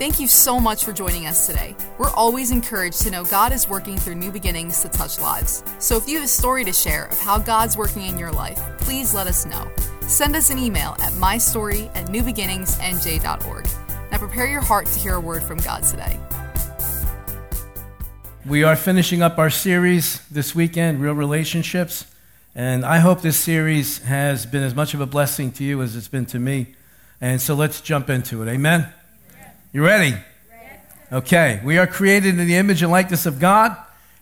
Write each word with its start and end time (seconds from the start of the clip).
Thank 0.00 0.18
you 0.18 0.28
so 0.28 0.58
much 0.58 0.82
for 0.82 0.94
joining 0.94 1.26
us 1.26 1.46
today. 1.46 1.76
We're 1.98 2.08
always 2.12 2.52
encouraged 2.52 3.02
to 3.02 3.10
know 3.10 3.22
God 3.22 3.52
is 3.52 3.68
working 3.68 3.98
through 3.98 4.14
new 4.14 4.32
beginnings 4.32 4.80
to 4.80 4.88
touch 4.88 5.20
lives. 5.20 5.62
So 5.78 5.98
if 5.98 6.08
you 6.08 6.14
have 6.14 6.24
a 6.24 6.26
story 6.26 6.64
to 6.64 6.72
share 6.72 7.04
of 7.08 7.18
how 7.18 7.36
God's 7.36 7.76
working 7.76 8.06
in 8.06 8.18
your 8.18 8.32
life, 8.32 8.58
please 8.78 9.12
let 9.12 9.26
us 9.26 9.44
know. 9.44 9.70
Send 10.06 10.36
us 10.36 10.48
an 10.48 10.56
email 10.56 10.96
at 11.02 11.12
mystory 11.12 11.94
at 11.94 12.06
newbeginningsnj.org. 12.06 13.68
Now 14.10 14.16
prepare 14.16 14.46
your 14.46 14.62
heart 14.62 14.86
to 14.86 14.98
hear 14.98 15.16
a 15.16 15.20
word 15.20 15.42
from 15.42 15.58
God 15.58 15.82
today. 15.82 16.18
We 18.46 18.64
are 18.64 18.76
finishing 18.76 19.20
up 19.20 19.38
our 19.38 19.50
series 19.50 20.26
this 20.28 20.54
weekend, 20.54 21.02
Real 21.02 21.12
Relationships. 21.12 22.06
And 22.54 22.86
I 22.86 23.00
hope 23.00 23.20
this 23.20 23.38
series 23.38 23.98
has 24.04 24.46
been 24.46 24.62
as 24.62 24.74
much 24.74 24.94
of 24.94 25.02
a 25.02 25.06
blessing 25.06 25.52
to 25.52 25.62
you 25.62 25.82
as 25.82 25.94
it's 25.94 26.08
been 26.08 26.24
to 26.24 26.38
me. 26.38 26.74
And 27.20 27.38
so 27.38 27.52
let's 27.54 27.82
jump 27.82 28.08
into 28.08 28.42
it. 28.42 28.48
Amen? 28.48 28.94
You 29.72 29.84
ready? 29.84 30.16
Okay. 31.12 31.60
We 31.62 31.78
are 31.78 31.86
created 31.86 32.40
in 32.40 32.48
the 32.48 32.56
image 32.56 32.82
and 32.82 32.90
likeness 32.90 33.24
of 33.24 33.38
God. 33.38 33.76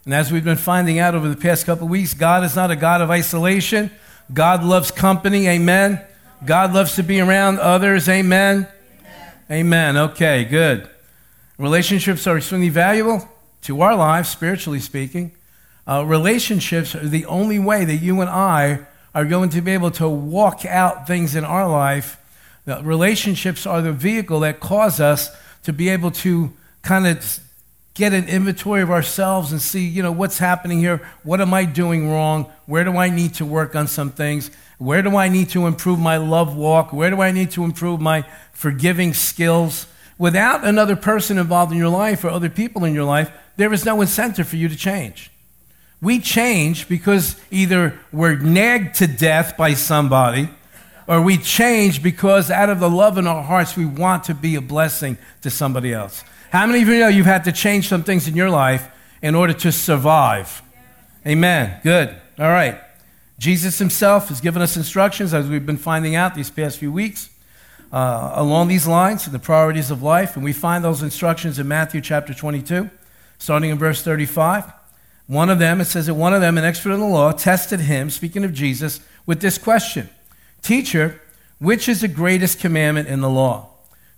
And 0.05 0.13
as 0.13 0.31
we've 0.31 0.45
been 0.45 0.59
finding 0.59 0.99
out 0.99 1.15
over 1.15 1.27
the 1.27 1.37
past 1.37 1.65
couple 1.65 1.89
weeks, 1.89 2.13
God 2.13 2.45
is 2.45 2.55
not 2.55 2.71
a 2.71 2.77
God 2.77 3.01
of 3.01 3.11
isolation. 3.11 3.91
God 4.33 4.63
loves 4.63 4.91
company. 4.91 5.49
Amen. 5.49 6.05
God 6.45 6.75
loves 6.75 6.97
to 6.97 7.03
be 7.03 7.19
around 7.23 7.61
others. 7.61 8.11
Amen. 8.11 8.69
Amen. 9.51 9.97
Okay, 9.97 10.45
good. 10.45 10.87
Relationships 11.57 12.27
are 12.27 12.37
extremely 12.37 12.69
valuable 12.69 13.27
to 13.63 13.81
our 13.81 13.97
lives, 13.97 14.29
spiritually 14.29 14.81
speaking. 14.81 15.33
Uh, 15.87 16.05
relationships 16.05 16.95
are 16.95 17.09
the 17.09 17.25
only 17.25 17.59
way 17.59 17.87
that 17.87 17.97
you 17.97 18.21
and 18.21 18.29
I 18.29 18.81
are 19.15 19.25
going 19.25 19.49
to 19.51 19.63
be 19.63 19.73
able 19.73 19.93
to 19.93 20.11
walk 20.11 20.67
out 20.67 21.07
things 21.07 21.35
in 21.35 21.45
our 21.45 21.67
life. 21.67 22.18
Relationships 22.83 23.67
are 23.67 23.81
the 23.81 23.93
vehicle 23.93 24.41
that 24.41 24.61
cause 24.61 25.01
us 25.01 25.31
to 25.65 25.73
be 25.73 25.89
able 25.89 26.11
to 26.11 26.53
kind 26.83 27.07
of 27.07 27.41
get 27.95 28.13
an 28.13 28.29
inventory 28.29 28.81
of 28.81 28.91
ourselves 28.91 29.51
and 29.51 29.61
see, 29.61 29.85
you 29.85 30.03
know, 30.03 30.13
what's 30.13 30.39
happening 30.39 30.79
here. 30.79 31.07
What 31.25 31.41
am 31.41 31.53
I 31.53 31.65
doing 31.65 32.09
wrong? 32.09 32.51
Where 32.67 32.85
do 32.85 32.97
I 32.97 33.11
need 33.11 33.35
to 33.35 33.45
work 33.45 33.75
on 33.75 33.89
some 33.89 34.11
things? 34.11 34.51
Where 34.79 35.03
do 35.03 35.17
I 35.17 35.29
need 35.29 35.51
to 35.51 35.67
improve 35.67 35.99
my 35.99 36.17
love 36.17 36.57
walk? 36.57 36.93
Where 36.93 37.11
do 37.11 37.21
I 37.21 37.33
need 37.33 37.51
to 37.53 37.65
improve 37.65 38.01
my 38.01 38.25
forgiving 38.53 39.15
skills? 39.15 39.87
Without 40.17 40.65
another 40.65 40.95
person 40.95 41.39
involved 41.39 41.73
in 41.73 41.79
your 41.79 41.89
life 41.89 42.23
or 42.23 42.29
other 42.29 42.49
people 42.49 42.85
in 42.85 42.95
your 42.95 43.05
life, 43.05 43.33
there 43.57 43.73
is 43.73 43.85
no 43.85 44.01
incentive 44.01 44.47
for 44.47 44.57
you 44.57 44.69
to 44.69 44.77
change. 44.77 45.33
We 46.01 46.21
change 46.21 46.89
because 46.89 47.35
either 47.51 47.99
we're 48.13 48.37
nagged 48.37 48.95
to 48.97 49.09
death 49.09 49.57
by 49.57 49.75
somebody, 49.75 50.49
or 51.09 51.23
we 51.23 51.39
change 51.39 52.03
because 52.03 52.51
out 52.51 52.69
of 52.69 52.81
the 52.81 52.91
love 52.91 53.17
in 53.17 53.27
our 53.27 53.43
hearts, 53.43 53.77
we 53.77 53.87
want 53.87 54.25
to 54.25 54.35
be 54.35 54.55
a 54.57 54.61
blessing 54.61 55.17
to 55.41 55.51
somebody 55.51 55.93
else. 55.93 56.23
How 56.53 56.67
many 56.67 56.83
of 56.83 56.89
you 56.89 57.01
know 57.01 57.09
you've 57.09 57.27
had 57.27 57.45
to 57.45 57.53
change 57.53 57.89
some 57.89 58.05
things 58.05 58.29
in 58.29 58.37
your 58.37 58.51
life 58.51 58.89
in 59.23 59.35
order 59.35 59.55
to 59.55 59.73
survive? 59.73 60.63
Amen. 61.27 61.81
Good. 61.83 62.11
All 62.39 62.51
right. 62.51 62.79
Jesus 63.39 63.79
himself 63.79 64.29
has 64.29 64.41
given 64.41 64.61
us 64.61 64.77
instructions, 64.77 65.33
as 65.33 65.49
we've 65.49 65.65
been 65.65 65.79
finding 65.79 66.15
out 66.15 66.35
these 66.35 66.51
past 66.51 66.79
few 66.79 66.93
weeks, 66.93 67.31
uh, 67.91 68.33
along 68.35 68.69
these 68.69 68.87
lines, 68.87 69.25
the 69.25 69.39
priorities 69.39 69.91
of 69.91 70.03
life. 70.03 70.37
And 70.37 70.45
we 70.45 70.53
find 70.53 70.85
those 70.85 71.03
instructions 71.03 71.59
in 71.59 71.67
Matthew 71.67 72.01
chapter 72.01 72.35
22 72.35 72.91
starting 73.39 73.71
in 73.71 73.79
verse 73.79 74.03
35. 74.03 74.73
One 75.27 75.49
of 75.49 75.59
them, 75.59 75.81
it 75.81 75.85
says 75.85 76.07
that 76.07 76.15
one 76.15 76.35
of 76.35 76.41
them, 76.41 76.59
an 76.59 76.65
expert 76.65 76.91
in 76.91 77.01
the 77.01 77.07
law, 77.07 77.33
tested 77.33 77.81
him, 77.81 78.11
speaking 78.11 78.45
of 78.45 78.53
Jesus, 78.53 79.01
with 79.27 79.41
this 79.41 79.59
question 79.59 80.09
Teacher, 80.69 81.19
which 81.59 81.89
is 81.89 82.03
the 82.03 82.09
greatest 82.09 82.61
commandment 82.61 83.09
in 83.09 83.23
the 83.23 83.31
law? 83.31 83.71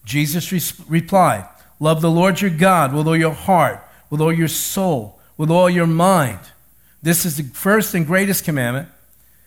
Jesus 0.04 0.50
re- 0.50 0.84
replied, 0.88 1.48
Love 1.78 2.00
the 2.00 2.10
Lord 2.10 2.40
your 2.40 2.50
God 2.50 2.92
with 2.92 3.06
all 3.06 3.16
your 3.16 3.30
heart, 3.30 3.86
with 4.10 4.20
all 4.20 4.32
your 4.32 4.48
soul, 4.48 5.20
with 5.36 5.48
all 5.48 5.70
your 5.70 5.86
mind. 5.86 6.40
This 7.04 7.24
is 7.24 7.36
the 7.36 7.44
first 7.44 7.94
and 7.94 8.04
greatest 8.04 8.44
commandment. 8.44 8.88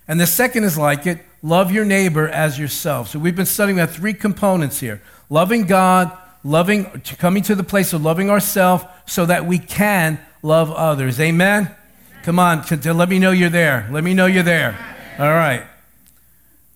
And 0.08 0.18
the 0.18 0.26
second 0.26 0.64
is 0.64 0.78
like 0.78 1.06
it 1.06 1.20
love 1.42 1.74
your 1.74 1.84
neighbor 1.84 2.30
as 2.30 2.58
yourself. 2.58 3.10
So 3.10 3.20
we've 3.20 3.36
been 3.36 3.46
studying 3.46 3.78
about 3.78 3.94
three 3.94 4.14
components 4.14 4.80
here 4.80 5.02
loving 5.30 5.66
God, 5.66 6.18
loving, 6.46 6.86
coming 7.20 7.44
to 7.44 7.56
the 7.56 7.66
place 7.66 7.92
of 7.92 8.02
loving 8.02 8.30
ourselves 8.30 8.86
so 9.08 9.26
that 9.26 9.46
we 9.46 9.60
can 9.60 10.22
love 10.42 10.72
others. 10.72 11.20
Amen? 11.20 11.64
Amen. 11.64 11.76
Come 12.24 12.40
on, 12.40 12.64
let 12.82 13.10
me 13.10 13.20
know 13.20 13.32
you're 13.32 13.50
there. 13.50 13.90
Let 13.92 14.06
me 14.06 14.14
know 14.14 14.26
you're 14.26 14.42
there. 14.42 14.80
All 15.20 15.28
right. 15.28 15.64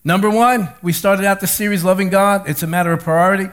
Number 0.07 0.29
one, 0.29 0.69
we 0.81 0.93
started 0.93 1.25
out 1.25 1.41
the 1.41 1.47
series 1.47 1.83
Loving 1.83 2.07
God. 2.07 2.47
It's 2.47 2.63
a 2.63 2.67
matter 2.67 2.93
of 2.93 3.03
priority. 3.03 3.49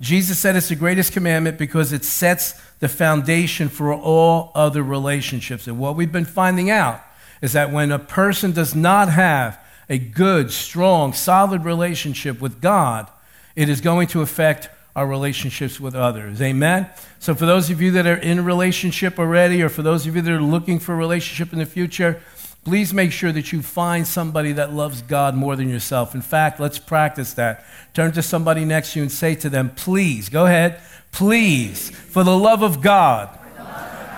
Jesus 0.00 0.36
said 0.36 0.56
it's 0.56 0.68
the 0.68 0.74
greatest 0.74 1.12
commandment 1.12 1.58
because 1.58 1.92
it 1.92 2.04
sets 2.04 2.60
the 2.80 2.88
foundation 2.88 3.68
for 3.68 3.94
all 3.94 4.50
other 4.56 4.82
relationships. 4.82 5.68
And 5.68 5.78
what 5.78 5.94
we've 5.94 6.10
been 6.10 6.24
finding 6.24 6.70
out 6.70 7.00
is 7.40 7.52
that 7.52 7.70
when 7.70 7.92
a 7.92 8.00
person 8.00 8.50
does 8.50 8.74
not 8.74 9.10
have 9.10 9.60
a 9.88 9.96
good, 9.96 10.50
strong, 10.50 11.12
solid 11.12 11.64
relationship 11.64 12.40
with 12.40 12.60
God, 12.60 13.08
it 13.54 13.68
is 13.68 13.80
going 13.80 14.08
to 14.08 14.22
affect 14.22 14.68
our 14.96 15.06
relationships 15.06 15.78
with 15.78 15.94
others. 15.94 16.42
Amen? 16.42 16.90
So, 17.20 17.32
for 17.32 17.46
those 17.46 17.70
of 17.70 17.80
you 17.80 17.92
that 17.92 18.08
are 18.08 18.16
in 18.16 18.40
a 18.40 18.42
relationship 18.42 19.20
already, 19.20 19.62
or 19.62 19.68
for 19.68 19.82
those 19.82 20.04
of 20.04 20.16
you 20.16 20.22
that 20.22 20.32
are 20.32 20.42
looking 20.42 20.80
for 20.80 20.94
a 20.94 20.96
relationship 20.96 21.52
in 21.52 21.60
the 21.60 21.66
future, 21.66 22.20
please 22.66 22.92
make 22.92 23.12
sure 23.12 23.30
that 23.30 23.52
you 23.52 23.62
find 23.62 24.04
somebody 24.04 24.50
that 24.50 24.72
loves 24.72 25.00
God 25.00 25.36
more 25.36 25.54
than 25.54 25.68
yourself. 25.68 26.16
In 26.16 26.20
fact, 26.20 26.58
let's 26.58 26.80
practice 26.80 27.34
that. 27.34 27.64
Turn 27.94 28.10
to 28.10 28.22
somebody 28.22 28.64
next 28.64 28.92
to 28.92 28.98
you 28.98 29.02
and 29.04 29.12
say 29.12 29.36
to 29.36 29.48
them, 29.48 29.70
please, 29.76 30.28
go 30.28 30.46
ahead, 30.46 30.80
please, 31.12 31.90
for 31.90 32.24
the 32.24 32.36
love 32.36 32.64
of 32.64 32.82
God, 32.82 33.38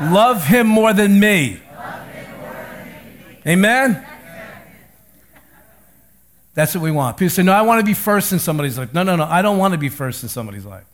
love 0.00 0.46
him 0.46 0.66
more 0.66 0.94
than 0.94 1.20
me. 1.20 1.60
Amen? 3.46 4.02
That's 6.54 6.74
what 6.74 6.82
we 6.82 6.90
want. 6.90 7.18
People 7.18 7.28
say, 7.28 7.42
No, 7.42 7.52
I 7.52 7.60
want 7.60 7.80
to 7.80 7.84
be 7.84 7.92
first 7.92 8.32
in 8.32 8.38
somebody's 8.38 8.78
life. 8.78 8.94
No, 8.94 9.02
no, 9.02 9.14
no. 9.14 9.24
I 9.24 9.42
don't 9.42 9.58
want 9.58 9.72
to 9.72 9.78
be 9.78 9.90
first 9.90 10.22
in 10.22 10.30
somebody's 10.30 10.64
life. 10.64 10.86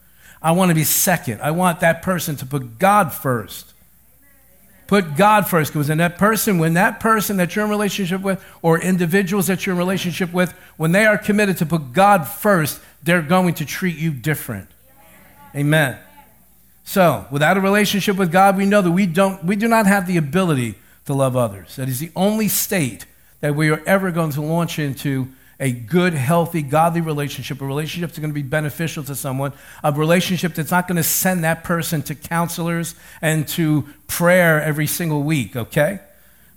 I 0.43 0.51
want 0.51 0.71
to 0.71 0.75
be 0.75 0.83
second. 0.83 1.41
I 1.41 1.53
want 1.53 1.79
that 1.81 2.03
person 2.03 2.35
to 2.37 2.47
put 2.47 2.81
God 2.81 3.13
first. 3.13 3.74
Put 4.94 5.16
God 5.16 5.49
first. 5.49 5.72
Because 5.72 5.91
in 5.91 5.99
that 5.99 6.19
person, 6.19 6.59
when 6.59 6.75
that 6.75 7.00
person 7.00 7.38
that 7.38 7.56
you're 7.56 7.65
in 7.65 7.71
relationship 7.72 8.21
with, 8.21 8.44
or 8.62 8.81
individuals 8.81 9.49
that 9.49 9.66
you're 9.66 9.72
in 9.72 9.78
relationship 9.78 10.32
with, 10.32 10.53
when 10.77 10.93
they 10.93 11.05
are 11.05 11.19
committed 11.19 11.56
to 11.56 11.66
put 11.66 11.93
God 11.93 12.28
first, 12.28 12.81
they're 13.03 13.21
going 13.21 13.55
to 13.55 13.65
treat 13.65 13.97
you 13.97 14.12
different. 14.12 14.69
Amen. 15.53 15.99
So, 16.84 17.27
without 17.32 17.56
a 17.56 17.60
relationship 17.60 18.15
with 18.15 18.31
God, 18.31 18.56
we 18.56 18.66
know 18.66 18.82
that 18.82 18.93
we 18.93 19.05
don't 19.06 19.43
we 19.43 19.56
do 19.56 19.66
not 19.66 19.88
have 19.88 20.06
the 20.06 20.16
ability 20.16 20.77
to 21.06 21.12
love 21.12 21.37
others. 21.37 21.75
That 21.75 21.88
is 21.88 21.99
the 21.99 22.12
only 22.15 22.47
state 22.47 23.05
that 23.41 23.56
we 23.56 23.71
are 23.71 23.82
ever 23.87 24.12
going 24.12 24.31
to 24.31 24.43
launch 24.43 24.78
into 24.78 25.26
a 25.65 25.73
good, 25.73 26.13
healthy, 26.13 26.61
godly 26.61 27.01
relationship, 27.01 27.59
a 27.63 27.65
relationship 27.65 28.11
that's 28.11 28.19
going 28.19 28.29
to 28.29 28.35
be 28.35 28.43
beneficial 28.43 29.03
to 29.03 29.15
someone, 29.15 29.51
a 29.83 29.91
relationship 29.91 30.55
that's 30.55 30.71
not 30.71 30.87
going 30.87 30.99
to 30.99 31.03
send 31.03 31.43
that 31.43 31.65
person 31.65 32.03
to 32.03 32.15
counselors 32.15 32.95
and 33.23 33.49
to 33.49 33.89
prayer 34.07 34.61
every 34.61 34.87
single 34.87 35.23
week, 35.23 35.57
okay? 35.57 36.01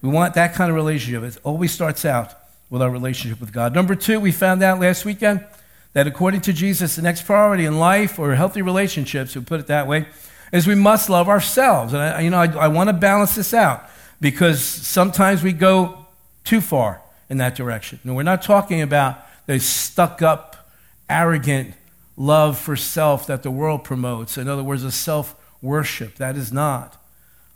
We 0.01 0.09
want 0.09 0.33
that 0.33 0.55
kind 0.55 0.69
of 0.69 0.75
relationship. 0.75 1.23
It 1.23 1.39
always 1.45 1.71
starts 1.71 2.03
out 2.03 2.33
with 2.69 2.81
our 2.81 2.89
relationship 2.89 3.39
with 3.39 3.53
God. 3.53 3.73
Number 3.73 3.95
two, 3.95 4.19
we 4.19 4.33
found 4.33 4.61
out 4.61 4.81
last 4.81 5.05
weekend 5.05 5.45
that 5.93 6.05
according 6.05 6.41
to 6.41 6.51
Jesus, 6.51 6.97
the 6.97 7.01
next 7.01 7.21
priority 7.21 7.63
in 7.63 7.79
life 7.79 8.19
or 8.19 8.35
healthy 8.35 8.61
relationships, 8.61 9.37
we 9.37 9.41
put 9.41 9.61
it 9.61 9.67
that 9.67 9.87
way, 9.87 10.05
is 10.51 10.67
we 10.67 10.75
must 10.75 11.09
love 11.09 11.29
ourselves. 11.29 11.93
And 11.93 12.01
I, 12.01 12.19
you 12.19 12.29
know, 12.29 12.39
I, 12.39 12.65
I 12.65 12.67
want 12.67 12.89
to 12.89 12.93
balance 12.93 13.35
this 13.35 13.53
out 13.53 13.89
because 14.19 14.61
sometimes 14.61 15.43
we 15.43 15.53
go 15.53 16.07
too 16.43 16.59
far 16.59 17.01
in 17.29 17.37
that 17.37 17.55
direction. 17.55 17.99
And 18.03 18.15
we're 18.15 18.23
not 18.23 18.41
talking 18.41 18.81
about 18.81 19.25
the 19.45 19.59
stuck 19.59 20.21
up, 20.21 20.69
arrogant 21.09 21.73
love 22.15 22.57
for 22.57 22.75
self 22.75 23.27
that 23.27 23.43
the 23.43 23.51
world 23.51 23.83
promotes. 23.83 24.37
In 24.37 24.47
other 24.47 24.63
words, 24.63 24.83
a 24.83 24.91
self 24.91 25.35
worship. 25.61 26.15
That 26.15 26.35
is 26.35 26.51
not. 26.51 27.01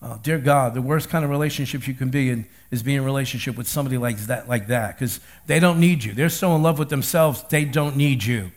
Uh, 0.01 0.18
dear 0.24 0.40
God, 0.40 0.74
the 0.74 0.81
worst 0.81 1.10
kind 1.10 1.24
of 1.24 1.30
relationship 1.30 1.88
you 1.88 1.94
can 1.94 2.10
be 2.10 2.30
in 2.30 2.48
is 2.72 2.81
being 2.81 2.98
in 2.98 3.04
a 3.04 3.06
relationship 3.06 3.56
with 3.56 3.68
somebody 3.68 3.98
like 3.98 4.18
that, 4.22 4.50
like 4.50 4.68
that, 4.68 4.98
because 4.98 5.19
they 5.46 5.60
don't 5.60 5.80
need 5.80 6.04
you. 6.04 6.13
They're 6.13 6.30
so 6.30 6.56
in 6.56 6.63
love 6.63 6.80
with 6.80 6.90
themselves, 6.90 7.44
they 7.50 7.66
don't 7.66 7.96
need 7.96 8.24
you. 8.24 8.51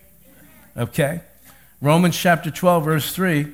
Okay? 0.77 1.21
Romans 1.83 2.17
chapter 2.17 2.50
12, 2.50 2.85
verse 2.85 3.15
3, 3.15 3.49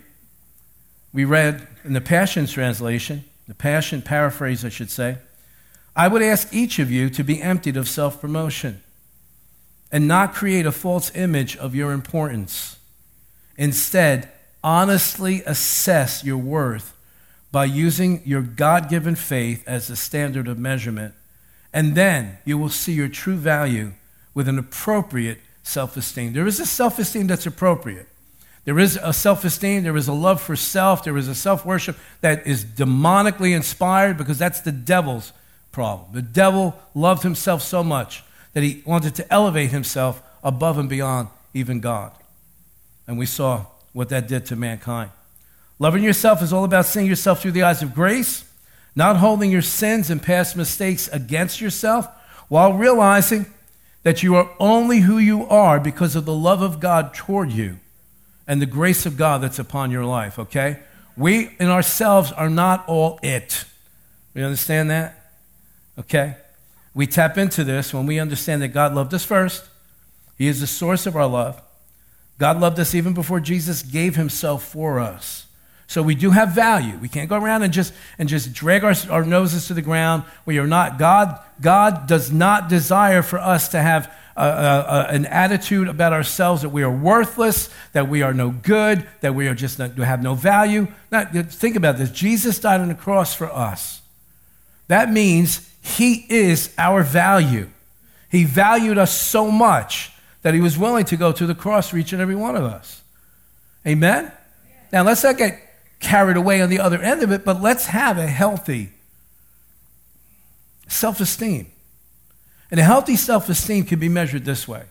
we 1.12 1.24
read 1.24 1.66
in 1.82 1.92
the 1.92 2.00
Passion 2.00 2.46
Translation, 2.46 3.24
the 3.48 3.54
Passion 3.54 4.02
paraphrase, 4.02 4.64
I 4.64 4.68
should 4.68 4.90
say. 4.90 5.18
I 5.94 6.08
would 6.08 6.22
ask 6.22 6.52
each 6.52 6.78
of 6.78 6.90
you 6.90 7.10
to 7.10 7.24
be 7.24 7.42
emptied 7.42 7.76
of 7.76 7.88
self 7.88 8.20
promotion 8.20 8.82
and 9.92 10.06
not 10.06 10.34
create 10.34 10.66
a 10.66 10.72
false 10.72 11.14
image 11.16 11.56
of 11.56 11.74
your 11.74 11.92
importance. 11.92 12.78
Instead, 13.56 14.30
honestly 14.62 15.42
assess 15.46 16.24
your 16.24 16.38
worth 16.38 16.96
by 17.52 17.64
using 17.64 18.22
your 18.24 18.42
God 18.42 18.88
given 18.88 19.16
faith 19.16 19.64
as 19.66 19.88
the 19.88 19.96
standard 19.96 20.46
of 20.46 20.58
measurement, 20.58 21.14
and 21.72 21.94
then 21.94 22.38
you 22.44 22.56
will 22.56 22.68
see 22.68 22.92
your 22.92 23.08
true 23.08 23.36
value 23.36 23.92
with 24.34 24.48
an 24.48 24.58
appropriate 24.58 25.38
self 25.62 25.96
esteem. 25.96 26.32
There 26.32 26.46
is 26.46 26.60
a 26.60 26.66
self 26.66 26.98
esteem 26.98 27.26
that's 27.26 27.46
appropriate. 27.46 28.06
There 28.64 28.78
is 28.78 28.98
a 29.02 29.12
self 29.12 29.44
esteem, 29.44 29.82
there 29.82 29.96
is 29.96 30.06
a 30.06 30.12
love 30.12 30.40
for 30.40 30.54
self, 30.54 31.02
there 31.02 31.16
is 31.16 31.26
a 31.28 31.34
self 31.34 31.66
worship 31.66 31.96
that 32.20 32.46
is 32.46 32.64
demonically 32.64 33.54
inspired 33.54 34.16
because 34.16 34.38
that's 34.38 34.60
the 34.60 34.72
devil's 34.72 35.32
problem. 35.72 36.12
The 36.12 36.22
devil 36.22 36.78
loved 36.94 37.22
himself 37.22 37.62
so 37.62 37.82
much 37.82 38.22
that 38.52 38.62
he 38.62 38.82
wanted 38.84 39.14
to 39.16 39.32
elevate 39.32 39.70
himself 39.70 40.22
above 40.42 40.78
and 40.78 40.88
beyond 40.88 41.28
even 41.54 41.80
God. 41.80 42.12
And 43.06 43.18
we 43.18 43.26
saw 43.26 43.66
what 43.92 44.08
that 44.08 44.28
did 44.28 44.46
to 44.46 44.56
mankind. 44.56 45.10
Loving 45.78 46.02
yourself 46.02 46.42
is 46.42 46.52
all 46.52 46.64
about 46.64 46.86
seeing 46.86 47.06
yourself 47.06 47.40
through 47.40 47.52
the 47.52 47.62
eyes 47.62 47.82
of 47.82 47.94
grace, 47.94 48.44
not 48.94 49.16
holding 49.16 49.50
your 49.50 49.62
sins 49.62 50.10
and 50.10 50.22
past 50.22 50.56
mistakes 50.56 51.08
against 51.08 51.60
yourself, 51.60 52.06
while 52.48 52.72
realizing 52.74 53.46
that 54.02 54.22
you 54.22 54.34
are 54.34 54.50
only 54.58 55.00
who 55.00 55.18
you 55.18 55.44
are 55.46 55.78
because 55.78 56.16
of 56.16 56.24
the 56.24 56.34
love 56.34 56.62
of 56.62 56.80
God 56.80 57.14
toward 57.14 57.50
you 57.52 57.78
and 58.46 58.60
the 58.60 58.66
grace 58.66 59.06
of 59.06 59.16
God 59.16 59.42
that's 59.42 59.58
upon 59.58 59.90
your 59.90 60.04
life, 60.04 60.38
okay? 60.38 60.80
We 61.16 61.54
in 61.60 61.68
ourselves 61.68 62.32
are 62.32 62.50
not 62.50 62.84
all 62.88 63.20
it. 63.22 63.64
You 64.34 64.44
understand 64.44 64.90
that? 64.90 65.19
Okay? 66.00 66.36
We 66.94 67.06
tap 67.06 67.38
into 67.38 67.62
this 67.62 67.94
when 67.94 68.06
we 68.06 68.18
understand 68.18 68.62
that 68.62 68.68
God 68.68 68.94
loved 68.94 69.14
us 69.14 69.24
first. 69.24 69.64
He 70.36 70.48
is 70.48 70.60
the 70.60 70.66
source 70.66 71.06
of 71.06 71.14
our 71.14 71.26
love. 71.26 71.60
God 72.38 72.58
loved 72.58 72.80
us 72.80 72.94
even 72.94 73.12
before 73.12 73.38
Jesus 73.38 73.82
gave 73.82 74.16
himself 74.16 74.64
for 74.64 74.98
us. 74.98 75.46
So 75.86 76.02
we 76.02 76.14
do 76.14 76.30
have 76.30 76.52
value. 76.52 76.96
We 76.98 77.08
can't 77.08 77.28
go 77.28 77.36
around 77.36 77.62
and 77.62 77.72
just 77.72 77.92
and 78.18 78.28
just 78.28 78.52
drag 78.52 78.84
our, 78.84 78.94
our 79.10 79.24
noses 79.24 79.66
to 79.66 79.74
the 79.74 79.82
ground. 79.82 80.22
We 80.46 80.58
are 80.58 80.66
not 80.66 80.98
God. 80.98 81.38
God 81.60 82.06
does 82.06 82.30
not 82.30 82.68
desire 82.68 83.22
for 83.22 83.38
us 83.38 83.68
to 83.70 83.82
have 83.82 84.10
a, 84.36 84.44
a, 84.44 85.06
an 85.10 85.26
attitude 85.26 85.88
about 85.88 86.12
ourselves 86.12 86.62
that 86.62 86.68
we 86.68 86.82
are 86.82 86.90
worthless, 86.90 87.68
that 87.92 88.08
we 88.08 88.22
are 88.22 88.32
no 88.32 88.50
good, 88.50 89.06
that 89.20 89.34
we 89.34 89.48
are 89.48 89.54
just 89.54 89.78
not, 89.78 89.90
have 89.98 90.22
no 90.22 90.34
value. 90.34 90.86
Think 91.10 91.76
about 91.76 91.98
this. 91.98 92.10
Jesus 92.10 92.58
died 92.60 92.80
on 92.80 92.88
the 92.88 92.94
cross 92.94 93.34
for 93.34 93.52
us. 93.52 94.00
That 94.86 95.12
means 95.12 95.69
He 95.80 96.26
is 96.28 96.72
our 96.78 97.02
value. 97.02 97.70
He 98.30 98.44
valued 98.44 98.98
us 98.98 99.12
so 99.12 99.50
much 99.50 100.12
that 100.42 100.54
He 100.54 100.60
was 100.60 100.78
willing 100.78 101.04
to 101.06 101.16
go 101.16 101.32
to 101.32 101.46
the 101.46 101.54
cross 101.54 101.88
for 101.88 101.98
each 101.98 102.12
and 102.12 102.22
every 102.22 102.36
one 102.36 102.56
of 102.56 102.64
us. 102.64 103.02
Amen? 103.86 104.30
Now, 104.92 105.02
let's 105.02 105.24
not 105.24 105.38
get 105.38 105.58
carried 106.00 106.36
away 106.36 106.60
on 106.62 106.70
the 106.70 106.78
other 106.78 107.00
end 107.00 107.22
of 107.22 107.30
it, 107.30 107.44
but 107.44 107.60
let's 107.60 107.86
have 107.86 108.18
a 108.18 108.26
healthy 108.26 108.90
self 110.88 111.20
esteem. 111.20 111.70
And 112.70 112.78
a 112.78 112.84
healthy 112.84 113.16
self 113.16 113.48
esteem 113.48 113.84
can 113.84 113.98
be 113.98 114.08
measured 114.08 114.44
this 114.44 114.68
way. 114.68 114.84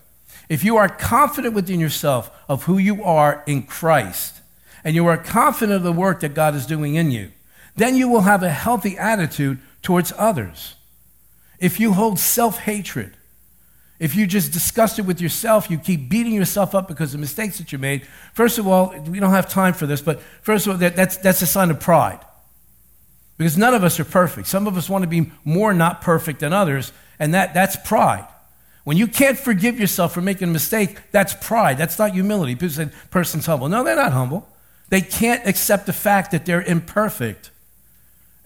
If 0.47 0.63
you 0.63 0.77
are 0.77 0.89
confident 0.89 1.53
within 1.53 1.79
yourself 1.79 2.31
of 2.47 2.63
who 2.63 2.77
you 2.77 3.03
are 3.03 3.43
in 3.45 3.63
Christ, 3.63 4.41
and 4.83 4.95
you 4.95 5.05
are 5.07 5.17
confident 5.17 5.77
of 5.77 5.83
the 5.83 5.91
work 5.91 6.21
that 6.21 6.33
God 6.33 6.55
is 6.55 6.65
doing 6.65 6.95
in 6.95 7.11
you, 7.11 7.31
then 7.75 7.95
you 7.95 8.09
will 8.09 8.21
have 8.21 8.43
a 8.43 8.49
healthy 8.49 8.97
attitude 8.97 9.59
towards 9.81 10.13
others. 10.17 10.75
If 11.59 11.79
you 11.79 11.93
hold 11.93 12.19
self 12.19 12.59
hatred, 12.59 13.15
if 13.99 14.15
you 14.15 14.25
just 14.25 14.53
discuss 14.53 14.97
it 14.97 15.05
with 15.05 15.19
yourself, 15.19 15.69
you 15.69 15.77
keep 15.77 16.09
beating 16.09 16.33
yourself 16.33 16.73
up 16.73 16.87
because 16.87 17.13
of 17.13 17.19
mistakes 17.19 17.57
that 17.57 17.73
you 17.73 17.77
made, 17.77 18.03
first 18.33 18.57
of 18.57 18.65
all, 18.65 18.95
we 19.07 19.19
don't 19.19 19.31
have 19.31 19.49
time 19.49 19.73
for 19.73 19.85
this, 19.85 20.01
but 20.01 20.21
first 20.41 20.65
of 20.65 20.73
all, 20.73 20.77
that, 20.77 20.95
that's, 20.95 21.17
that's 21.17 21.41
a 21.41 21.45
sign 21.45 21.69
of 21.69 21.79
pride. 21.79 22.19
Because 23.37 23.57
none 23.57 23.73
of 23.73 23.83
us 23.83 23.99
are 23.99 24.05
perfect. 24.05 24.47
Some 24.47 24.67
of 24.67 24.77
us 24.77 24.89
want 24.89 25.03
to 25.03 25.07
be 25.07 25.31
more 25.43 25.73
not 25.73 26.01
perfect 26.01 26.39
than 26.39 26.53
others, 26.53 26.93
and 27.19 27.33
that, 27.33 27.53
that's 27.53 27.75
pride. 27.75 28.27
When 28.85 28.97
you 28.97 29.07
can't 29.07 29.37
forgive 29.37 29.79
yourself 29.79 30.13
for 30.13 30.21
making 30.21 30.49
a 30.49 30.51
mistake, 30.51 30.97
that's 31.11 31.33
pride. 31.33 31.77
That's 31.77 31.99
not 31.99 32.13
humility. 32.13 32.55
People 32.55 32.69
say, 32.69 32.89
person's 33.11 33.45
humble. 33.45 33.67
No, 33.67 33.83
they're 33.83 33.95
not 33.95 34.13
humble. 34.13 34.47
They 34.89 35.01
can't 35.01 35.45
accept 35.45 35.85
the 35.85 35.93
fact 35.93 36.31
that 36.31 36.45
they're 36.45 36.61
imperfect. 36.61 37.51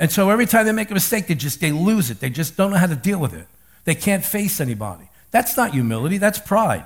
And 0.04 0.12
so 0.12 0.30
every 0.30 0.46
time 0.46 0.66
they 0.66 0.74
make 0.74 0.92
a 0.92 0.94
mistake, 0.94 1.28
they 1.28 1.36
just 1.36 1.62
they 1.62 1.72
lose 1.72 2.12
it. 2.12 2.20
They 2.20 2.30
just 2.30 2.58
don't 2.58 2.72
know 2.72 2.78
how 2.78 2.88
to 2.88 2.96
deal 2.96 3.20
with 3.20 3.34
it. 3.34 3.48
They 3.86 3.96
can't 3.96 4.26
face 4.26 4.60
anybody. 4.60 5.10
That's 5.32 5.56
not 5.56 5.72
humility, 5.72 6.18
that's 6.18 6.40
pride. 6.40 6.86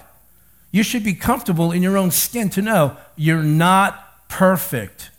You 0.69 0.83
should 0.83 1.03
be 1.03 1.15
comfortable 1.15 1.71
in 1.71 1.81
your 1.81 1.97
own 1.97 2.11
skin 2.11 2.51
to 2.51 2.61
know 2.61 2.95
you're 3.15 3.41
not 3.41 4.29
perfect. 4.29 5.09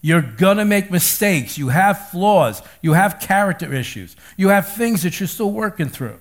You're 0.00 0.22
going 0.22 0.56
to 0.56 0.64
make 0.64 0.90
mistakes. 0.90 1.58
You 1.58 1.68
have 1.68 2.08
flaws. 2.08 2.62
You 2.80 2.94
have 2.94 3.20
character 3.20 3.74
issues. 3.74 4.16
You 4.38 4.48
have 4.48 4.68
things 4.68 5.02
that 5.02 5.20
you're 5.20 5.26
still 5.26 5.52
working 5.52 5.90
through. 5.90 6.20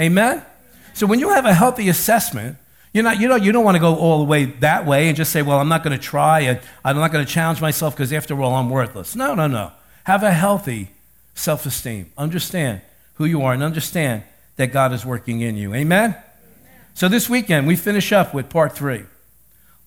Amen? 0.00 0.44
So 0.92 1.06
when 1.06 1.20
you 1.20 1.28
have 1.28 1.44
a 1.44 1.54
healthy 1.54 1.88
assessment, 1.88 2.56
you're 2.92 3.04
not, 3.04 3.20
you, 3.20 3.28
know, 3.28 3.36
you 3.36 3.52
don't 3.52 3.64
want 3.64 3.76
to 3.76 3.80
go 3.80 3.94
all 3.94 4.18
the 4.18 4.24
way 4.24 4.46
that 4.46 4.86
way 4.86 5.06
and 5.06 5.16
just 5.16 5.30
say, 5.30 5.42
well, 5.42 5.60
I'm 5.60 5.68
not 5.68 5.84
going 5.84 5.96
to 5.96 6.04
try 6.04 6.40
and 6.40 6.58
I'm 6.84 6.96
not 6.96 7.12
going 7.12 7.24
to 7.24 7.32
challenge 7.32 7.60
myself 7.60 7.94
because 7.94 8.12
after 8.12 8.42
all, 8.42 8.56
I'm 8.56 8.70
worthless. 8.70 9.14
No, 9.14 9.36
no, 9.36 9.46
no. 9.46 9.70
Have 10.04 10.22
a 10.22 10.32
healthy 10.32 10.90
self 11.34 11.66
esteem. 11.66 12.12
Understand 12.16 12.80
who 13.14 13.24
you 13.24 13.42
are 13.42 13.52
and 13.52 13.62
understand 13.62 14.22
that 14.56 14.72
God 14.72 14.92
is 14.92 15.04
working 15.04 15.40
in 15.40 15.56
you. 15.56 15.74
Amen? 15.74 16.10
Amen? 16.10 16.22
So 16.94 17.08
this 17.08 17.28
weekend, 17.28 17.66
we 17.66 17.76
finish 17.76 18.12
up 18.12 18.32
with 18.32 18.48
part 18.48 18.72
three 18.72 19.04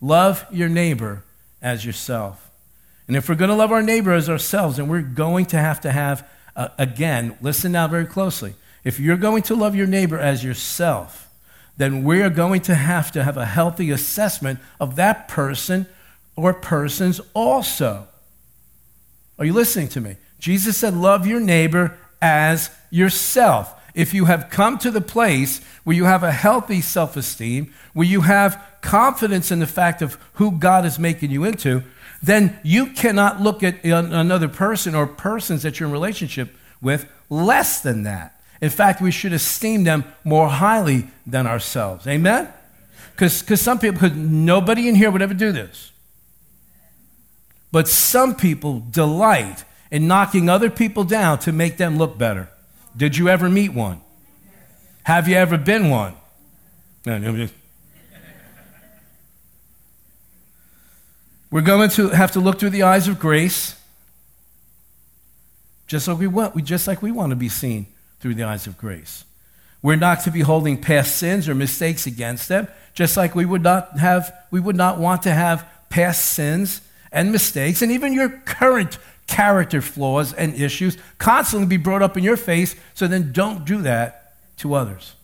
love 0.00 0.46
your 0.50 0.68
neighbor 0.68 1.24
as 1.60 1.84
yourself. 1.84 2.50
And 3.06 3.16
if 3.16 3.28
we're 3.28 3.34
going 3.34 3.50
to 3.50 3.56
love 3.56 3.72
our 3.72 3.82
neighbor 3.82 4.12
as 4.12 4.28
ourselves, 4.28 4.76
then 4.76 4.86
we're 4.88 5.00
going 5.00 5.46
to 5.46 5.58
have 5.58 5.80
to 5.80 5.90
have, 5.90 6.28
uh, 6.54 6.68
again, 6.78 7.36
listen 7.40 7.72
now 7.72 7.88
very 7.88 8.04
closely. 8.04 8.54
If 8.84 9.00
you're 9.00 9.16
going 9.16 9.42
to 9.44 9.54
love 9.54 9.74
your 9.74 9.86
neighbor 9.86 10.18
as 10.18 10.44
yourself, 10.44 11.28
then 11.78 12.04
we're 12.04 12.30
going 12.30 12.60
to 12.62 12.74
have 12.74 13.10
to 13.12 13.24
have 13.24 13.36
a 13.36 13.46
healthy 13.46 13.90
assessment 13.90 14.60
of 14.78 14.96
that 14.96 15.26
person 15.26 15.86
or 16.36 16.52
persons 16.52 17.20
also. 17.34 18.06
Are 19.38 19.44
you 19.44 19.52
listening 19.52 19.88
to 19.88 20.00
me? 20.00 20.16
Jesus 20.38 20.76
said, 20.76 20.94
Love 20.94 21.26
your 21.26 21.40
neighbor 21.40 21.96
as 22.20 22.70
yourself 22.90 23.74
if 23.94 24.14
you 24.14 24.26
have 24.26 24.48
come 24.48 24.78
to 24.78 24.92
the 24.92 25.00
place 25.00 25.60
where 25.82 25.96
you 25.96 26.04
have 26.04 26.22
a 26.22 26.30
healthy 26.30 26.80
self 26.80 27.16
esteem, 27.16 27.74
where 27.94 28.06
you 28.06 28.20
have 28.22 28.62
confidence 28.80 29.50
in 29.50 29.58
the 29.58 29.66
fact 29.66 30.02
of 30.02 30.18
who 30.34 30.52
God 30.52 30.84
is 30.84 31.00
making 31.00 31.32
you 31.32 31.42
into, 31.44 31.82
then 32.22 32.58
you 32.62 32.86
cannot 32.86 33.40
look 33.40 33.62
at 33.62 33.84
another 33.84 34.46
person 34.46 34.94
or 34.94 35.06
persons 35.06 35.64
that 35.64 35.78
you're 35.78 35.88
in 35.88 35.92
relationship 35.92 36.54
with 36.80 37.10
less 37.28 37.80
than 37.80 38.04
that. 38.04 38.40
In 38.60 38.70
fact, 38.70 39.00
we 39.00 39.10
should 39.10 39.32
esteem 39.32 39.84
them 39.84 40.04
more 40.24 40.48
highly 40.48 41.08
than 41.26 41.46
ourselves. 41.46 42.06
Amen? 42.06 42.52
Because 43.12 43.60
some 43.60 43.80
people, 43.80 44.00
because 44.00 44.16
nobody 44.16 44.88
in 44.88 44.94
here 44.94 45.10
would 45.10 45.22
ever 45.22 45.34
do 45.34 45.50
this. 45.50 45.90
But 47.70 47.88
some 47.88 48.34
people 48.34 48.80
delight 48.90 49.64
in 49.90 50.06
knocking 50.06 50.48
other 50.48 50.70
people 50.70 51.04
down 51.04 51.38
to 51.40 51.52
make 51.52 51.76
them 51.76 51.98
look 51.98 52.16
better. 52.16 52.48
Did 52.96 53.16
you 53.16 53.28
ever 53.28 53.48
meet 53.48 53.72
one? 53.72 54.00
Have 55.04 55.28
you 55.28 55.36
ever 55.36 55.56
been 55.56 55.90
one? 55.90 56.14
We're 61.50 61.62
going 61.62 61.90
to 61.90 62.08
have 62.10 62.32
to 62.32 62.40
look 62.40 62.58
through 62.58 62.70
the 62.70 62.82
eyes 62.82 63.08
of 63.08 63.18
grace, 63.18 63.74
just 65.86 66.06
like 66.06 66.18
we 66.18 66.26
want, 66.26 66.62
just 66.64 66.86
like 66.86 67.00
we 67.00 67.10
want 67.10 67.30
to 67.30 67.36
be 67.36 67.48
seen 67.48 67.86
through 68.20 68.34
the 68.34 68.44
eyes 68.44 68.66
of 68.66 68.76
grace. 68.76 69.24
We're 69.80 69.96
not 69.96 70.24
to 70.24 70.30
be 70.30 70.40
holding 70.40 70.78
past 70.80 71.16
sins 71.16 71.48
or 71.48 71.54
mistakes 71.54 72.06
against 72.06 72.48
them, 72.48 72.68
just 72.92 73.16
like 73.16 73.34
we 73.34 73.46
would 73.46 73.62
not 73.62 73.98
have, 73.98 74.34
we 74.50 74.60
would 74.60 74.76
not 74.76 74.98
want 74.98 75.22
to 75.22 75.30
have 75.30 75.66
past 75.88 76.26
sins 76.26 76.82
and 77.12 77.32
mistakes, 77.32 77.82
and 77.82 77.92
even 77.92 78.12
your 78.12 78.28
current 78.28 78.98
character 79.26 79.80
flaws 79.80 80.32
and 80.32 80.54
issues 80.54 80.96
constantly 81.18 81.66
be 81.66 81.76
brought 81.76 82.02
up 82.02 82.16
in 82.16 82.24
your 82.24 82.36
face, 82.36 82.74
so 82.94 83.06
then 83.06 83.32
don't 83.32 83.64
do 83.64 83.82
that 83.82 84.36
to 84.58 84.74
others. 84.74 85.14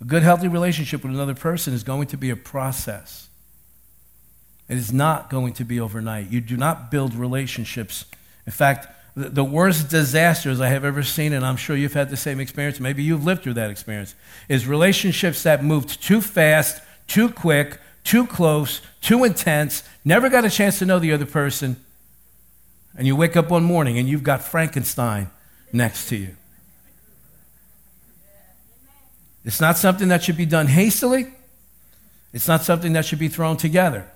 A 0.00 0.04
good, 0.04 0.22
healthy 0.22 0.46
relationship 0.48 1.02
with 1.02 1.12
another 1.12 1.34
person 1.34 1.74
is 1.74 1.82
going 1.82 2.06
to 2.08 2.16
be 2.16 2.30
a 2.30 2.36
process. 2.36 3.28
It 4.68 4.76
is 4.76 4.92
not 4.92 5.30
going 5.30 5.54
to 5.54 5.64
be 5.64 5.80
overnight. 5.80 6.30
You 6.30 6.40
do 6.40 6.56
not 6.56 6.90
build 6.90 7.14
relationships. 7.14 8.04
In 8.46 8.52
fact, 8.52 8.86
the 9.16 9.42
worst 9.42 9.88
disasters 9.88 10.60
I 10.60 10.68
have 10.68 10.84
ever 10.84 11.02
seen, 11.02 11.32
and 11.32 11.44
I'm 11.44 11.56
sure 11.56 11.74
you've 11.74 11.94
had 11.94 12.10
the 12.10 12.16
same 12.16 12.38
experience, 12.38 12.78
maybe 12.78 13.02
you've 13.02 13.24
lived 13.24 13.42
through 13.42 13.54
that 13.54 13.70
experience, 13.70 14.14
is 14.48 14.66
relationships 14.66 15.42
that 15.42 15.64
moved 15.64 16.00
too 16.00 16.20
fast, 16.20 16.80
too 17.08 17.28
quick, 17.28 17.80
too 18.08 18.26
close, 18.26 18.80
too 19.02 19.22
intense, 19.22 19.82
never 20.02 20.30
got 20.30 20.42
a 20.42 20.48
chance 20.48 20.78
to 20.78 20.86
know 20.86 20.98
the 20.98 21.12
other 21.12 21.26
person, 21.26 21.76
and 22.96 23.06
you 23.06 23.14
wake 23.14 23.36
up 23.36 23.50
one 23.50 23.62
morning 23.62 23.98
and 23.98 24.08
you've 24.08 24.22
got 24.22 24.42
Frankenstein 24.42 25.30
next 25.74 26.08
to 26.08 26.16
you. 26.16 26.34
It's 29.44 29.60
not 29.60 29.76
something 29.76 30.08
that 30.08 30.22
should 30.22 30.38
be 30.38 30.46
done 30.46 30.68
hastily. 30.68 31.26
It's 32.32 32.48
not 32.48 32.62
something 32.62 32.94
that 32.94 33.04
should 33.04 33.18
be 33.18 33.28
thrown 33.28 33.58
together. 33.58 34.10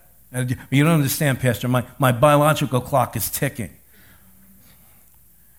You 0.70 0.84
don't 0.84 0.94
understand, 0.94 1.40
Pastor. 1.40 1.68
My, 1.68 1.84
my 1.98 2.12
biological 2.12 2.80
clock 2.80 3.14
is 3.14 3.28
ticking. 3.28 3.76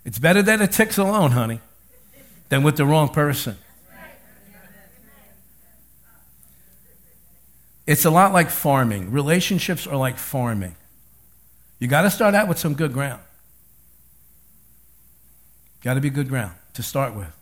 It's 0.05 0.17
better 0.17 0.41
that 0.41 0.59
it 0.59 0.71
ticks 0.71 0.97
alone, 0.97 1.31
honey, 1.31 1.59
than 2.49 2.63
with 2.63 2.77
the 2.77 2.85
wrong 2.85 3.09
person. 3.09 3.57
It's 7.85 8.05
a 8.05 8.09
lot 8.09 8.31
like 8.31 8.49
farming. 8.49 9.11
Relationships 9.11 9.85
are 9.85 9.97
like 9.97 10.17
farming. 10.17 10.75
You 11.79 11.87
got 11.87 12.03
to 12.03 12.09
start 12.09 12.33
out 12.33 12.47
with 12.47 12.57
some 12.57 12.75
good 12.75 12.93
ground. 12.93 13.21
Got 15.81 15.95
to 15.95 16.01
be 16.01 16.09
good 16.09 16.29
ground 16.29 16.53
to 16.73 16.83
start 16.83 17.13
with. 17.13 17.35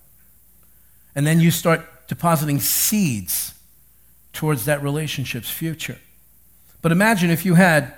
And 1.13 1.27
then 1.27 1.39
you 1.39 1.51
start 1.51 2.07
depositing 2.07 2.59
seeds 2.59 3.53
towards 4.33 4.65
that 4.65 4.81
relationship's 4.81 5.49
future. 5.49 5.99
But 6.81 6.91
imagine 6.91 7.29
if 7.29 7.45
you 7.45 7.55
had 7.55 7.93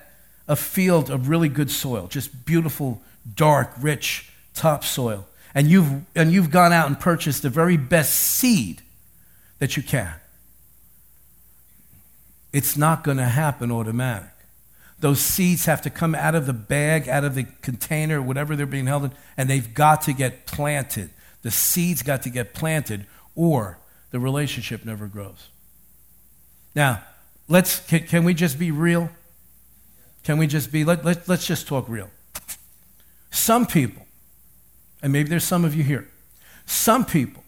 a 0.48 0.56
field 0.56 1.10
of 1.10 1.30
really 1.30 1.48
good 1.48 1.72
soil, 1.72 2.08
just 2.08 2.46
beautiful, 2.46 3.02
dark, 3.36 3.72
rich 3.80 4.30
topsoil, 4.54 5.26
and 5.56 5.68
you've, 5.68 6.02
and 6.16 6.34
you've 6.34 6.52
gone 6.52 6.74
out 6.74 6.88
and 6.88 7.00
purchased 7.00 7.44
the 7.44 7.50
very 7.50 7.78
best 7.78 8.14
seed 8.14 8.82
that 9.60 9.78
you 9.78 9.84
can. 9.84 10.14
It's 12.54 12.78
not 12.78 13.04
going 13.04 13.18
to 13.18 13.26
happen 13.26 13.72
automatic. 13.72 14.30
Those 15.00 15.20
seeds 15.20 15.66
have 15.66 15.82
to 15.82 15.90
come 15.90 16.16
out 16.16 16.36
of 16.36 16.46
the 16.46 16.54
bag, 16.54 17.10
out 17.10 17.26
of 17.26 17.36
the 17.36 17.44
container, 17.62 18.22
whatever 18.22 18.56
they're 18.56 18.66
being 18.66 18.86
held 18.86 19.06
in, 19.06 19.12
and 19.36 19.50
they've 19.50 19.74
got 19.74 20.04
to 20.04 20.14
get 20.14 20.46
planted. 20.46 21.10
The 21.42 21.52
seeds 21.52 22.04
got 22.04 22.22
to 22.22 22.30
get 22.30 22.54
planted, 22.54 23.06
or 23.36 23.80
the 24.12 24.20
relationship 24.20 24.86
never 24.86 25.08
grows. 25.08 25.50
Now, 26.76 27.04
let's, 27.50 27.80
can, 27.88 28.06
can 28.06 28.24
we 28.24 28.34
just 28.34 28.58
be 28.58 28.72
real? 28.72 29.10
Can 30.24 30.38
we 30.38 30.48
just 30.48 30.72
be, 30.72 30.86
let, 30.86 31.04
let, 31.04 31.28
let's 31.28 31.46
just 31.46 31.68
talk 31.68 31.90
real. 31.90 32.10
Some 33.32 33.66
people, 33.66 34.06
and 35.02 35.12
maybe 35.12 35.28
there's 35.28 35.44
some 35.44 35.66
of 35.66 35.76
you 35.76 35.84
here, 35.84 36.08
some 36.66 37.04
people 37.04 37.44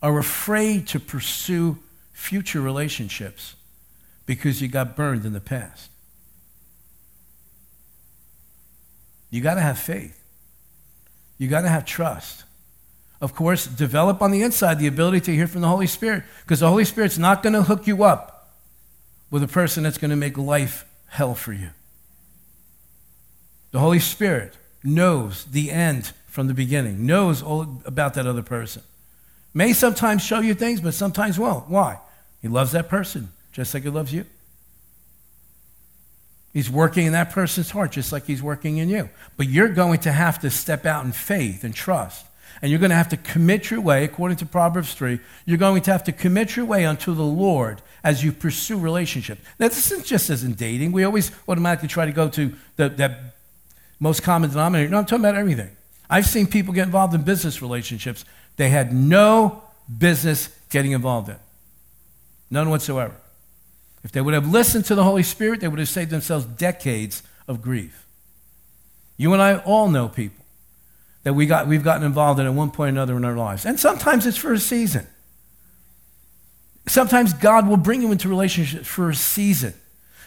are 0.00 0.18
afraid 0.18 0.86
to 0.88 1.00
pursue 1.00 1.78
future 2.12 2.60
relationships 2.60 3.56
because 4.30 4.62
you 4.62 4.68
got 4.68 4.94
burned 4.94 5.24
in 5.24 5.32
the 5.32 5.40
past. 5.40 5.90
You 9.28 9.40
got 9.40 9.54
to 9.54 9.60
have 9.60 9.76
faith. 9.76 10.22
You 11.36 11.48
got 11.48 11.62
to 11.62 11.68
have 11.68 11.84
trust. 11.84 12.44
Of 13.20 13.34
course, 13.34 13.66
develop 13.66 14.22
on 14.22 14.30
the 14.30 14.42
inside 14.42 14.78
the 14.78 14.86
ability 14.86 15.22
to 15.22 15.34
hear 15.34 15.48
from 15.48 15.62
the 15.62 15.66
Holy 15.66 15.88
Spirit 15.88 16.22
because 16.44 16.60
the 16.60 16.68
Holy 16.68 16.84
Spirit's 16.84 17.18
not 17.18 17.42
going 17.42 17.54
to 17.54 17.64
hook 17.64 17.88
you 17.88 18.04
up 18.04 18.54
with 19.32 19.42
a 19.42 19.48
person 19.48 19.82
that's 19.82 19.98
going 19.98 20.12
to 20.12 20.16
make 20.16 20.38
life 20.38 20.84
hell 21.08 21.34
for 21.34 21.52
you. 21.52 21.70
The 23.72 23.80
Holy 23.80 23.98
Spirit 23.98 24.56
knows 24.84 25.44
the 25.46 25.72
end 25.72 26.12
from 26.28 26.46
the 26.46 26.54
beginning, 26.54 27.04
knows 27.04 27.42
all 27.42 27.82
about 27.84 28.14
that 28.14 28.28
other 28.28 28.44
person. 28.44 28.82
May 29.52 29.72
sometimes 29.72 30.22
show 30.22 30.38
you 30.38 30.54
things, 30.54 30.80
but 30.80 30.94
sometimes 30.94 31.36
won't. 31.36 31.68
Why? 31.68 31.98
He 32.40 32.46
loves 32.46 32.70
that 32.70 32.88
person 32.88 33.32
just 33.52 33.74
like 33.74 33.82
he 33.82 33.88
loves 33.88 34.12
you. 34.12 34.24
He's 36.52 36.68
working 36.68 37.06
in 37.06 37.12
that 37.12 37.30
person's 37.30 37.70
heart 37.70 37.92
just 37.92 38.12
like 38.12 38.26
he's 38.26 38.42
working 38.42 38.78
in 38.78 38.88
you. 38.88 39.08
But 39.36 39.48
you're 39.48 39.68
going 39.68 40.00
to 40.00 40.12
have 40.12 40.40
to 40.40 40.50
step 40.50 40.84
out 40.84 41.04
in 41.04 41.12
faith 41.12 41.62
and 41.62 41.74
trust. 41.74 42.26
And 42.60 42.70
you're 42.70 42.80
going 42.80 42.90
to 42.90 42.96
have 42.96 43.08
to 43.10 43.16
commit 43.16 43.70
your 43.70 43.80
way, 43.80 44.04
according 44.04 44.36
to 44.38 44.46
Proverbs 44.46 44.94
3, 44.94 45.20
you're 45.46 45.58
going 45.58 45.82
to 45.82 45.92
have 45.92 46.04
to 46.04 46.12
commit 46.12 46.56
your 46.56 46.66
way 46.66 46.84
unto 46.84 47.14
the 47.14 47.22
Lord 47.24 47.80
as 48.02 48.24
you 48.24 48.32
pursue 48.32 48.78
relationship. 48.78 49.38
Now, 49.58 49.68
this 49.68 49.92
isn't 49.92 50.04
just 50.04 50.28
as 50.28 50.42
in 50.42 50.54
dating. 50.54 50.92
We 50.92 51.04
always 51.04 51.30
automatically 51.48 51.88
try 51.88 52.06
to 52.06 52.12
go 52.12 52.28
to 52.30 52.52
the, 52.76 53.16
most 54.00 54.22
common 54.22 54.48
denominator. 54.48 54.88
No, 54.88 54.98
I'm 54.98 55.04
talking 55.04 55.24
about 55.24 55.36
everything. 55.36 55.76
I've 56.08 56.26
seen 56.26 56.46
people 56.46 56.72
get 56.72 56.86
involved 56.86 57.14
in 57.14 57.22
business 57.22 57.60
relationships 57.60 58.24
they 58.56 58.68
had 58.68 58.92
no 58.92 59.62
business 59.98 60.48
getting 60.68 60.92
involved 60.92 61.30
in. 61.30 61.36
None 62.50 62.68
whatsoever. 62.68 63.14
If 64.02 64.12
they 64.12 64.20
would 64.20 64.34
have 64.34 64.48
listened 64.48 64.86
to 64.86 64.94
the 64.94 65.04
Holy 65.04 65.22
Spirit, 65.22 65.60
they 65.60 65.68
would 65.68 65.78
have 65.78 65.88
saved 65.88 66.10
themselves 66.10 66.44
decades 66.46 67.22
of 67.46 67.60
grief. 67.60 68.06
You 69.16 69.32
and 69.32 69.42
I 69.42 69.58
all 69.58 69.88
know 69.88 70.08
people 70.08 70.44
that 71.24 71.34
we 71.34 71.44
got, 71.46 71.66
we've 71.66 71.84
gotten 71.84 72.02
involved 72.02 72.40
in 72.40 72.46
at 72.46 72.54
one 72.54 72.70
point 72.70 72.88
or 72.88 72.92
another 72.92 73.16
in 73.16 73.24
our 73.24 73.36
lives. 73.36 73.66
And 73.66 73.78
sometimes 73.78 74.26
it's 74.26 74.38
for 74.38 74.52
a 74.52 74.58
season. 74.58 75.06
Sometimes 76.88 77.34
God 77.34 77.68
will 77.68 77.76
bring 77.76 78.00
you 78.00 78.10
into 78.10 78.28
relationships 78.28 78.88
for 78.88 79.10
a 79.10 79.14
season 79.14 79.74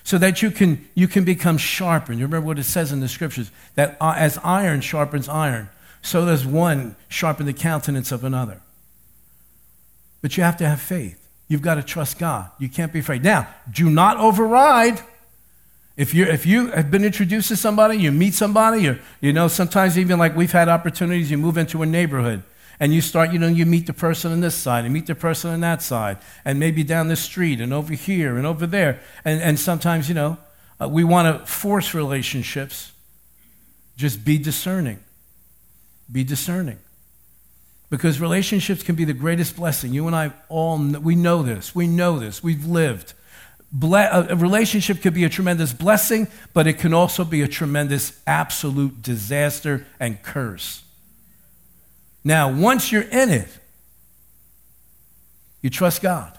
so 0.04 0.18
that 0.18 0.42
you 0.42 0.52
can, 0.52 0.88
you 0.94 1.08
can 1.08 1.24
become 1.24 1.58
sharpened. 1.58 2.20
You 2.20 2.26
remember 2.26 2.48
what 2.48 2.60
it 2.60 2.64
says 2.64 2.92
in 2.92 3.00
the 3.00 3.08
scriptures 3.08 3.52
that 3.76 3.98
uh, 4.00 4.14
as 4.16 4.38
iron 4.44 4.82
sharpens 4.82 5.28
iron, 5.28 5.70
so 6.02 6.26
does 6.26 6.46
one 6.46 6.96
sharpen 7.08 7.46
the 7.46 7.54
countenance 7.54 8.12
of 8.12 8.24
another. 8.24 8.62
But 10.22 10.38
you 10.38 10.44
have 10.44 10.58
to 10.58 10.68
have 10.68 10.82
faith. 10.82 11.23
You've 11.48 11.62
got 11.62 11.76
to 11.76 11.84
trust 11.84 12.20
God. 12.20 12.50
You 12.58 12.70
can't 12.70 12.92
be 12.92 13.00
afraid. 13.00 13.24
Now, 13.24 13.48
do 13.70 13.90
not 13.90 14.18
override. 14.18 15.02
If, 15.96 16.14
you 16.14 16.26
if 16.26 16.46
you 16.46 16.72
have 16.72 16.90
been 16.90 17.06
introduced 17.06 17.50
to 17.50 17.56
somebody, 17.56 17.98
you 17.98 18.12
meet 18.12 18.34
somebody, 18.34 18.88
or, 18.88 19.00
you 19.22 19.34
know, 19.34 19.48
sometimes 19.48 19.98
even 19.98 20.18
like 20.18 20.36
we've 20.36 20.52
had 20.52 20.68
opportunities, 20.68 21.30
you 21.30 21.38
move 21.38 21.58
into 21.58 21.84
a 21.84 21.86
neighborhood 21.86 22.44
and 22.80 22.94
you 22.94 23.02
start, 23.02 23.32
you 23.32 23.40
know, 23.40 23.48
you 23.48 23.66
meet 23.66 23.86
the 23.86 23.94
person 23.94 24.32
on 24.32 24.42
this 24.42 24.56
side 24.56 24.84
and 24.84 24.94
meet 24.94 25.06
the 25.06 25.16
person 25.16 25.52
on 25.52 25.60
that 25.60 25.82
side, 25.82 26.18
and 26.44 26.60
maybe 26.60 26.84
down 26.84 27.08
the 27.08 27.16
street 27.16 27.62
and 27.62 27.72
over 27.72 27.94
here 27.94 28.36
and 28.36 28.48
over 28.48 28.66
there. 28.66 29.00
And, 29.24 29.42
and 29.42 29.60
sometimes, 29.60 30.10
you 30.10 30.16
know, 30.16 30.38
uh, 30.82 30.90
we 30.90 31.04
want 31.04 31.28
to 31.28 31.46
force 31.46 31.94
relationships. 31.94 32.92
Just 33.96 34.26
be 34.26 34.40
discerning. 34.40 35.00
Be 36.12 36.24
discerning 36.24 36.80
because 37.90 38.20
relationships 38.20 38.84
can 38.84 38.96
be 38.96 39.06
the 39.06 39.14
greatest 39.14 39.56
blessing. 39.56 39.94
You 39.94 40.08
and 40.08 40.16
I 40.16 40.34
all 40.50 40.78
we 40.78 41.16
know 41.16 41.44
this. 41.44 41.76
We 41.76 41.88
know 41.88 42.20
this. 42.20 42.44
We've 42.44 42.66
lived. 42.66 43.14
A 43.82 44.36
relationship 44.36 45.02
could 45.02 45.14
be 45.14 45.24
a 45.24 45.30
tremendous 45.30 45.74
blessing, 45.74 46.28
but 46.54 46.68
it 46.68 46.74
can 46.74 46.94
also 46.94 47.24
be 47.24 47.42
a 47.42 47.48
tremendous 47.48 48.20
absolute 48.28 49.02
disaster 49.02 49.86
and 50.00 50.22
curse. 50.22 50.84
Now, 52.24 52.52
once 52.52 52.92
you're 52.92 53.02
in 53.02 53.30
it, 53.30 53.50
you 55.62 55.70
trust 55.70 56.02
God 56.02 56.38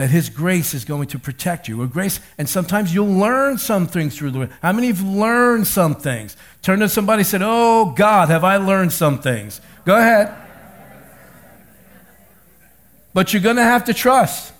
that 0.00 0.08
His 0.08 0.30
grace 0.30 0.72
is 0.72 0.86
going 0.86 1.08
to 1.08 1.18
protect 1.18 1.68
you. 1.68 1.82
Or 1.82 1.86
grace, 1.86 2.20
and 2.38 2.48
sometimes 2.48 2.94
you'll 2.94 3.06
learn 3.06 3.58
some 3.58 3.86
things 3.86 4.16
through 4.16 4.30
the 4.30 4.38
way. 4.38 4.48
How 4.62 4.72
many 4.72 4.86
have 4.86 5.02
learned 5.02 5.66
some 5.66 5.94
things? 5.94 6.38
Turn 6.62 6.80
to 6.80 6.88
somebody 6.88 7.20
and 7.20 7.26
said, 7.26 7.42
Oh 7.44 7.92
God, 7.94 8.28
have 8.30 8.42
I 8.42 8.56
learned 8.56 8.92
some 8.92 9.20
things? 9.20 9.60
Go 9.84 9.96
ahead. 9.96 10.34
But 13.12 13.32
you're 13.32 13.42
going 13.42 13.56
to 13.56 13.62
have 13.62 13.84
to 13.86 13.94
trust. 13.94 14.52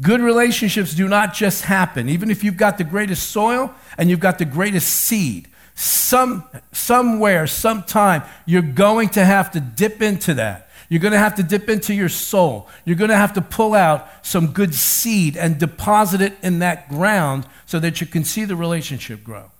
Good 0.00 0.20
relationships 0.20 0.94
do 0.94 1.08
not 1.08 1.34
just 1.34 1.64
happen. 1.64 2.08
Even 2.08 2.30
if 2.30 2.42
you've 2.42 2.56
got 2.56 2.78
the 2.78 2.84
greatest 2.84 3.30
soil 3.30 3.74
and 3.98 4.08
you've 4.08 4.20
got 4.20 4.38
the 4.38 4.44
greatest 4.44 4.88
seed, 4.88 5.48
some, 5.74 6.44
somewhere, 6.72 7.46
sometime, 7.46 8.22
you're 8.46 8.62
going 8.62 9.10
to 9.10 9.24
have 9.24 9.50
to 9.52 9.60
dip 9.60 10.02
into 10.02 10.34
that. 10.34 10.68
You're 10.88 11.00
going 11.00 11.12
to 11.12 11.18
have 11.18 11.36
to 11.36 11.42
dip 11.42 11.68
into 11.68 11.94
your 11.94 12.08
soul. 12.08 12.68
You're 12.84 12.96
going 12.96 13.10
to 13.10 13.16
have 13.16 13.34
to 13.34 13.40
pull 13.40 13.74
out 13.74 14.08
some 14.26 14.48
good 14.48 14.74
seed 14.74 15.36
and 15.36 15.58
deposit 15.58 16.20
it 16.20 16.36
in 16.42 16.58
that 16.58 16.88
ground 16.88 17.46
so 17.66 17.78
that 17.78 18.00
you 18.00 18.06
can 18.06 18.24
see 18.24 18.44
the 18.44 18.56
relationship 18.56 19.22
grow. 19.22 19.52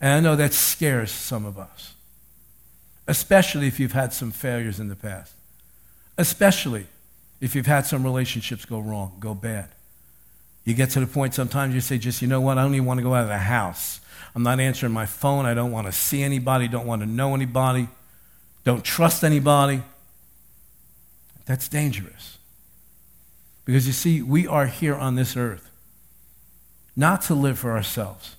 And 0.00 0.12
I 0.12 0.20
know 0.20 0.36
that 0.36 0.52
scares 0.52 1.10
some 1.10 1.46
of 1.46 1.58
us 1.58 1.93
especially 3.06 3.66
if 3.66 3.78
you've 3.78 3.92
had 3.92 4.12
some 4.12 4.30
failures 4.30 4.80
in 4.80 4.88
the 4.88 4.96
past, 4.96 5.34
especially 6.16 6.86
if 7.40 7.54
you've 7.54 7.66
had 7.66 7.86
some 7.86 8.02
relationships 8.02 8.64
go 8.64 8.80
wrong, 8.80 9.16
go 9.20 9.34
bad. 9.34 9.68
You 10.64 10.72
get 10.74 10.90
to 10.90 11.00
the 11.00 11.06
point 11.06 11.34
sometimes 11.34 11.74
you 11.74 11.80
say, 11.80 11.98
just, 11.98 12.22
you 12.22 12.28
know 12.28 12.40
what, 12.40 12.56
I 12.56 12.62
don't 12.62 12.74
even 12.74 12.86
want 12.86 12.98
to 12.98 13.04
go 13.04 13.14
out 13.14 13.24
of 13.24 13.28
the 13.28 13.38
house. 13.38 14.00
I'm 14.34 14.42
not 14.42 14.58
answering 14.60 14.92
my 14.92 15.06
phone. 15.06 15.46
I 15.46 15.54
don't 15.54 15.70
want 15.70 15.86
to 15.86 15.92
see 15.92 16.22
anybody, 16.22 16.68
don't 16.68 16.86
want 16.86 17.02
to 17.02 17.06
know 17.06 17.34
anybody, 17.34 17.88
don't 18.64 18.82
trust 18.82 19.22
anybody. 19.22 19.82
That's 21.44 21.68
dangerous. 21.68 22.38
Because 23.64 23.86
you 23.86 23.92
see, 23.92 24.22
we 24.22 24.46
are 24.46 24.66
here 24.66 24.94
on 24.94 25.14
this 25.14 25.36
earth 25.36 25.70
not 26.96 27.22
to 27.22 27.34
live 27.34 27.58
for 27.58 27.72
ourselves, 27.72 28.36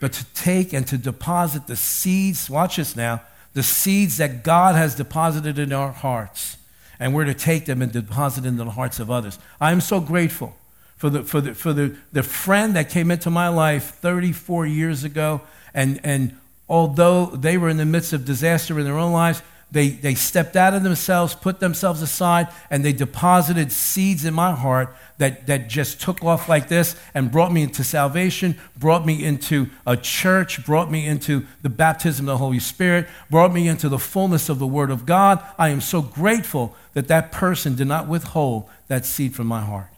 but 0.00 0.12
to 0.12 0.24
take 0.34 0.72
and 0.72 0.86
to 0.88 0.98
deposit 0.98 1.66
the 1.66 1.76
seeds. 1.76 2.50
Watch 2.50 2.76
this 2.76 2.96
now 2.96 3.20
the 3.54 3.62
seeds 3.62 4.18
that 4.18 4.44
God 4.44 4.74
has 4.74 4.94
deposited 4.94 5.58
in 5.58 5.72
our 5.72 5.92
hearts, 5.92 6.56
and 7.00 7.14
we're 7.14 7.24
to 7.24 7.34
take 7.34 7.66
them 7.66 7.80
and 7.80 7.90
deposit 7.90 8.44
in 8.44 8.56
the 8.56 8.64
hearts 8.70 9.00
of 9.00 9.10
others. 9.10 9.38
I'm 9.60 9.80
so 9.80 10.00
grateful 10.00 10.56
for 10.96 11.10
the, 11.10 11.22
for 11.22 11.40
the, 11.40 11.54
for 11.54 11.72
the, 11.72 11.96
the 12.12 12.22
friend 12.22 12.76
that 12.76 12.90
came 12.90 13.10
into 13.10 13.30
my 13.30 13.48
life 13.48 13.94
34 13.96 14.66
years 14.66 15.04
ago, 15.04 15.40
and, 15.72 16.00
and 16.04 16.36
although 16.68 17.26
they 17.26 17.56
were 17.56 17.68
in 17.68 17.76
the 17.76 17.84
midst 17.84 18.12
of 18.12 18.24
disaster 18.24 18.78
in 18.78 18.84
their 18.84 18.98
own 18.98 19.12
lives, 19.12 19.42
They, 19.74 19.88
they 19.88 20.14
stepped 20.14 20.54
out 20.54 20.72
of 20.72 20.84
themselves, 20.84 21.34
put 21.34 21.58
themselves 21.58 22.00
aside, 22.00 22.46
and 22.70 22.84
they 22.84 22.92
deposited 22.92 23.72
seeds 23.72 24.24
in 24.24 24.32
my 24.32 24.52
heart 24.52 24.94
that, 25.18 25.48
that 25.48 25.68
just 25.68 26.00
took 26.00 26.22
off 26.22 26.48
like 26.48 26.68
this 26.68 26.94
and 27.12 27.32
brought 27.32 27.52
me 27.52 27.64
into 27.64 27.82
salvation, 27.82 28.56
brought 28.78 29.04
me 29.04 29.24
into 29.24 29.68
a 29.84 29.96
church, 29.96 30.64
brought 30.64 30.92
me 30.92 31.04
into 31.04 31.44
the 31.62 31.68
baptism 31.68 32.28
of 32.28 32.34
the 32.34 32.38
Holy 32.38 32.60
Spirit, 32.60 33.08
brought 33.28 33.52
me 33.52 33.66
into 33.66 33.88
the 33.88 33.98
fullness 33.98 34.48
of 34.48 34.60
the 34.60 34.66
Word 34.66 34.92
of 34.92 35.06
God. 35.06 35.44
I 35.58 35.70
am 35.70 35.80
so 35.80 36.00
grateful 36.02 36.76
that 36.92 37.08
that 37.08 37.32
person 37.32 37.74
did 37.74 37.88
not 37.88 38.06
withhold 38.06 38.70
that 38.86 39.04
seed 39.04 39.34
from 39.34 39.48
my 39.48 39.62
heart. 39.62 39.90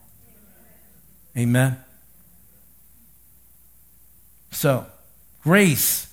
Amen. 1.37 1.77
So, 4.49 4.87
grace 5.43 6.11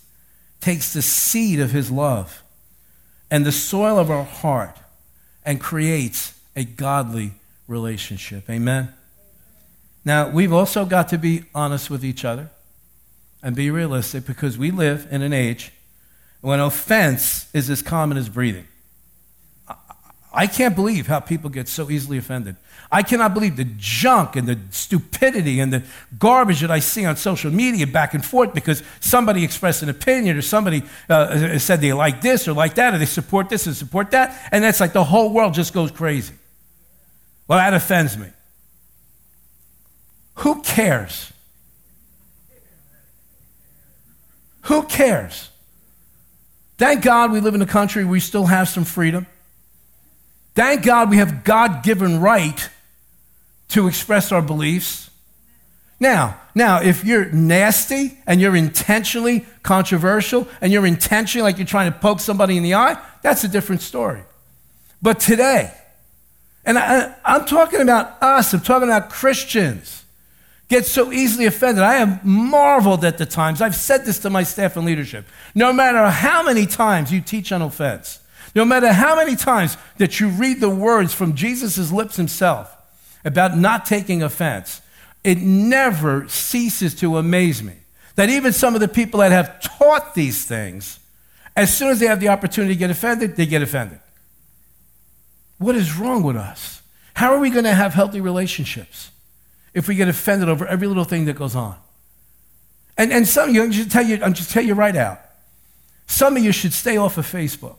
takes 0.60 0.92
the 0.92 1.00
seed 1.00 1.60
of 1.60 1.70
His 1.70 1.90
love 1.90 2.43
and 3.34 3.44
the 3.44 3.50
soil 3.50 3.98
of 3.98 4.12
our 4.12 4.22
heart 4.22 4.78
and 5.44 5.60
creates 5.60 6.38
a 6.54 6.62
godly 6.62 7.32
relationship. 7.66 8.48
Amen? 8.48 8.94
Now, 10.04 10.28
we've 10.28 10.52
also 10.52 10.84
got 10.84 11.08
to 11.08 11.18
be 11.18 11.42
honest 11.52 11.90
with 11.90 12.04
each 12.04 12.24
other 12.24 12.50
and 13.42 13.56
be 13.56 13.72
realistic 13.72 14.24
because 14.24 14.56
we 14.56 14.70
live 14.70 15.08
in 15.10 15.20
an 15.20 15.32
age 15.32 15.72
when 16.42 16.60
offense 16.60 17.52
is 17.52 17.68
as 17.68 17.82
common 17.82 18.18
as 18.18 18.28
breathing. 18.28 18.68
I 20.34 20.46
can't 20.46 20.74
believe 20.74 21.06
how 21.06 21.20
people 21.20 21.48
get 21.48 21.68
so 21.68 21.90
easily 21.90 22.18
offended. 22.18 22.56
I 22.90 23.02
cannot 23.02 23.34
believe 23.34 23.56
the 23.56 23.66
junk 23.76 24.36
and 24.36 24.46
the 24.48 24.58
stupidity 24.70 25.60
and 25.60 25.72
the 25.72 25.82
garbage 26.18 26.60
that 26.60 26.70
I 26.70 26.80
see 26.80 27.04
on 27.04 27.16
social 27.16 27.50
media 27.50 27.86
back 27.86 28.14
and 28.14 28.24
forth 28.24 28.52
because 28.52 28.82
somebody 29.00 29.44
expressed 29.44 29.82
an 29.82 29.88
opinion 29.88 30.36
or 30.36 30.42
somebody 30.42 30.82
uh, 31.08 31.58
said 31.58 31.80
they 31.80 31.92
like 31.92 32.20
this 32.20 32.46
or 32.48 32.52
like 32.52 32.74
that 32.74 32.94
or 32.94 32.98
they 32.98 33.06
support 33.06 33.48
this 33.48 33.66
and 33.66 33.76
support 33.76 34.10
that. 34.10 34.48
And 34.50 34.62
that's 34.62 34.80
like 34.80 34.92
the 34.92 35.04
whole 35.04 35.32
world 35.32 35.54
just 35.54 35.72
goes 35.72 35.90
crazy. 35.90 36.34
Well, 37.46 37.58
that 37.58 37.74
offends 37.74 38.16
me. 38.16 38.28
Who 40.36 40.62
cares? 40.62 41.32
Who 44.62 44.82
cares? 44.84 45.50
Thank 46.76 47.04
God 47.04 47.30
we 47.30 47.40
live 47.40 47.54
in 47.54 47.62
a 47.62 47.66
country 47.66 48.04
where 48.04 48.12
we 48.12 48.20
still 48.20 48.46
have 48.46 48.68
some 48.68 48.84
freedom. 48.84 49.26
Thank 50.54 50.84
God 50.84 51.10
we 51.10 51.16
have 51.16 51.44
God 51.44 51.82
given 51.82 52.20
right 52.20 52.68
to 53.68 53.88
express 53.88 54.30
our 54.30 54.42
beliefs. 54.42 55.10
Now, 55.98 56.40
now, 56.54 56.80
if 56.80 57.04
you're 57.04 57.26
nasty 57.26 58.18
and 58.26 58.40
you're 58.40 58.54
intentionally 58.54 59.46
controversial 59.62 60.46
and 60.60 60.72
you're 60.72 60.86
intentionally 60.86 61.42
like 61.42 61.58
you're 61.58 61.66
trying 61.66 61.92
to 61.92 61.98
poke 61.98 62.20
somebody 62.20 62.56
in 62.56 62.62
the 62.62 62.74
eye, 62.74 63.02
that's 63.22 63.42
a 63.42 63.48
different 63.48 63.82
story. 63.82 64.22
But 65.02 65.18
today, 65.18 65.72
and 66.64 66.78
I, 66.78 67.14
am 67.24 67.44
talking 67.46 67.80
about 67.80 68.22
us, 68.22 68.54
I'm 68.54 68.60
talking 68.60 68.88
about 68.88 69.10
Christians, 69.10 70.04
get 70.68 70.86
so 70.86 71.12
easily 71.12 71.46
offended. 71.46 71.82
I 71.82 71.94
have 71.94 72.24
marveled 72.24 73.04
at 73.04 73.18
the 73.18 73.26
times. 73.26 73.60
I've 73.60 73.74
said 73.74 74.04
this 74.04 74.20
to 74.20 74.30
my 74.30 74.44
staff 74.44 74.76
and 74.76 74.86
leadership. 74.86 75.26
No 75.54 75.72
matter 75.72 76.08
how 76.08 76.42
many 76.42 76.66
times 76.66 77.12
you 77.12 77.20
teach 77.20 77.50
on 77.50 77.60
offense, 77.60 78.20
no 78.54 78.64
matter 78.64 78.92
how 78.92 79.16
many 79.16 79.36
times 79.36 79.76
that 79.98 80.20
you 80.20 80.28
read 80.28 80.60
the 80.60 80.70
words 80.70 81.12
from 81.12 81.34
Jesus' 81.34 81.90
lips 81.90 82.16
himself 82.16 82.74
about 83.24 83.58
not 83.58 83.84
taking 83.84 84.22
offense, 84.22 84.80
it 85.24 85.38
never 85.38 86.28
ceases 86.28 86.94
to 86.96 87.16
amaze 87.16 87.62
me 87.62 87.74
that 88.14 88.28
even 88.28 88.52
some 88.52 88.74
of 88.74 88.80
the 88.80 88.88
people 88.88 89.20
that 89.20 89.32
have 89.32 89.60
taught 89.60 90.14
these 90.14 90.44
things, 90.46 91.00
as 91.56 91.76
soon 91.76 91.88
as 91.88 91.98
they 91.98 92.06
have 92.06 92.20
the 92.20 92.28
opportunity 92.28 92.74
to 92.74 92.78
get 92.78 92.90
offended, 92.90 93.36
they 93.36 93.46
get 93.46 93.62
offended. 93.62 93.98
What 95.58 95.74
is 95.74 95.96
wrong 95.96 96.22
with 96.22 96.36
us? 96.36 96.82
How 97.14 97.32
are 97.32 97.38
we 97.38 97.50
going 97.50 97.64
to 97.64 97.74
have 97.74 97.94
healthy 97.94 98.20
relationships 98.20 99.10
if 99.72 99.88
we 99.88 99.94
get 99.94 100.08
offended 100.08 100.48
over 100.48 100.66
every 100.66 100.86
little 100.86 101.04
thing 101.04 101.24
that 101.24 101.34
goes 101.34 101.56
on? 101.56 101.76
And, 102.96 103.12
and 103.12 103.26
some 103.26 103.48
of 103.48 103.54
you, 103.54 103.62
I'm 103.62 103.72
just 103.72 103.90
tell 103.90 104.04
you, 104.04 104.20
I'm 104.22 104.34
just 104.34 104.50
tell 104.50 104.64
you 104.64 104.74
right 104.74 104.94
out, 104.94 105.20
some 106.06 106.36
of 106.36 106.44
you 106.44 106.52
should 106.52 106.72
stay 106.72 106.96
off 106.96 107.18
of 107.18 107.26
Facebook 107.26 107.78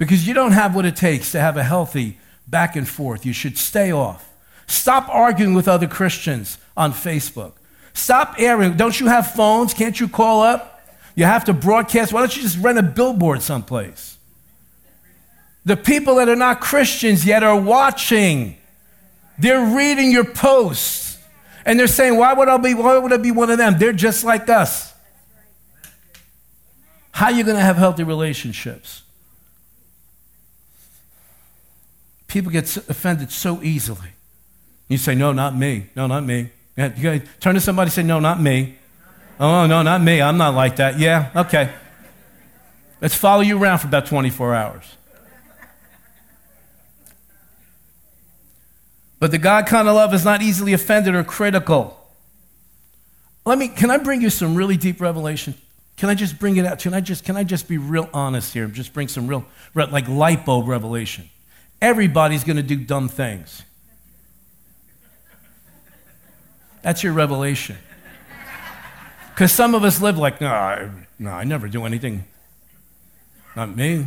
because 0.00 0.26
you 0.26 0.32
don't 0.32 0.52
have 0.52 0.74
what 0.74 0.86
it 0.86 0.96
takes 0.96 1.30
to 1.32 1.38
have 1.38 1.58
a 1.58 1.62
healthy 1.62 2.16
back 2.48 2.74
and 2.74 2.88
forth. 2.88 3.26
You 3.26 3.34
should 3.34 3.58
stay 3.58 3.92
off. 3.92 4.26
Stop 4.66 5.10
arguing 5.10 5.52
with 5.52 5.68
other 5.68 5.86
Christians 5.86 6.56
on 6.74 6.92
Facebook. 6.92 7.52
Stop 7.92 8.36
airing. 8.38 8.78
Don't 8.78 8.98
you 8.98 9.08
have 9.08 9.32
phones? 9.32 9.74
Can't 9.74 10.00
you 10.00 10.08
call 10.08 10.40
up? 10.40 10.80
You 11.14 11.26
have 11.26 11.44
to 11.44 11.52
broadcast. 11.52 12.14
Why 12.14 12.20
don't 12.20 12.34
you 12.34 12.40
just 12.40 12.56
rent 12.56 12.78
a 12.78 12.82
billboard 12.82 13.42
someplace? 13.42 14.16
The 15.66 15.76
people 15.76 16.14
that 16.14 16.30
are 16.30 16.36
not 16.36 16.62
Christians 16.62 17.26
yet 17.26 17.44
are 17.44 17.60
watching. 17.60 18.56
They're 19.38 19.76
reading 19.76 20.10
your 20.10 20.24
posts. 20.24 21.18
And 21.66 21.78
they're 21.78 21.86
saying, 21.86 22.16
why 22.16 22.32
would 22.32 22.48
I 22.48 22.56
be, 22.56 22.72
why 22.72 22.96
would 22.96 23.12
I 23.12 23.18
be 23.18 23.32
one 23.32 23.50
of 23.50 23.58
them? 23.58 23.78
They're 23.78 23.92
just 23.92 24.24
like 24.24 24.48
us. 24.48 24.94
How 27.10 27.26
are 27.26 27.32
you 27.32 27.44
going 27.44 27.58
to 27.58 27.62
have 27.62 27.76
healthy 27.76 28.02
relationships? 28.02 29.02
People 32.30 32.50
get 32.50 32.74
offended 32.76 33.30
so 33.30 33.62
easily. 33.62 34.08
You 34.88 34.96
say, 34.96 35.14
No, 35.14 35.32
not 35.32 35.54
me. 35.54 35.86
No, 35.94 36.06
not 36.06 36.24
me. 36.24 36.50
You 36.76 36.88
gotta 36.88 37.22
turn 37.40 37.54
to 37.56 37.60
somebody 37.60 37.88
and 37.88 37.92
say, 37.92 38.02
No, 38.02 38.20
not 38.20 38.40
me. 38.40 38.76
Oh, 39.38 39.66
no, 39.66 39.82
not 39.82 40.02
me. 40.02 40.22
I'm 40.22 40.38
not 40.38 40.54
like 40.54 40.76
that. 40.76 40.98
Yeah, 40.98 41.30
okay. 41.34 41.72
Let's 43.00 43.14
follow 43.14 43.40
you 43.40 43.58
around 43.58 43.78
for 43.78 43.86
about 43.86 44.06
24 44.06 44.54
hours. 44.54 44.84
But 49.18 49.30
the 49.30 49.38
God 49.38 49.66
kind 49.66 49.88
of 49.88 49.94
love 49.94 50.14
is 50.14 50.24
not 50.24 50.42
easily 50.42 50.72
offended 50.72 51.14
or 51.14 51.24
critical. 51.24 51.96
Let 53.44 53.58
me, 53.58 53.68
can 53.68 53.90
I 53.90 53.98
bring 53.98 54.20
you 54.22 54.30
some 54.30 54.54
really 54.54 54.76
deep 54.76 55.00
revelation? 55.00 55.54
Can 55.96 56.08
I 56.08 56.14
just 56.14 56.38
bring 56.38 56.56
it 56.56 56.64
out? 56.64 56.78
Can 56.78 56.94
I 56.94 57.00
just, 57.00 57.24
can 57.24 57.36
I 57.36 57.44
just 57.44 57.68
be 57.68 57.78
real 57.78 58.08
honest 58.14 58.54
here? 58.54 58.66
Just 58.66 58.92
bring 58.92 59.08
some 59.08 59.26
real, 59.26 59.44
like 59.74 60.08
light 60.08 60.46
bulb 60.46 60.68
revelation. 60.68 61.28
Everybody's 61.80 62.44
going 62.44 62.56
to 62.56 62.62
do 62.62 62.76
dumb 62.76 63.08
things. 63.08 63.62
That's 66.82 67.02
your 67.02 67.12
revelation. 67.12 67.76
Because 69.30 69.52
some 69.52 69.74
of 69.74 69.84
us 69.84 70.00
live 70.00 70.18
like, 70.18 70.40
no, 70.40 70.48
I, 70.48 70.90
no, 71.18 71.30
I 71.30 71.44
never 71.44 71.68
do 71.68 71.84
anything. 71.84 72.24
Not 73.56 73.74
me. 73.74 74.06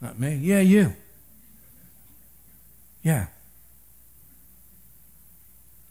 Not 0.00 0.18
me. 0.18 0.36
Yeah, 0.36 0.60
you. 0.60 0.94
Yeah. 3.02 3.26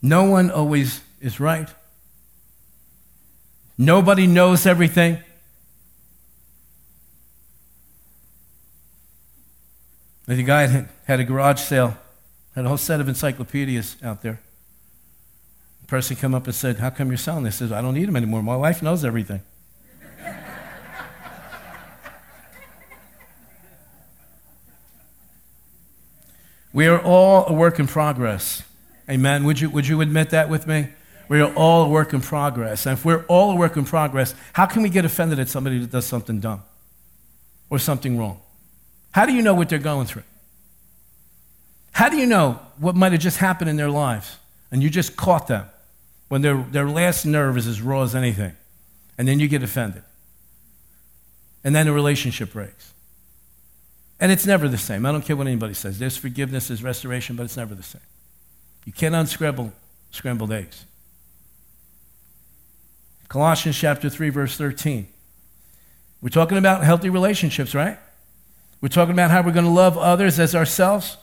No 0.01 0.23
one 0.23 0.49
always 0.49 1.01
is 1.19 1.39
right. 1.39 1.69
Nobody 3.77 4.27
knows 4.27 4.65
everything. 4.65 5.19
The 10.25 10.43
guy 10.43 10.86
had, 11.05 11.19
a 11.19 11.23
garage 11.23 11.60
sale, 11.60 11.97
had 12.55 12.65
a 12.65 12.67
whole 12.67 12.77
set 12.77 12.99
of 13.01 13.07
encyclopedias 13.07 13.95
out 14.03 14.21
there. 14.21 14.39
The 15.81 15.88
person 15.88 16.15
came 16.15 16.36
up 16.36 16.45
and 16.45 16.55
said, 16.55 16.77
How 16.77 16.89
come 16.91 17.10
you're 17.10 17.17
selling 17.17 17.43
this? 17.43 17.60
He 17.60 17.65
says, 17.65 17.71
I 17.71 17.81
don't 17.81 17.95
need 17.95 18.07
them 18.07 18.15
anymore. 18.15 18.43
My 18.43 18.55
wife 18.55 18.81
knows 18.84 19.03
everything. 19.03 19.41
we 26.71 26.88
are 26.88 27.01
all 27.01 27.47
a 27.47 27.53
work 27.53 27.79
in 27.79 27.88
progress. 27.88 28.63
Amen. 29.10 29.43
Would 29.43 29.60
you, 29.60 29.69
would 29.71 29.88
you 29.88 30.01
admit 30.01 30.29
that 30.29 30.49
with 30.49 30.67
me? 30.67 30.89
We 31.27 31.41
are 31.41 31.53
all 31.55 31.86
a 31.86 31.89
work 31.89 32.13
in 32.13 32.21
progress. 32.21 32.86
And 32.86 32.97
if 32.97 33.05
we're 33.05 33.25
all 33.27 33.51
a 33.51 33.55
work 33.55 33.75
in 33.77 33.86
progress, 33.86 34.36
how 34.53 34.65
can 34.65 34.84
we 34.84 34.89
get 34.89 35.05
offended 35.05 35.39
at 35.39 35.49
somebody 35.49 35.79
that 35.79 35.89
does 35.89 36.05
something 36.05 36.39
dumb 36.39 36.62
or 37.69 37.79
something 37.79 38.19
wrong? 38.19 38.39
How 39.12 39.26
do 39.26 39.34
you 39.34 39.41
know 39.41 39.54
what 39.54 39.69
they're 39.69 39.80
going 39.80 40.08
through? 40.08 40.24
How 41.91 42.10
do 42.10 42.17
you 42.17 42.26
know 42.26 42.60
what 42.78 42.95
might 42.95 43.12
have 43.12 43.21
just 43.21 43.38
happened 43.38 43.69
in 43.69 43.76
their 43.76 43.89
lives? 43.89 44.38
And 44.71 44.82
you 44.82 44.89
just 44.89 45.17
caught 45.17 45.47
them 45.47 45.65
when 46.30 46.41
their, 46.41 46.58
their 46.71 46.88
last 46.88 47.26
nerve 47.26 47.58
is 47.58 47.67
as 47.67 47.82
raw 47.82 48.04
as 48.04 48.15
anything. 48.15 48.54
And 49.17 49.28
then 49.28 49.39
you 49.39 49.47
get 49.47 49.62
offended. 49.62 50.04
And 51.63 51.76
then 51.76 51.86
the 51.86 51.91
relationship 51.91 52.54
breaks. 52.54 52.93
And 54.19 54.32
it's 54.32 54.45
never 54.45 54.67
the 54.69 54.78
same. 54.78 55.06
I 55.06 55.12
don't 55.12 55.26
care 55.26 55.36
what 55.36 55.47
anybody 55.47 55.74
says. 55.74 56.00
There's 56.00 56.15
forgiveness, 56.15 56.69
there's 56.69 56.84
restoration, 56.84 57.36
but 57.36 57.43
it's 57.43 57.58
never 57.58 57.76
the 57.76 57.84
same. 57.84 58.02
You 58.86 58.93
can't 58.93 59.13
unscramble 59.13 59.74
scrambled 60.12 60.52
eggs. 60.52 60.86
Colossians 63.28 63.78
chapter 63.78 64.10
3, 64.10 64.30
verse 64.30 64.58
13. 64.58 65.08
We're 66.21 66.30
talking 66.30 66.58
about 66.58 66.84
healthy 66.84 67.10
relationships, 67.10 67.74
right? 67.74 67.97
We're 68.81 68.89
talking 68.89 69.13
about 69.13 69.31
how 69.31 69.43
we're 69.43 69.51
going 69.51 69.65
to 69.65 69.71
love 69.71 69.97
others 69.97 70.39
as 70.39 70.55
ourselves. 70.55 71.17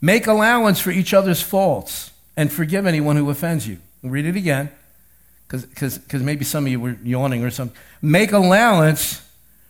Make 0.00 0.26
allowance 0.26 0.78
for 0.78 0.90
each 0.90 1.14
other's 1.14 1.40
faults 1.42 2.12
and 2.36 2.52
forgive 2.52 2.86
anyone 2.86 3.16
who 3.16 3.28
offends 3.30 3.66
you. 3.66 3.78
We'll 4.02 4.12
read 4.12 4.26
it 4.26 4.36
again, 4.36 4.70
because 5.48 5.98
maybe 6.12 6.44
some 6.44 6.66
of 6.66 6.72
you 6.72 6.78
were 6.78 6.98
yawning 7.02 7.42
or 7.42 7.50
something. 7.50 7.76
Make 8.02 8.32
allowance 8.32 9.22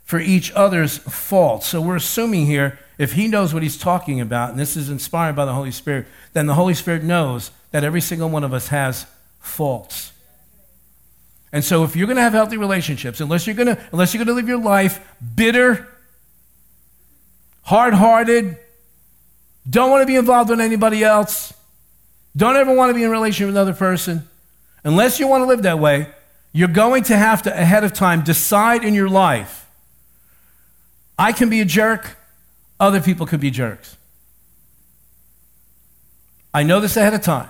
for 0.04 0.18
each 0.18 0.50
other's 0.52 0.98
faults. 0.98 1.68
So 1.68 1.80
we're 1.80 1.96
assuming 1.96 2.46
here, 2.46 2.78
if 2.98 3.12
he 3.12 3.28
knows 3.28 3.54
what 3.54 3.62
he's 3.62 3.78
talking 3.78 4.20
about, 4.20 4.50
and 4.50 4.58
this 4.58 4.76
is 4.76 4.90
inspired 4.90 5.36
by 5.36 5.44
the 5.44 5.52
Holy 5.52 5.70
Spirit, 5.70 6.06
then 6.32 6.46
the 6.46 6.54
Holy 6.54 6.74
Spirit 6.74 7.04
knows 7.04 7.50
that 7.70 7.84
every 7.84 8.00
single 8.00 8.28
one 8.28 8.42
of 8.42 8.52
us 8.52 8.68
has 8.68 9.06
faults. 9.38 10.12
And 11.52 11.64
so 11.64 11.84
if 11.84 11.94
you're 11.94 12.06
going 12.06 12.16
to 12.16 12.22
have 12.22 12.32
healthy 12.32 12.56
relationships, 12.56 13.20
unless 13.20 13.46
you're 13.46 13.56
going 13.56 13.74
to 13.74 13.78
unless 13.92 14.12
you're 14.12 14.24
going 14.24 14.34
to 14.34 14.40
live 14.40 14.48
your 14.48 14.60
life 14.60 15.00
bitter, 15.34 15.88
hard-hearted, 17.66 18.56
don't 19.68 19.90
want 19.90 20.02
to 20.02 20.06
be 20.06 20.16
involved 20.16 20.50
with 20.50 20.60
anybody 20.60 21.04
else, 21.04 21.52
don't 22.36 22.56
ever 22.56 22.74
want 22.74 22.90
to 22.90 22.94
be 22.94 23.02
in 23.02 23.08
a 23.08 23.12
relationship 23.12 23.48
with 23.48 23.56
another 23.56 23.74
person, 23.74 24.28
unless 24.84 25.18
you 25.18 25.26
want 25.26 25.42
to 25.42 25.46
live 25.46 25.62
that 25.62 25.78
way, 25.78 26.08
you're 26.52 26.68
going 26.68 27.02
to 27.02 27.16
have 27.16 27.42
to 27.42 27.52
ahead 27.52 27.84
of 27.84 27.92
time 27.92 28.22
decide 28.22 28.84
in 28.84 28.94
your 28.94 29.08
life 29.08 29.66
I 31.18 31.32
can 31.32 31.48
be 31.48 31.60
a 31.60 31.64
jerk, 31.64 32.18
other 32.78 33.00
people 33.00 33.26
could 33.26 33.40
be 33.40 33.50
jerks. 33.50 33.96
I 36.52 36.62
know 36.62 36.78
this 36.78 36.96
ahead 36.96 37.14
of 37.14 37.22
time. 37.22 37.48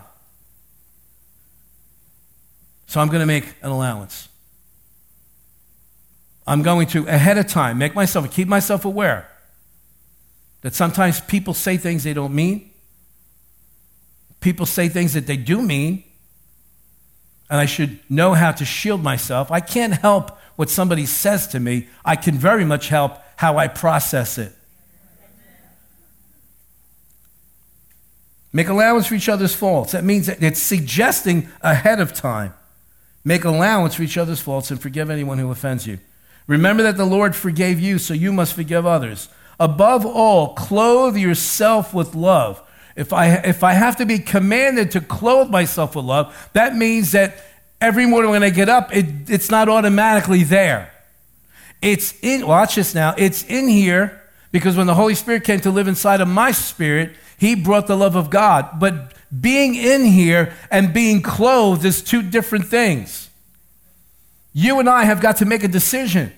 So 2.87 3.01
I'm 3.01 3.09
going 3.09 3.21
to 3.21 3.27
make 3.27 3.45
an 3.63 3.71
allowance. 3.71 4.29
I'm 6.47 6.63
going 6.63 6.87
to, 6.89 7.09
ahead 7.09 7.39
of 7.39 7.49
time, 7.49 7.79
make 7.79 7.95
myself, 7.95 8.31
keep 8.31 8.47
myself 8.47 8.85
aware 8.85 9.29
that 10.63 10.75
sometimes 10.75 11.21
people 11.21 11.55
say 11.55 11.77
things 11.77 12.05
they 12.05 12.15
don't 12.15 12.35
mean. 12.35 12.71
People 14.41 14.67
say 14.67 14.89
things 14.89 15.15
that 15.15 15.27
they 15.27 15.37
do 15.37 15.63
mean. 15.63 16.05
And 17.49 17.61
I 17.61 17.67
should 17.67 18.01
know 18.11 18.35
how 18.35 18.53
to 18.53 18.65
shield 18.65 19.03
myself. 19.03 19.51
I 19.51 19.61
can't 19.61 19.95
help 19.95 20.39
what 20.57 20.71
somebody 20.71 21.07
says 21.07 21.47
to 21.49 21.61
me. 21.61 21.89
I 22.05 22.17
can 22.17 22.35
very 22.35 22.65
much 22.65 22.89
help 22.89 23.19
how 23.37 23.59
I 23.59 23.69
process 23.69 24.39
it. 24.39 24.53
Make 28.53 28.69
allowance 28.69 29.07
for 29.07 29.15
each 29.15 29.29
other's 29.29 29.55
faults. 29.55 29.93
That 29.93 30.03
means 30.03 30.27
that 30.29 30.43
it's 30.43 30.63
suggesting 30.63 31.49
ahead 31.61 32.01
of 32.01 32.15
time. 32.15 32.55
Make 33.23 33.45
allowance 33.45 33.97
for 33.97 34.03
each 34.03 34.17
other's 34.17 34.41
faults 34.41 34.71
and 34.71 34.81
forgive 34.81 35.11
anyone 35.11 35.39
who 35.39 35.51
offends 35.51 35.87
you. 35.87 35.99
Remember 36.47 36.83
that 36.85 36.97
the 36.97 37.05
Lord 37.05 37.37
forgave 37.37 37.79
you, 37.81 37.99
so 37.99 38.15
you 38.15 38.33
must 38.33 38.55
forgive 38.55 38.87
others. 38.87 39.29
Above 39.59 40.05
all, 40.05 40.55
clothe 40.55 41.17
yourself 41.17 41.95
with 41.95 42.15
love. 42.15 42.63
If 42.95 43.13
I, 43.13 43.35
if 43.37 43.63
I 43.63 43.73
have 43.73 43.97
to 43.97 44.07
be 44.07 44.19
commanded 44.19 44.91
to 44.93 45.01
clothe 45.01 45.51
myself 45.51 45.97
with 45.97 46.05
love, 46.05 46.51
that 46.53 46.75
means 46.75 47.13
that 47.13 47.45
every 47.81 48.07
morning 48.07 48.31
when 48.31 48.43
I 48.43 48.51
get 48.51 48.69
up, 48.69 48.95
it, 48.95 49.07
it's 49.29 49.51
not 49.51 49.69
automatically 49.69 50.45
there. 50.45 50.93
It's 51.83 52.15
in, 52.23 52.47
watch 52.47 52.77
this 52.77 52.95
now, 52.95 53.15
it's 53.17 53.45
in 53.45 53.69
here 53.69 54.23
because 54.51 54.77
when 54.77 54.87
the 54.87 54.95
Holy 54.95 55.15
Spirit 55.15 55.45
came 55.45 55.61
to 55.61 55.71
live 55.71 55.89
inside 55.89 56.21
of 56.21 56.29
my 56.29 56.53
spirit, 56.53 57.15
He 57.39 57.55
brought 57.55 57.87
the 57.87 57.97
love 57.97 58.17
of 58.17 58.31
God. 58.31 58.81
But 58.81 59.13
being 59.39 59.75
in 59.75 60.05
here 60.05 60.55
and 60.71 60.95
being 60.95 61.21
clothed 61.23 61.85
is 61.85 62.03
two 62.03 62.23
different 62.23 62.67
things. 62.67 63.29
You 64.53 64.81
and 64.81 64.89
I 64.89 65.05
have 65.05 65.21
got 65.21 65.37
to 65.39 65.45
make 65.45 65.65
a 65.65 65.69
decision 65.69 66.33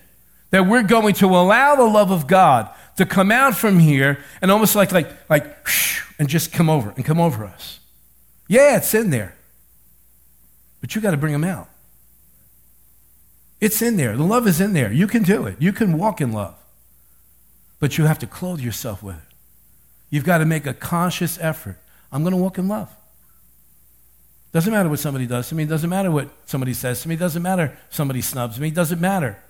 that 0.50 0.66
we're 0.66 0.83
going 0.83 1.14
to 1.14 1.26
allow 1.26 1.76
the 1.76 1.85
love 1.85 2.11
of 2.11 2.26
God 2.26 2.68
to 2.98 3.06
come 3.06 3.32
out 3.32 3.56
from 3.56 3.78
here 3.78 4.18
and 4.42 4.50
almost 4.50 4.74
like 4.74 4.92
like 4.92 5.08
like 5.30 5.66
and 6.18 6.28
just 6.28 6.52
come 6.52 6.68
over 6.68 6.92
and 6.96 7.04
come 7.04 7.20
over 7.20 7.44
us. 7.44 7.80
Yeah, 8.48 8.76
it's 8.76 8.92
in 8.92 9.11
there. 9.11 9.34
But 10.80 10.94
you 10.94 11.00
got 11.00 11.12
to 11.12 11.16
bring 11.16 11.32
them 11.32 11.44
out. 11.44 11.68
It's 13.61 13.82
in 13.82 13.96
there. 13.96 14.16
The 14.16 14.22
love 14.22 14.46
is 14.46 14.61
in 14.61 14.72
there. 14.72 14.92
You 14.92 15.06
can 15.06 15.22
do 15.22 15.46
it. 15.46 15.56
You 15.61 15.72
can 15.72 15.96
walk 15.96 16.20
in 16.20 16.32
love. 16.32 16.54
But 17.80 17.98
you 17.98 18.06
have 18.06 18.18
to 18.20 18.26
clothe 18.26 18.61
yourself 18.61 19.02
with 19.02 19.16
it. 19.16 19.34
You've 20.11 20.24
got 20.24 20.38
to 20.38 20.44
make 20.44 20.66
a 20.66 20.74
conscious 20.74 21.38
effort 21.40 21.78
I'm 22.11 22.22
going 22.22 22.32
to 22.32 22.38
walk 22.38 22.58
in 22.58 22.68
love. 22.68 22.88
Doesn't 24.52 24.72
matter 24.72 24.88
what 24.88 24.98
somebody 24.98 25.26
does 25.26 25.48
to 25.50 25.54
me. 25.54 25.66
Doesn't 25.66 25.90
matter 25.90 26.11
what 26.11 26.30
somebody 26.46 26.72
says 26.72 27.02
to 27.02 27.08
me. 27.08 27.16
Doesn't 27.16 27.42
matter 27.42 27.76
somebody 27.90 28.22
snubs 28.22 28.58
me. 28.58 28.70
Doesn't 28.70 29.00
matter. 29.00 29.42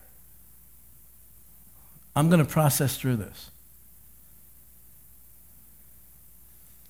I'm 2.18 2.28
going 2.28 2.44
to 2.44 2.52
process 2.52 2.96
through 2.96 3.16
this. 3.18 3.52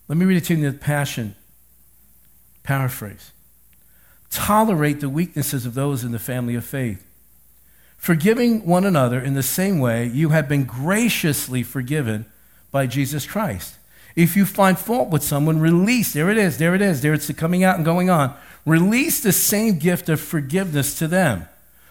Let 0.09 0.17
me 0.17 0.25
read 0.25 0.39
it 0.39 0.45
to 0.45 0.55
you 0.55 0.65
in 0.65 0.73
the 0.73 0.79
Passion 0.79 1.37
paraphrase. 2.63 3.33
Tolerate 4.31 5.01
the 5.01 5.11
weaknesses 5.11 5.67
of 5.67 5.75
those 5.75 6.03
in 6.03 6.13
the 6.13 6.19
family 6.19 6.55
of 6.55 6.65
faith, 6.65 7.07
forgiving 7.99 8.65
one 8.65 8.87
another 8.87 9.21
in 9.21 9.35
the 9.35 9.43
same 9.43 9.81
way 9.81 10.07
you 10.07 10.31
have 10.31 10.49
been 10.49 10.65
graciously 10.65 11.63
forgiven 11.63 12.25
by 12.71 12.87
Jesus 12.87 13.27
Christ. 13.27 13.77
If 14.17 14.35
you 14.35 14.47
find 14.47 14.79
fault 14.79 15.11
with 15.11 15.23
someone, 15.23 15.61
release. 15.61 16.15
There 16.15 16.31
it 16.31 16.39
is. 16.39 16.57
There 16.57 16.75
it 16.75 16.81
is. 16.81 17.03
There 17.03 17.13
it's 17.13 17.31
coming 17.35 17.63
out 17.63 17.77
and 17.77 17.85
going 17.85 18.09
on. 18.09 18.35
Release 18.65 19.21
the 19.21 19.33
same 19.33 19.79
gift 19.79 20.09
of 20.09 20.23
forgiveness 20.23 20.99
to 20.99 21.07
them. 21.07 21.47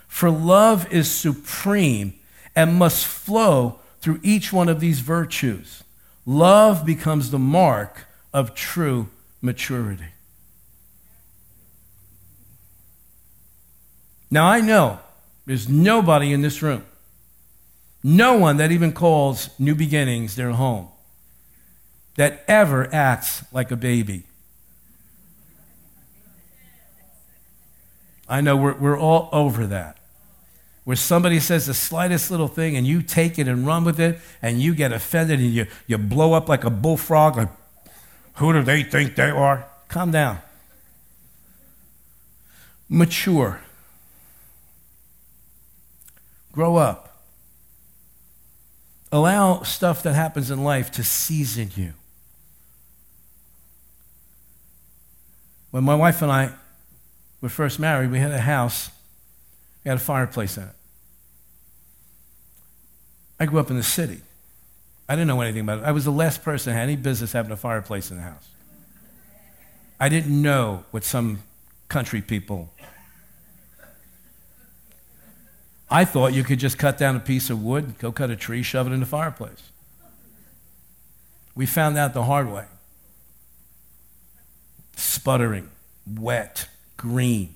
For 0.07 0.31
love 0.31 0.91
is 0.91 1.11
supreme 1.11 2.15
and 2.57 2.73
must 2.73 3.05
flow 3.05 3.79
through 4.01 4.19
each 4.23 4.51
one 4.51 4.67
of 4.67 4.79
these 4.79 4.99
virtues. 4.99 5.83
Love 6.25 6.87
becomes 6.87 7.29
the 7.29 7.37
mark 7.37 8.07
of 8.33 8.55
true 8.55 9.09
maturity. 9.43 10.07
Now, 14.31 14.47
I 14.47 14.59
know 14.59 14.99
there's 15.45 15.69
nobody 15.69 16.33
in 16.33 16.41
this 16.41 16.63
room, 16.63 16.83
no 18.03 18.35
one 18.35 18.57
that 18.57 18.71
even 18.71 18.91
calls 18.91 19.51
New 19.59 19.75
Beginnings 19.75 20.35
their 20.35 20.51
home 20.51 20.87
that 22.15 22.43
ever 22.47 22.91
acts 22.91 23.43
like 23.53 23.69
a 23.69 23.75
baby. 23.75 24.23
I 28.27 28.41
know 28.41 28.57
we're, 28.57 28.73
we're 28.73 28.99
all 28.99 29.29
over 29.31 29.67
that. 29.67 29.96
Where 30.87 30.95
somebody 30.95 31.41
says 31.41 31.65
the 31.65 31.73
slightest 31.73 32.31
little 32.31 32.47
thing 32.47 32.77
and 32.77 32.87
you 32.87 33.01
take 33.01 33.37
it 33.37 33.45
and 33.45 33.67
run 33.67 33.83
with 33.83 33.99
it 33.99 34.21
and 34.41 34.61
you 34.61 34.73
get 34.73 34.93
offended 34.93 35.37
and 35.41 35.49
you, 35.49 35.67
you 35.85 35.97
blow 35.97 36.31
up 36.31 36.47
like 36.47 36.63
a 36.63 36.69
bullfrog, 36.69 37.35
like, 37.35 37.49
who 38.35 38.53
do 38.53 38.63
they 38.63 38.83
think 38.83 39.17
they 39.17 39.29
are? 39.29 39.67
Calm 39.89 40.11
down. 40.11 40.39
Mature. 42.87 43.59
Grow 46.53 46.77
up. 46.77 47.21
Allow 49.11 49.63
stuff 49.63 50.01
that 50.03 50.13
happens 50.13 50.49
in 50.49 50.63
life 50.63 50.89
to 50.91 51.03
season 51.03 51.69
you. 51.75 51.95
When 55.71 55.83
my 55.83 55.95
wife 55.95 56.21
and 56.21 56.31
I 56.31 56.53
were 57.41 57.49
first 57.49 57.77
married, 57.77 58.09
we 58.09 58.19
had 58.19 58.31
a 58.31 58.39
house, 58.39 58.89
we 59.87 59.89
had 59.89 59.99
a 59.99 60.01
fireplace 60.01 60.57
in 60.57 60.63
it. 60.63 60.75
I 63.39 63.45
grew 63.45 63.57
up 63.57 63.69
in 63.69 63.77
the 63.77 63.83
city. 63.83 64.19
I 65.07 65.15
didn't 65.15 65.29
know 65.29 65.39
anything 65.39 65.61
about 65.61 65.77
it. 65.79 65.85
I 65.85 65.93
was 65.93 66.03
the 66.03 66.11
last 66.11 66.43
person 66.43 66.73
that 66.73 66.77
had 66.77 66.89
any 66.89 66.97
business 66.97 67.31
having 67.31 67.53
a 67.53 67.55
fireplace 67.55 68.11
in 68.11 68.17
the 68.17 68.23
house. 68.23 68.49
I 69.97 70.09
didn't 70.09 70.41
know 70.41 70.83
what 70.91 71.05
some 71.05 71.39
country 71.87 72.21
people. 72.21 72.69
I 75.89 76.03
thought 76.03 76.33
you 76.33 76.43
could 76.43 76.59
just 76.59 76.77
cut 76.77 76.97
down 76.97 77.15
a 77.15 77.21
piece 77.21 77.49
of 77.49 77.63
wood, 77.63 77.97
go 77.97 78.11
cut 78.11 78.29
a 78.29 78.35
tree, 78.35 78.63
shove 78.63 78.87
it 78.87 78.91
in 78.91 78.99
the 78.99 79.05
fireplace. 79.05 79.71
We 81.55 81.65
found 81.65 81.97
out 81.97 82.13
the 82.13 82.25
hard 82.25 82.51
way 82.51 82.65
sputtering, 84.97 85.69
wet, 86.05 86.67
green. 86.97 87.53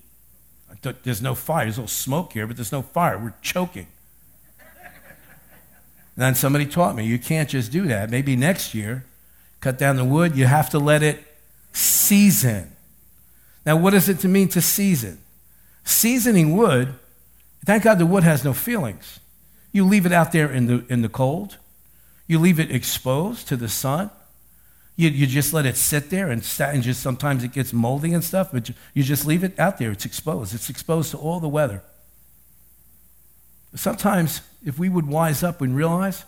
There's 0.82 1.22
no 1.22 1.36
fire. 1.36 1.66
There's 1.66 1.78
a 1.78 1.82
little 1.82 1.88
smoke 1.88 2.34
here, 2.34 2.48
but 2.48 2.56
there's 2.56 2.72
no 2.72 2.82
fire. 2.82 3.18
We're 3.18 3.34
choking. 3.42 3.88
And 6.16 6.24
then 6.24 6.36
somebody 6.36 6.66
taught 6.66 6.96
me 6.96 7.06
you 7.06 7.20
can't 7.20 7.50
just 7.50 7.72
do 7.72 7.88
that. 7.88 8.10
Maybe 8.10 8.36
next 8.36 8.74
year, 8.74 9.06
cut 9.60 9.78
down 9.78 9.96
the 9.96 10.06
wood, 10.06 10.36
you 10.36 10.46
have 10.46 10.70
to 10.72 10.80
let 10.80 11.04
it 11.04 11.24
season. 11.72 12.76
Now, 13.66 13.78
what 13.78 13.92
does 13.92 14.10
it 14.10 14.24
mean 14.24 14.50
to 14.50 14.62
season? 14.62 15.20
Seasoning 15.84 16.58
wood, 16.58 16.96
thank 17.66 17.84
God 17.84 18.00
the 18.00 18.06
wood 18.06 18.24
has 18.24 18.44
no 18.44 18.54
feelings. 18.54 19.20
You 19.72 19.86
leave 19.86 20.06
it 20.06 20.12
out 20.12 20.32
there 20.32 20.52
in 20.52 20.66
the, 20.66 20.86
in 20.90 21.02
the 21.02 21.10
cold, 21.10 21.58
you 22.28 22.40
leave 22.40 22.60
it 22.60 22.72
exposed 22.72 23.48
to 23.48 23.56
the 23.56 23.70
sun, 23.70 24.10
you, 25.02 25.10
you 25.10 25.26
just 25.26 25.52
let 25.52 25.66
it 25.66 25.78
sit 25.78 26.12
there 26.12 26.30
and, 26.30 26.48
and 26.60 26.84
just 26.84 27.02
sometimes 27.02 27.44
it 27.44 27.52
gets 27.52 27.74
moldy 27.74 28.14
and 28.14 28.24
stuff, 28.24 28.50
but 28.54 28.70
you 28.94 29.02
just 29.02 29.26
leave 29.26 29.44
it 29.44 29.58
out 29.60 29.80
there. 29.80 29.92
It's 29.92 30.06
exposed. 30.06 30.54
It's 30.54 30.70
exposed 30.70 31.10
to 31.12 31.18
all 31.18 31.40
the 31.40 31.50
weather. 31.50 31.82
Sometimes, 33.74 34.42
if 34.64 34.78
we 34.78 34.90
would 34.90 35.08
wise 35.08 35.42
up 35.42 35.60
and 35.60 35.76
realize 35.76 36.24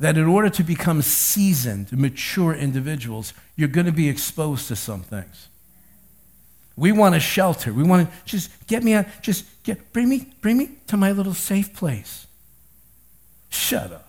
that 0.00 0.16
in 0.16 0.24
order 0.24 0.48
to 0.48 0.62
become 0.62 1.02
seasoned, 1.02 1.92
mature 1.92 2.54
individuals, 2.54 3.34
you're 3.56 3.68
going 3.68 3.86
to 3.86 3.92
be 3.92 4.08
exposed 4.08 4.68
to 4.68 4.76
some 4.76 5.02
things. 5.02 5.48
We 6.76 6.92
want 6.92 7.14
a 7.14 7.20
shelter. 7.20 7.74
We 7.74 7.82
want 7.82 8.08
to 8.08 8.16
just 8.24 8.66
get 8.68 8.82
me 8.82 8.94
out, 8.94 9.06
just 9.20 9.44
get, 9.64 9.92
bring 9.92 10.08
me, 10.08 10.28
bring 10.40 10.56
me 10.56 10.70
to 10.86 10.96
my 10.96 11.12
little 11.12 11.34
safe 11.34 11.74
place. 11.74 12.26
Shut 13.50 13.92
up. 13.92 14.07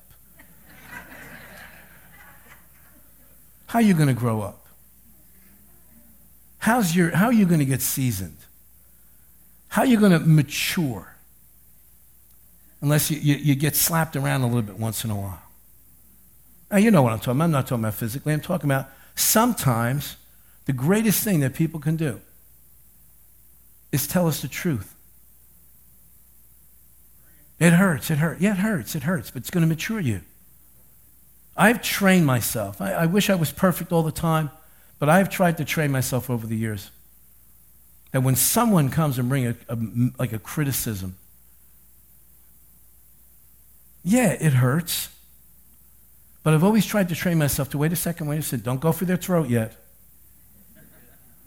How 3.69 3.77
are 3.77 3.83
you 3.83 3.93
going 3.93 4.07
to 4.07 4.15
grow 4.15 4.41
up? 4.41 4.65
How's 6.57 6.95
your, 6.95 7.15
how 7.15 7.27
are 7.27 7.33
you 7.33 7.45
going 7.45 7.59
to 7.59 7.65
get 7.65 7.83
seasoned? 7.83 8.37
How 9.67 9.83
are 9.83 9.85
you 9.85 9.99
going 9.99 10.11
to 10.11 10.17
mature? 10.17 11.15
Unless 12.81 13.11
you, 13.11 13.19
you, 13.19 13.35
you, 13.35 13.55
get 13.55 13.75
slapped 13.75 14.15
around 14.15 14.41
a 14.41 14.47
little 14.47 14.63
bit 14.63 14.79
once 14.79 15.03
in 15.03 15.11
a 15.11 15.15
while. 15.15 15.43
Now, 16.71 16.77
you 16.77 16.89
know 16.89 17.03
what 17.03 17.13
I'm 17.13 17.19
talking 17.19 17.33
about. 17.33 17.43
I'm 17.43 17.51
not 17.51 17.67
talking 17.67 17.83
about 17.83 17.93
physically. 17.93 18.33
I'm 18.33 18.41
talking 18.41 18.71
about 18.71 18.87
sometimes 19.13 20.17
the 20.65 20.73
greatest 20.73 21.23
thing 21.23 21.41
that 21.41 21.53
people 21.53 21.79
can 21.79 21.95
do 21.95 22.21
is 23.91 24.07
tell 24.07 24.27
us 24.27 24.41
the 24.41 24.47
truth. 24.47 24.95
It 27.59 27.73
hurts. 27.73 28.09
It 28.09 28.17
hurts. 28.17 28.41
Yeah, 28.41 28.53
it 28.53 28.57
hurts. 28.57 28.95
It 28.95 29.03
hurts, 29.03 29.29
but 29.29 29.43
it's 29.43 29.51
going 29.51 29.61
to 29.61 29.67
mature 29.67 29.99
you. 29.99 30.21
I've 31.59 31.81
trained 31.81 32.25
myself. 32.25 32.79
I, 32.79 32.93
I, 32.93 33.05
wish 33.05 33.29
I 33.29 33.35
was 33.35 33.51
perfect 33.51 33.91
all 33.91 34.01
the 34.01 34.13
time, 34.13 34.49
but 34.97 35.09
I've 35.09 35.29
tried 35.29 35.57
to 35.57 35.65
train 35.65 35.91
myself 35.91 36.29
over 36.29 36.47
the 36.47 36.55
years. 36.55 36.89
That 38.13 38.23
when 38.23 38.37
someone 38.37 38.89
comes 38.89 39.19
and 39.19 39.27
brings 39.27 39.57
a, 39.67 39.73
a, 39.73 39.77
like 40.17 40.31
a 40.31 40.39
criticism, 40.39 41.17
yeah, 44.05 44.37
it 44.39 44.53
hurts. 44.53 45.09
But 46.43 46.53
I've 46.53 46.63
always 46.63 46.85
tried 46.85 47.09
to 47.09 47.15
train 47.15 47.37
myself 47.37 47.69
to 47.71 47.77
wait 47.77 47.91
a 47.91 47.97
second, 47.97 48.27
wait 48.27 48.39
a 48.39 48.41
second, 48.41 48.63
don't 48.63 48.79
go 48.79 48.93
for 48.93 49.03
their 49.03 49.17
throat 49.17 49.49
yet. 49.49 49.75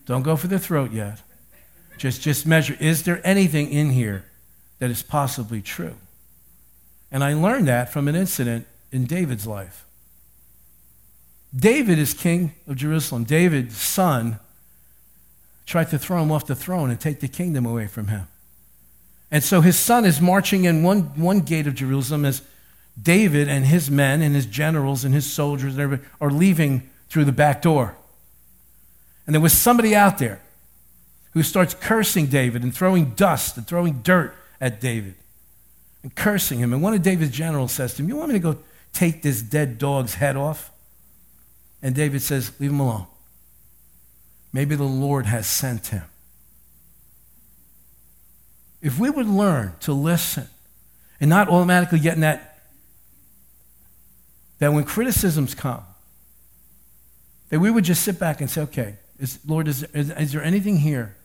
Don't 0.04 0.22
go 0.22 0.36
for 0.36 0.46
their 0.46 0.58
throat 0.58 0.92
yet. 0.92 1.22
Just, 1.96 2.20
just 2.20 2.46
measure 2.46 2.76
is 2.80 3.04
there 3.04 3.26
anything 3.26 3.70
in 3.70 3.90
here 3.90 4.26
that 4.78 4.90
is 4.90 5.02
possibly 5.02 5.62
true? 5.62 5.94
And 7.10 7.24
I 7.24 7.32
learned 7.32 7.66
that 7.68 7.90
from 7.90 8.08
an 8.08 8.14
incident 8.14 8.66
in 8.90 9.06
David's 9.06 9.46
life. 9.46 9.86
David 11.54 11.98
is 11.98 12.14
king 12.14 12.54
of 12.66 12.76
Jerusalem. 12.76 13.24
David's 13.24 13.76
son 13.76 14.38
tried 15.66 15.90
to 15.90 15.98
throw 15.98 16.22
him 16.22 16.32
off 16.32 16.46
the 16.46 16.54
throne 16.54 16.90
and 16.90 16.98
take 16.98 17.20
the 17.20 17.28
kingdom 17.28 17.66
away 17.66 17.86
from 17.86 18.08
him. 18.08 18.26
And 19.30 19.42
so 19.42 19.60
his 19.60 19.78
son 19.78 20.04
is 20.04 20.20
marching 20.20 20.64
in 20.64 20.82
one, 20.82 21.02
one 21.20 21.40
gate 21.40 21.66
of 21.66 21.74
Jerusalem 21.74 22.24
as 22.24 22.42
David 23.00 23.48
and 23.48 23.64
his 23.64 23.90
men 23.90 24.20
and 24.20 24.34
his 24.34 24.46
generals 24.46 25.04
and 25.04 25.14
his 25.14 25.30
soldiers 25.30 25.74
and 25.74 25.82
everybody 25.82 26.08
are 26.20 26.30
leaving 26.30 26.90
through 27.08 27.24
the 27.24 27.32
back 27.32 27.62
door. 27.62 27.96
And 29.26 29.34
there 29.34 29.40
was 29.40 29.52
somebody 29.52 29.94
out 29.94 30.18
there 30.18 30.42
who 31.32 31.42
starts 31.42 31.74
cursing 31.74 32.26
David 32.26 32.62
and 32.62 32.74
throwing 32.74 33.10
dust 33.10 33.56
and 33.56 33.66
throwing 33.66 34.02
dirt 34.02 34.34
at 34.60 34.80
David 34.80 35.14
and 36.02 36.14
cursing 36.14 36.58
him. 36.58 36.72
And 36.72 36.82
one 36.82 36.92
of 36.92 37.02
David's 37.02 37.30
generals 37.30 37.72
says 37.72 37.94
to 37.94 38.02
him, 38.02 38.08
You 38.08 38.16
want 38.16 38.28
me 38.28 38.34
to 38.34 38.40
go 38.40 38.58
take 38.92 39.22
this 39.22 39.40
dead 39.40 39.78
dog's 39.78 40.14
head 40.14 40.36
off? 40.36 40.71
And 41.82 41.94
David 41.94 42.22
says, 42.22 42.52
Leave 42.60 42.70
him 42.70 42.80
alone. 42.80 43.06
Maybe 44.52 44.74
the 44.76 44.84
Lord 44.84 45.26
has 45.26 45.46
sent 45.46 45.88
him. 45.88 46.04
If 48.80 48.98
we 48.98 49.10
would 49.10 49.26
learn 49.26 49.74
to 49.80 49.92
listen 49.92 50.48
and 51.20 51.30
not 51.30 51.48
automatically 51.48 52.00
get 52.00 52.14
in 52.14 52.20
that, 52.20 52.58
that 54.58 54.72
when 54.72 54.84
criticisms 54.84 55.54
come, 55.54 55.82
that 57.48 57.60
we 57.60 57.70
would 57.70 57.84
just 57.84 58.02
sit 58.02 58.18
back 58.18 58.40
and 58.40 58.50
say, 58.50 58.62
okay, 58.62 58.96
is, 59.18 59.38
Lord, 59.46 59.68
is, 59.68 59.84
is, 59.94 60.10
is 60.10 60.32
there 60.32 60.42
anything 60.42 60.78
here 60.78 61.16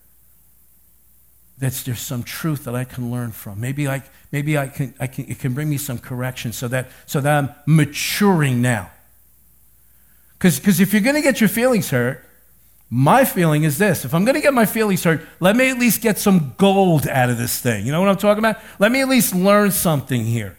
that's 1.57 1.83
there's 1.83 1.99
some 1.99 2.23
truth 2.23 2.65
that 2.65 2.75
I 2.75 2.83
can 2.83 3.09
learn 3.09 3.31
from. 3.31 3.59
Maybe 3.59 3.87
I, 3.87 4.03
maybe 4.31 4.57
I 4.57 4.67
can, 4.67 4.93
I 4.99 5.07
can, 5.07 5.25
it 5.25 5.39
can 5.39 5.53
bring 5.53 5.69
me 5.69 5.77
some 5.77 5.97
correction 5.97 6.53
so 6.53 6.67
that, 6.67 6.89
so 7.07 7.19
that 7.19 7.43
I'm 7.43 7.55
maturing 7.65 8.61
now. 8.61 8.91
Because 10.37 10.79
if 10.79 10.93
you're 10.93 11.01
going 11.01 11.15
to 11.15 11.21
get 11.21 11.41
your 11.41 11.49
feelings 11.49 11.89
hurt, 11.89 12.23
my 12.89 13.25
feeling 13.25 13.63
is 13.63 13.77
this 13.77 14.05
if 14.05 14.13
I'm 14.13 14.23
going 14.23 14.35
to 14.35 14.41
get 14.41 14.53
my 14.53 14.65
feelings 14.65 15.03
hurt, 15.03 15.21
let 15.39 15.55
me 15.55 15.69
at 15.69 15.79
least 15.79 16.01
get 16.01 16.17
some 16.17 16.53
gold 16.57 17.07
out 17.07 17.29
of 17.29 17.37
this 17.37 17.59
thing. 17.59 17.85
You 17.85 17.91
know 17.91 17.99
what 17.99 18.09
I'm 18.09 18.17
talking 18.17 18.39
about? 18.39 18.57
Let 18.79 18.91
me 18.91 19.01
at 19.01 19.09
least 19.09 19.35
learn 19.35 19.71
something 19.71 20.25
here 20.25 20.57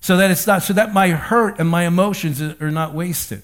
so 0.00 0.16
that 0.16 0.30
it's 0.30 0.46
not, 0.46 0.62
so 0.62 0.72
that 0.74 0.92
my 0.92 1.10
hurt 1.10 1.58
and 1.58 1.68
my 1.68 1.86
emotions 1.86 2.40
are 2.42 2.70
not 2.70 2.94
wasted. 2.94 3.42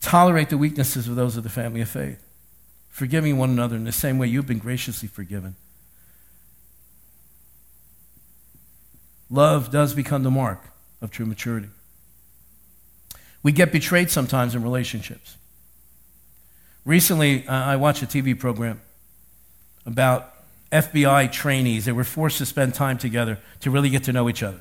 Tolerate 0.00 0.50
the 0.50 0.58
weaknesses 0.58 1.08
of 1.08 1.16
those 1.16 1.36
of 1.36 1.42
the 1.42 1.48
family 1.48 1.80
of 1.80 1.88
faith 1.88 2.20
forgiving 2.94 3.36
one 3.36 3.50
another 3.50 3.74
in 3.74 3.82
the 3.82 3.90
same 3.90 4.18
way 4.18 4.28
you've 4.28 4.46
been 4.46 4.60
graciously 4.60 5.08
forgiven. 5.08 5.56
Love 9.28 9.72
does 9.72 9.94
become 9.94 10.22
the 10.22 10.30
mark 10.30 10.70
of 11.00 11.10
true 11.10 11.26
maturity. 11.26 11.68
We 13.42 13.52
get 13.52 13.72
betrayed 13.72 14.10
sometimes 14.10 14.54
in 14.54 14.62
relationships. 14.62 15.36
Recently, 16.84 17.46
uh, 17.46 17.52
I 17.52 17.76
watched 17.76 18.02
a 18.02 18.06
TV 18.06 18.38
program 18.38 18.80
about 19.86 20.32
FBI 20.72 21.30
trainees. 21.30 21.84
They 21.84 21.92
were 21.92 22.04
forced 22.04 22.38
to 22.38 22.46
spend 22.46 22.74
time 22.74 22.98
together 22.98 23.38
to 23.60 23.70
really 23.70 23.90
get 23.90 24.04
to 24.04 24.12
know 24.12 24.28
each 24.28 24.42
other. 24.42 24.60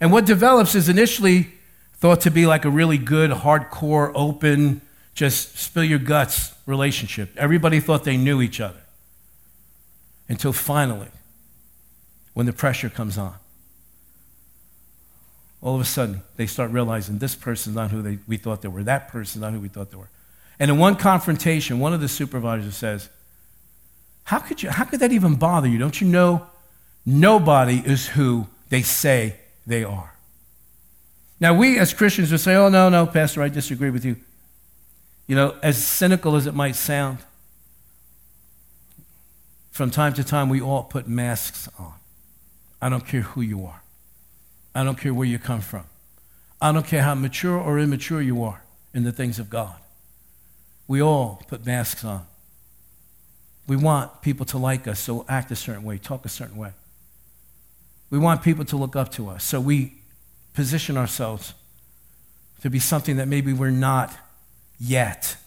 And 0.00 0.12
what 0.12 0.26
develops 0.26 0.74
is 0.74 0.88
initially 0.88 1.48
thought 1.94 2.20
to 2.22 2.30
be 2.30 2.46
like 2.46 2.64
a 2.64 2.70
really 2.70 2.98
good, 2.98 3.30
hardcore, 3.30 4.12
open, 4.14 4.80
just 5.14 5.58
spill 5.58 5.84
your 5.84 5.98
guts 5.98 6.54
relationship. 6.66 7.30
Everybody 7.36 7.80
thought 7.80 8.04
they 8.04 8.16
knew 8.16 8.40
each 8.40 8.60
other. 8.60 8.80
Until 10.28 10.52
finally, 10.52 11.08
when 12.34 12.46
the 12.46 12.52
pressure 12.52 12.88
comes 12.88 13.18
on, 13.18 13.34
all 15.60 15.74
of 15.74 15.80
a 15.80 15.84
sudden 15.84 16.22
they 16.36 16.46
start 16.46 16.70
realizing 16.70 17.18
this 17.18 17.34
person's 17.34 17.76
not 17.76 17.90
who 17.90 18.02
they, 18.02 18.18
we 18.26 18.36
thought 18.36 18.62
they 18.62 18.68
were, 18.68 18.82
that 18.84 19.08
person's 19.08 19.42
not 19.42 19.52
who 19.52 19.60
we 19.60 19.68
thought 19.68 19.90
they 19.90 19.96
were. 19.96 20.10
And 20.58 20.70
in 20.70 20.78
one 20.78 20.96
confrontation, 20.96 21.78
one 21.78 21.92
of 21.92 22.00
the 22.00 22.08
supervisors 22.08 22.76
says, 22.76 23.08
how 24.24 24.38
could, 24.38 24.62
you, 24.62 24.70
how 24.70 24.84
could 24.84 25.00
that 25.00 25.12
even 25.12 25.36
bother 25.36 25.68
you? 25.68 25.78
Don't 25.78 26.00
you 26.00 26.06
know 26.06 26.46
nobody 27.06 27.82
is 27.84 28.08
who 28.08 28.46
they 28.68 28.82
say 28.82 29.36
they 29.66 29.84
are? 29.84 30.14
Now, 31.40 31.54
we 31.54 31.78
as 31.78 31.94
Christians 31.94 32.32
would 32.32 32.40
say, 32.40 32.54
oh, 32.56 32.68
no, 32.68 32.88
no, 32.88 33.06
Pastor, 33.06 33.42
I 33.42 33.48
disagree 33.48 33.90
with 33.90 34.04
you. 34.04 34.16
You 35.26 35.36
know, 35.36 35.56
as 35.62 35.82
cynical 35.82 36.34
as 36.36 36.46
it 36.46 36.54
might 36.54 36.74
sound, 36.74 37.18
from 39.70 39.90
time 39.90 40.12
to 40.14 40.24
time 40.24 40.48
we 40.48 40.60
all 40.60 40.82
put 40.82 41.06
masks 41.06 41.68
on. 41.78 41.94
I 42.82 42.88
don't 42.88 43.06
care 43.06 43.20
who 43.20 43.42
you 43.42 43.64
are. 43.64 43.82
I 44.78 44.84
don't 44.84 44.96
care 44.96 45.12
where 45.12 45.26
you 45.26 45.40
come 45.40 45.60
from. 45.60 45.86
I 46.60 46.70
don't 46.70 46.86
care 46.86 47.02
how 47.02 47.16
mature 47.16 47.58
or 47.58 47.80
immature 47.80 48.22
you 48.22 48.44
are 48.44 48.62
in 48.94 49.02
the 49.02 49.10
things 49.10 49.40
of 49.40 49.50
God. 49.50 49.74
We 50.86 51.02
all 51.02 51.42
put 51.48 51.66
masks 51.66 52.04
on. 52.04 52.24
We 53.66 53.74
want 53.74 54.22
people 54.22 54.46
to 54.46 54.56
like 54.56 54.86
us, 54.86 55.00
so 55.00 55.24
act 55.28 55.50
a 55.50 55.56
certain 55.56 55.82
way, 55.82 55.98
talk 55.98 56.24
a 56.24 56.28
certain 56.28 56.56
way. 56.56 56.74
We 58.08 58.20
want 58.20 58.44
people 58.44 58.64
to 58.66 58.76
look 58.76 58.94
up 58.94 59.10
to 59.14 59.28
us, 59.28 59.42
so 59.42 59.60
we 59.60 59.94
position 60.54 60.96
ourselves 60.96 61.54
to 62.60 62.70
be 62.70 62.78
something 62.78 63.16
that 63.16 63.26
maybe 63.26 63.52
we're 63.52 63.70
not 63.70 64.16
yet. 64.78 65.38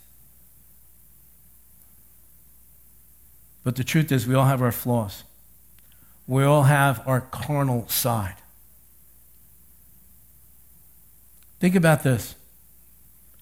But 3.63 3.77
the 3.77 3.85
truth 3.85 4.11
is, 4.11 4.27
we 4.27 4.35
all 4.35 4.45
have 4.45 4.61
our 4.61 4.73
flaws. 4.73 5.23
We 6.27 6.43
all 6.43 6.63
have 6.63 7.01
our 7.07 7.21
carnal 7.21 7.87
side. 7.87 8.35
Think 11.61 11.75
about 11.75 12.01
this. 12.01 12.33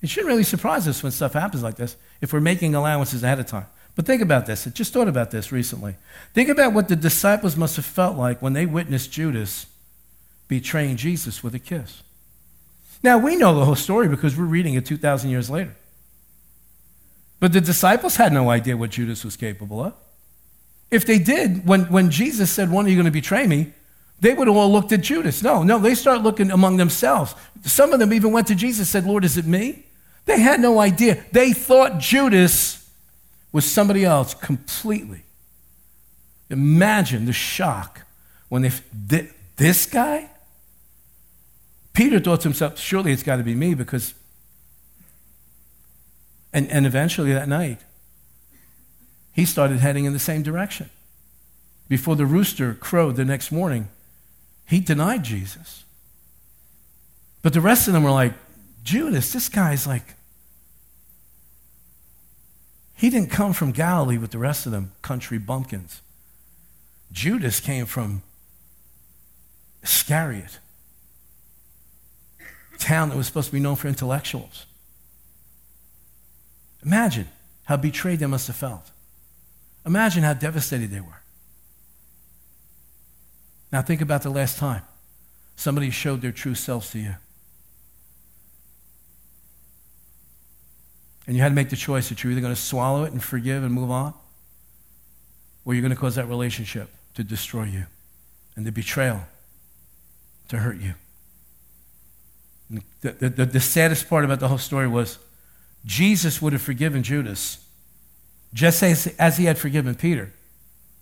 It 0.02 0.10
shouldn't 0.10 0.28
really 0.28 0.44
surprise 0.44 0.88
us 0.90 1.02
when 1.02 1.12
stuff 1.14 1.34
happens 1.34 1.64
like 1.64 1.78
this 1.78 1.96
if 2.20 2.34
we're 2.34 2.42
making 2.42 2.76
allowances 2.76 3.24
ahead 3.24 3.40
of 3.40 3.48
time. 3.48 3.66
But 3.96 4.06
think 4.06 4.22
about 4.22 4.46
this. 4.46 4.68
I 4.68 4.72
just 4.72 4.92
thought 4.94 5.08
about 5.08 5.32
this 5.32 5.54
recently. 5.54 5.96
Think 6.34 6.50
about 6.50 6.74
what 6.74 6.90
the 6.90 6.98
disciples 6.98 7.56
must 7.56 7.78
have 7.78 7.86
felt 7.86 8.18
like 8.18 8.42
when 8.42 8.52
they 8.52 8.66
witnessed 8.66 9.12
Judas 9.12 9.68
betraying 10.50 10.98
Jesus 10.98 11.44
with 11.44 11.56
a 11.56 11.60
kiss. 11.60 12.04
Now, 13.02 13.18
we 13.18 13.38
know 13.38 13.58
the 13.58 13.64
whole 13.64 13.76
story 13.76 14.10
because 14.10 14.38
we're 14.38 14.44
reading 14.44 14.74
it 14.74 14.86
2,000 14.86 15.30
years 15.30 15.50
later. 15.50 15.76
But 17.40 17.54
the 17.54 17.62
disciples 17.62 18.18
had 18.18 18.34
no 18.34 18.50
idea 18.50 18.76
what 18.76 18.90
Judas 18.90 19.24
was 19.24 19.38
capable 19.38 19.82
of. 19.82 19.94
If 20.92 21.06
they 21.06 21.20
did, 21.20 21.66
when, 21.66 21.86
when 21.86 22.12
Jesus 22.12 22.52
said, 22.52 22.70
One 22.70 22.86
are 22.86 22.90
you 22.90 22.96
going 22.96 23.06
to 23.06 23.12
betray 23.12 23.48
me, 23.48 23.72
they 24.22 24.34
would 24.34 24.48
have 24.48 24.58
all 24.58 24.72
looked 24.72 24.92
at 24.92 25.02
Judas. 25.02 25.42
No, 25.42 25.64
no, 25.64 25.80
they 25.80 25.96
start 25.96 26.22
looking 26.22 26.52
among 26.52 26.78
themselves. 26.78 27.36
Some 27.64 27.94
of 27.94 28.00
them 28.00 28.14
even 28.14 28.32
went 28.32 28.48
to 28.48 28.56
Jesus 28.56 28.80
and 28.80 28.88
said, 28.88 29.06
Lord, 29.06 29.24
is 29.24 29.38
it 29.38 29.46
me? 29.46 29.86
They 30.26 30.40
had 30.40 30.60
no 30.60 30.80
idea. 30.80 31.24
They 31.32 31.54
thought 31.54 32.00
Judas 32.00 32.90
was 33.52 33.70
somebody 33.70 34.06
else 34.06 34.34
completely. 34.34 35.24
Imagine 36.50 37.26
the 37.26 37.34
shock 37.34 38.02
when 38.50 38.62
they, 38.62 39.30
this 39.56 39.86
guy? 39.86 40.30
Peter 41.94 42.20
thought 42.20 42.42
to 42.42 42.50
himself, 42.50 42.78
surely 42.78 43.12
it's 43.12 43.24
got 43.24 43.38
to 43.38 43.44
be 43.44 43.56
me 43.56 43.74
because 43.74 44.14
and, 46.52 46.70
and 46.70 46.86
eventually 46.86 47.34
that 47.34 47.48
night, 47.48 47.80
he 49.32 49.46
started 49.46 49.80
heading 49.80 50.06
in 50.06 50.14
the 50.14 50.20
same 50.20 50.42
direction. 50.42 50.90
before 51.88 52.16
the 52.16 52.26
rooster 52.26 52.76
crowed 52.76 53.16
the 53.16 53.26
next 53.26 53.52
morning, 53.52 53.90
he 54.70 54.80
denied 54.80 55.24
Jesus. 55.24 55.84
But 57.42 57.54
the 57.54 57.62
rest 57.62 57.88
of 57.88 57.94
them 57.94 58.04
were 58.04 58.12
like, 58.12 58.34
Judas, 58.84 59.34
this 59.34 59.50
guy's 59.50 59.88
like, 59.88 60.14
he 62.96 63.10
didn't 63.10 63.32
come 63.32 63.54
from 63.54 63.72
Galilee 63.72 64.18
with 64.20 64.30
the 64.30 64.38
rest 64.38 64.68
of 64.68 64.72
them, 64.72 64.92
country 65.02 65.40
bumpkins. 65.40 66.02
Judas 67.12 67.60
came 67.60 67.88
from 67.88 68.22
Iscariot, 69.82 70.60
town 72.78 73.10
that 73.10 73.18
was 73.18 73.26
supposed 73.26 73.48
to 73.48 73.54
be 73.54 73.60
known 73.60 73.76
for 73.76 73.88
intellectuals. 73.88 74.68
Imagine 76.86 77.28
how 77.64 77.78
betrayed 77.78 78.20
they 78.20 78.28
must 78.28 78.46
have 78.48 78.56
felt. 78.56 78.92
Imagine 79.84 80.22
how 80.22 80.34
devastated 80.34 80.92
they 80.92 81.00
were. 81.00 81.22
Now, 83.72 83.82
think 83.82 84.02
about 84.02 84.24
the 84.24 84.30
last 84.30 84.58
time 84.58 84.82
somebody 85.56 85.90
showed 85.90 86.22
their 86.22 86.32
true 86.32 86.56
selves 86.56 86.92
to 86.92 87.00
you. 87.00 87.16
And 91.28 91.36
you 91.36 91.44
had 91.44 91.50
to 91.50 91.56
make 91.56 91.70
the 91.70 91.76
choice 91.76 92.10
that 92.10 92.24
you're 92.24 92.32
either 92.32 92.42
going 92.42 92.56
to 92.56 92.60
swallow 92.60 93.04
it 93.04 93.12
and 93.12 93.24
forgive 93.24 93.64
and 93.64 93.72
move 93.72 93.92
on, 93.92 94.14
or 95.64 95.76
you're 95.76 95.82
going 95.82 95.94
to 95.94 96.00
cause 96.00 96.16
that 96.16 96.28
relationship 96.28 96.90
to 97.14 97.24
destroy 97.24 97.66
you 97.66 97.86
and 98.56 98.66
the 98.66 98.72
betrayal 98.72 99.22
to 100.48 100.58
hurt 100.58 100.78
you. 100.78 100.96
The, 103.02 103.30
the, 103.30 103.46
the, 103.46 103.60
saddest 103.60 104.10
part 104.10 104.26
about 104.26 104.40
the 104.40 104.48
whole 104.48 104.58
story 104.58 104.88
was 104.88 105.18
Jesus 105.86 106.42
would 106.42 106.54
have 106.54 106.62
forgiven 106.62 107.04
Judas 107.04 107.66
just 108.54 108.84
as, 108.84 109.08
as 109.20 109.38
he 109.38 109.46
had 109.46 109.58
forgiven 109.58 109.96
Peter. 109.96 110.34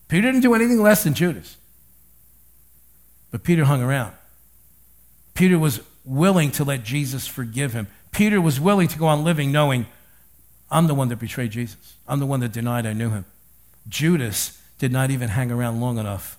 Peter 0.07 0.27
didn't 0.27 0.41
do 0.41 0.53
anything 0.53 0.81
less 0.81 1.03
than 1.03 1.13
Judas. 1.13 1.57
But 3.31 3.43
Peter 3.43 3.65
hung 3.65 3.81
around. 3.81 4.13
Peter 5.33 5.59
was 5.59 5.81
willing 6.03 6.51
to 6.51 6.63
let 6.63 6.83
Jesus 6.83 7.27
forgive 7.27 7.73
him. 7.73 7.87
Peter 8.11 8.39
was 8.39 8.59
willing 8.59 8.87
to 8.87 8.97
go 8.97 9.07
on 9.07 9.23
living 9.23 9.51
knowing, 9.51 9.85
I'm 10.71 10.87
the 10.87 10.95
one 10.95 11.09
that 11.09 11.17
betrayed 11.17 11.51
Jesus. 11.51 11.95
I'm 12.07 12.19
the 12.19 12.25
one 12.25 12.39
that 12.39 12.51
denied 12.51 12.85
I 12.85 12.93
knew 12.93 13.09
him. 13.09 13.25
Judas 13.87 14.61
did 14.79 14.91
not 14.91 15.11
even 15.11 15.29
hang 15.29 15.51
around 15.51 15.81
long 15.81 15.97
enough. 15.97 16.37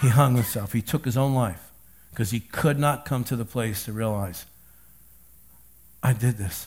He 0.00 0.08
hung 0.08 0.34
himself. 0.34 0.72
He 0.72 0.82
took 0.82 1.04
his 1.04 1.16
own 1.16 1.34
life 1.34 1.70
because 2.10 2.30
he 2.30 2.40
could 2.40 2.78
not 2.78 3.04
come 3.04 3.24
to 3.24 3.36
the 3.36 3.44
place 3.44 3.84
to 3.84 3.92
realize, 3.92 4.46
I 6.02 6.12
did 6.12 6.36
this. 6.38 6.66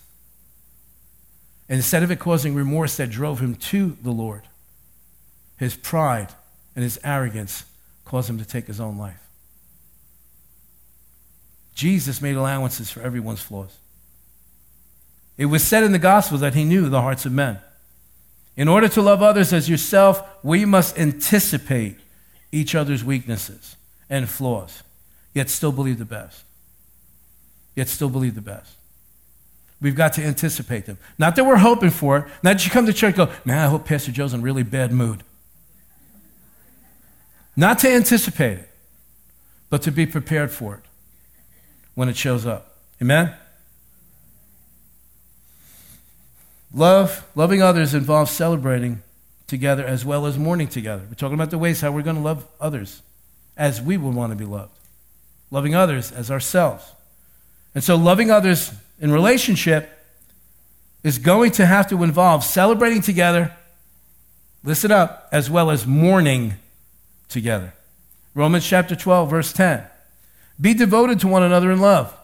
And 1.68 1.78
instead 1.78 2.02
of 2.02 2.12
it 2.12 2.20
causing 2.20 2.56
remorse 2.56 2.98
that 2.98 3.10
drove 3.10 3.40
him 3.40 3.56
to 3.56 3.98
the 4.02 4.12
Lord, 4.12 4.44
his 5.58 5.76
pride 5.76 6.30
and 6.76 6.84
his 6.84 7.00
arrogance 7.04 7.66
caused 8.10 8.28
him 8.28 8.40
to 8.40 8.46
take 8.46 8.66
his 8.66 8.80
own 8.80 8.98
life. 8.98 9.22
Jesus 11.76 12.24
made 12.24 12.36
allowances 12.36 12.90
for 12.90 13.02
everyone's 13.02 13.40
flaws. 13.40 13.78
It 15.38 15.46
was 15.46 15.64
said 15.64 15.84
in 15.84 15.92
the 15.92 16.00
Gospels 16.00 16.42
that 16.42 16.56
he 16.56 16.64
knew 16.64 16.90
the 16.90 17.04
hearts 17.04 17.28
of 17.28 17.32
men. 17.32 17.60
In 18.58 18.68
order 18.68 18.90
to 18.90 19.02
love 19.04 19.22
others 19.22 19.54
as 19.54 19.70
yourself, 19.70 20.28
we 20.44 20.66
must 20.66 20.98
anticipate 20.98 21.98
each 22.52 22.74
other's 22.74 23.04
weaknesses 23.04 23.76
and 24.10 24.28
flaws, 24.28 24.82
yet 25.36 25.48
still 25.48 25.72
believe 25.72 26.00
the 26.00 26.04
best. 26.04 26.44
Yet 27.76 27.90
still 27.90 28.10
believe 28.10 28.34
the 28.34 28.42
best. 28.42 28.74
We've 29.80 29.96
got 29.96 30.14
to 30.14 30.24
anticipate 30.24 30.88
them. 30.88 30.98
Not 31.20 31.36
that 31.36 31.46
we're 31.46 31.58
hoping 31.58 31.92
for 31.92 32.18
it. 32.18 32.26
Not 32.42 32.54
that 32.54 32.66
you 32.66 32.72
come 32.72 32.88
to 32.88 32.92
church 32.92 33.20
and 33.20 33.30
go, 33.30 33.34
man, 33.46 33.60
I 33.60 33.70
hope 33.70 33.86
Pastor 33.86 34.12
Joe's 34.12 34.34
in 34.34 34.42
really 34.42 34.64
bad 34.64 34.92
mood. 34.92 35.24
Not 37.60 37.80
to 37.80 37.90
anticipate 37.90 38.60
it, 38.60 38.70
but 39.70 39.82
to 39.82 39.92
be 39.92 40.06
prepared 40.06 40.50
for 40.50 40.76
it 40.76 40.84
when 41.94 42.08
it 42.08 42.16
shows 42.16 42.46
up. 42.46 42.78
Amen? 43.02 43.34
Love, 46.74 47.26
loving 47.36 47.62
others 47.62 47.94
involves 47.94 48.32
celebrating 48.32 49.02
together 49.46 49.84
as 49.84 50.06
well 50.06 50.26
as 50.26 50.38
mourning 50.38 50.70
together. 50.70 51.04
We're 51.10 51.16
talking 51.16 51.34
about 51.34 51.50
the 51.50 51.58
ways 51.58 51.82
how 51.82 51.92
we're 51.92 52.02
going 52.02 52.16
to 52.16 52.22
love 52.22 52.48
others 52.62 53.02
as 53.58 53.82
we 53.82 53.98
would 53.98 54.16
want 54.16 54.32
to 54.32 54.38
be 54.38 54.46
loved. 54.46 54.80
Loving 55.52 55.76
others 55.76 56.14
as 56.14 56.32
ourselves. 56.32 56.90
And 57.76 57.84
so 57.84 57.98
loving 57.98 58.32
others 58.32 58.72
in 59.02 59.12
relationship 59.12 60.00
is 61.04 61.18
going 61.18 61.52
to 61.52 61.66
have 61.66 61.90
to 61.90 62.04
involve 62.04 62.46
celebrating 62.46 63.02
together, 63.02 63.54
listen 64.64 64.94
up, 64.94 65.28
as 65.34 65.50
well 65.50 65.70
as 65.70 65.86
mourning 65.86 66.54
together. 67.30 67.74
Romans 68.36 68.68
chapter 68.68 68.96
12, 68.96 69.30
verse 69.30 69.54
10. 69.54 69.84
Be 70.60 70.74
devoted 70.74 71.20
to 71.22 71.28
one 71.28 71.44
another 71.44 71.72
in 71.72 71.80
love. 71.80 72.16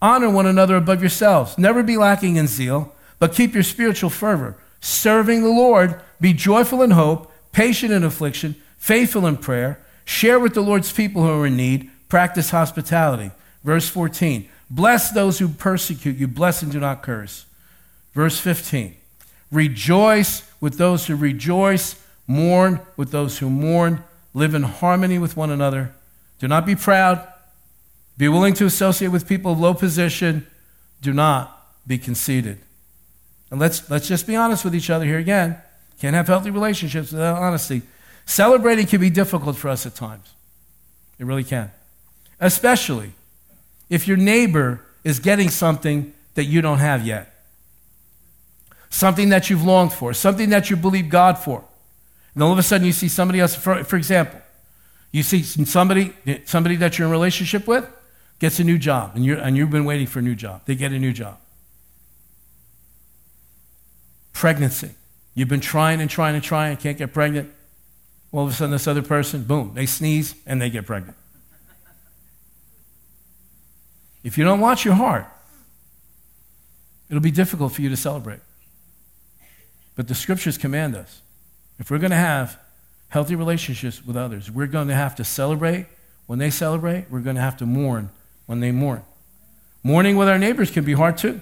Honor 0.00 0.30
one 0.30 0.46
another 0.46 0.76
above 0.76 1.00
yourselves. 1.00 1.56
Never 1.58 1.82
be 1.82 1.96
lacking 1.96 2.36
in 2.36 2.46
zeal, 2.46 2.92
but 3.18 3.34
keep 3.34 3.54
your 3.54 3.62
spiritual 3.62 4.10
fervor. 4.10 4.56
Serving 4.80 5.42
the 5.42 5.48
Lord, 5.48 6.00
be 6.20 6.32
joyful 6.32 6.82
in 6.82 6.92
hope, 6.92 7.30
patient 7.52 7.92
in 7.92 8.04
affliction, 8.04 8.56
faithful 8.78 9.26
in 9.26 9.36
prayer. 9.36 9.80
Share 10.04 10.38
with 10.38 10.54
the 10.54 10.60
Lord's 10.60 10.92
people 10.92 11.22
who 11.22 11.40
are 11.40 11.46
in 11.46 11.56
need. 11.56 11.90
Practice 12.08 12.50
hospitality. 12.50 13.30
Verse 13.62 13.88
14. 13.88 14.48
Bless 14.70 15.10
those 15.10 15.38
who 15.38 15.48
persecute 15.48 16.16
you. 16.16 16.28
Bless 16.28 16.62
and 16.62 16.72
do 16.72 16.80
not 16.80 17.02
curse. 17.02 17.46
Verse 18.14 18.38
15. 18.38 18.96
Rejoice 19.50 20.50
with 20.60 20.78
those 20.78 21.06
who 21.06 21.16
rejoice. 21.16 22.00
Mourn 22.26 22.80
with 22.96 23.10
those 23.10 23.38
who 23.38 23.50
mourn. 23.50 24.04
Live 24.34 24.54
in 24.54 24.62
harmony 24.62 25.18
with 25.18 25.36
one 25.36 25.50
another. 25.50 25.94
Do 26.38 26.48
not 26.48 26.66
be 26.66 26.76
proud. 26.76 27.26
Be 28.16 28.28
willing 28.28 28.54
to 28.54 28.66
associate 28.66 29.08
with 29.08 29.28
people 29.28 29.52
of 29.52 29.60
low 29.60 29.74
position. 29.74 30.46
Do 31.00 31.12
not 31.12 31.66
be 31.86 31.98
conceited. 31.98 32.58
And 33.50 33.58
let's, 33.58 33.88
let's 33.90 34.08
just 34.08 34.26
be 34.26 34.36
honest 34.36 34.64
with 34.64 34.74
each 34.74 34.90
other 34.90 35.04
here 35.04 35.18
again. 35.18 35.56
Can't 36.00 36.14
have 36.14 36.26
healthy 36.26 36.50
relationships 36.50 37.12
without 37.12 37.38
honesty. 37.38 37.82
Celebrating 38.26 38.86
can 38.86 39.00
be 39.00 39.10
difficult 39.10 39.56
for 39.56 39.68
us 39.68 39.86
at 39.86 39.94
times. 39.94 40.34
It 41.18 41.24
really 41.24 41.44
can. 41.44 41.72
Especially 42.40 43.12
if 43.88 44.06
your 44.06 44.16
neighbor 44.16 44.84
is 45.02 45.18
getting 45.18 45.48
something 45.48 46.12
that 46.34 46.44
you 46.44 46.60
don't 46.60 46.78
have 46.78 47.06
yet. 47.06 47.34
Something 48.90 49.30
that 49.30 49.50
you've 49.50 49.64
longed 49.64 49.92
for, 49.92 50.12
something 50.12 50.50
that 50.50 50.70
you 50.70 50.76
believe 50.76 51.08
God 51.08 51.38
for. 51.38 51.64
And 52.38 52.44
all 52.44 52.52
of 52.52 52.58
a 52.58 52.62
sudden 52.62 52.86
you 52.86 52.92
see 52.92 53.08
somebody 53.08 53.40
else, 53.40 53.56
for, 53.56 53.82
for 53.82 53.96
example, 53.96 54.40
you 55.10 55.24
see 55.24 55.42
somebody, 55.42 56.14
somebody 56.44 56.76
that 56.76 56.96
you're 56.96 57.06
in 57.06 57.10
relationship 57.10 57.66
with 57.66 57.84
gets 58.38 58.60
a 58.60 58.64
new 58.64 58.78
job, 58.78 59.16
and, 59.16 59.24
you're, 59.24 59.38
and 59.38 59.56
you've 59.56 59.72
been 59.72 59.84
waiting 59.84 60.06
for 60.06 60.20
a 60.20 60.22
new 60.22 60.36
job. 60.36 60.62
They 60.64 60.76
get 60.76 60.92
a 60.92 61.00
new 61.00 61.12
job. 61.12 61.36
Pregnancy. 64.32 64.92
You've 65.34 65.48
been 65.48 65.58
trying 65.58 66.00
and 66.00 66.08
trying 66.08 66.36
and 66.36 66.44
trying, 66.44 66.70
and 66.70 66.78
can't 66.78 66.96
get 66.96 67.12
pregnant. 67.12 67.50
All 68.30 68.44
of 68.44 68.50
a 68.50 68.52
sudden, 68.52 68.70
this 68.70 68.86
other 68.86 69.02
person, 69.02 69.42
boom, 69.42 69.72
they 69.74 69.86
sneeze 69.86 70.36
and 70.46 70.62
they 70.62 70.70
get 70.70 70.86
pregnant. 70.86 71.16
If 74.22 74.38
you 74.38 74.44
don't 74.44 74.60
watch 74.60 74.84
your 74.84 74.94
heart, 74.94 75.26
it'll 77.10 77.20
be 77.20 77.32
difficult 77.32 77.72
for 77.72 77.82
you 77.82 77.88
to 77.88 77.96
celebrate. 77.96 78.42
But 79.96 80.06
the 80.06 80.14
scriptures 80.14 80.56
command 80.56 80.94
us 80.94 81.20
if 81.78 81.90
we're 81.90 81.98
going 81.98 82.10
to 82.10 82.16
have 82.16 82.58
healthy 83.08 83.34
relationships 83.34 84.04
with 84.04 84.16
others, 84.16 84.50
we're 84.50 84.66
going 84.66 84.88
to 84.88 84.94
have 84.94 85.14
to 85.16 85.24
celebrate 85.24 85.86
when 86.28 86.38
they 86.38 86.50
celebrate, 86.50 87.06
we're 87.10 87.20
going 87.20 87.36
to 87.36 87.42
have 87.42 87.56
to 87.56 87.66
mourn 87.66 88.10
when 88.44 88.60
they 88.60 88.70
mourn. 88.70 89.02
Mourning 89.82 90.18
with 90.18 90.28
our 90.28 90.38
neighbors 90.38 90.70
can 90.70 90.84
be 90.84 90.92
hard 90.92 91.16
too. 91.16 91.40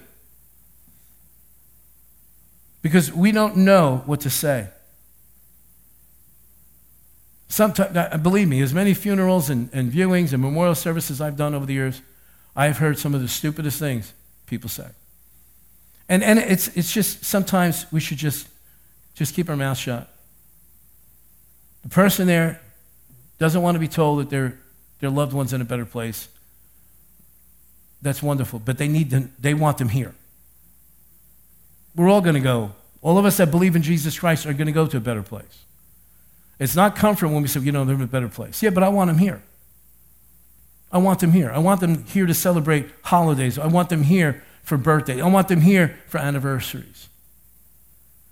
Because 2.81 3.11
we 3.11 3.33
don't 3.33 3.57
know 3.57 4.03
what 4.05 4.21
to 4.21 4.29
say. 4.29 4.69
Sometimes, 7.49 8.21
believe 8.23 8.47
me, 8.47 8.61
as 8.61 8.73
many 8.73 8.93
funerals 8.93 9.49
and, 9.49 9.69
and 9.73 9.91
viewings 9.91 10.31
and 10.31 10.41
memorial 10.41 10.75
services 10.75 11.19
I've 11.19 11.35
done 11.35 11.53
over 11.53 11.65
the 11.65 11.73
years, 11.73 12.01
I've 12.55 12.77
heard 12.77 12.97
some 12.97 13.13
of 13.13 13.21
the 13.21 13.27
stupidest 13.27 13.79
things 13.79 14.13
people 14.45 14.69
say. 14.69 14.87
And, 16.07 16.23
and 16.23 16.39
it's, 16.39 16.69
it's 16.69 16.93
just 16.93 17.25
sometimes 17.25 17.85
we 17.91 17.99
should 17.99 18.17
just, 18.17 18.47
just 19.15 19.35
keep 19.35 19.49
our 19.49 19.57
mouth 19.57 19.77
shut. 19.77 20.09
The 21.87 21.93
person 21.93 22.27
there 22.27 22.59
doesn't 23.37 23.61
want 23.61 23.75
to 23.75 23.79
be 23.79 23.87
told 23.87 24.19
that 24.19 24.29
their, 24.29 24.59
their 24.99 25.09
loved 25.09 25.31
one's 25.31 25.53
in 25.53 25.61
a 25.61 25.65
better 25.65 25.85
place. 25.85 26.27
That's 28.01 28.21
wonderful, 28.21 28.59
but 28.59 28.77
they, 28.77 28.89
need 28.89 29.09
them, 29.09 29.33
they 29.39 29.53
want 29.53 29.77
them 29.77 29.87
here. 29.87 30.13
We're 31.95 32.09
all 32.09 32.19
going 32.19 32.35
to 32.35 32.41
go. 32.41 32.73
All 33.01 33.17
of 33.17 33.23
us 33.23 33.37
that 33.37 33.51
believe 33.51 33.73
in 33.73 33.83
Jesus 33.83 34.19
Christ 34.19 34.45
are 34.45 34.51
going 34.51 34.65
to 34.65 34.73
go 34.73 34.85
to 34.85 34.97
a 34.97 34.99
better 34.99 35.23
place. 35.23 35.63
It's 36.59 36.75
not 36.75 36.97
comfort 36.97 37.29
when 37.29 37.41
we 37.41 37.47
say, 37.47 37.61
you 37.61 37.71
know, 37.71 37.85
they're 37.85 37.95
in 37.95 38.01
a 38.01 38.07
better 38.07 38.27
place. 38.27 38.61
Yeah, 38.61 38.71
but 38.71 38.83
I 38.83 38.89
want 38.89 39.07
them 39.07 39.19
here. 39.19 39.41
I 40.91 40.97
want 40.97 41.21
them 41.21 41.31
here. 41.31 41.51
I 41.51 41.59
want 41.59 41.79
them 41.79 42.03
here 42.03 42.25
to 42.25 42.33
celebrate 42.33 42.89
holidays. 43.03 43.57
I 43.57 43.67
want 43.67 43.87
them 43.87 44.03
here 44.03 44.43
for 44.61 44.77
birthdays. 44.77 45.21
I 45.21 45.27
want 45.29 45.47
them 45.47 45.61
here 45.61 45.97
for 46.07 46.17
anniversaries. 46.17 47.07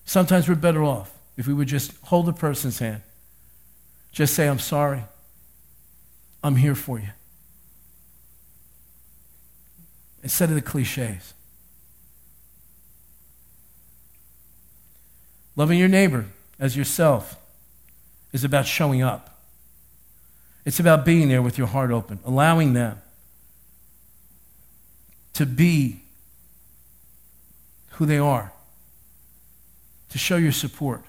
Sometimes 0.04 0.50
we're 0.50 0.56
better 0.56 0.84
off 0.84 1.14
if 1.38 1.48
we 1.48 1.54
would 1.54 1.70
just 1.70 1.94
hold 2.02 2.28
a 2.28 2.34
person's 2.34 2.80
hand 2.80 3.02
Just 4.16 4.34
say, 4.34 4.48
I'm 4.48 4.60
sorry. 4.60 5.04
I'm 6.42 6.56
here 6.56 6.74
for 6.74 6.98
you. 6.98 7.10
Instead 10.24 10.48
of 10.48 10.56
the 10.56 10.62
cliches. 10.62 11.34
Loving 15.58 15.78
your 15.78 15.90
neighbor 15.90 16.28
as 16.58 16.78
yourself 16.78 17.36
is 18.32 18.46
about 18.46 18.66
showing 18.66 19.02
up. 19.02 19.38
It's 20.64 20.80
about 20.80 21.04
being 21.04 21.28
there 21.28 21.42
with 21.42 21.58
your 21.58 21.68
heart 21.68 21.92
open, 21.92 22.20
allowing 22.24 22.72
them 22.72 23.02
to 25.34 25.46
be 25.46 26.04
who 27.92 28.06
they 28.06 28.18
are, 28.18 28.54
to 30.10 30.18
show 30.18 30.38
your 30.38 30.54
support. 30.54 31.04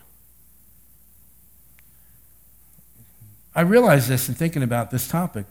I 3.56 3.62
realize 3.62 4.06
this 4.06 4.28
in 4.28 4.34
thinking 4.34 4.62
about 4.62 4.90
this 4.90 5.08
topic. 5.08 5.46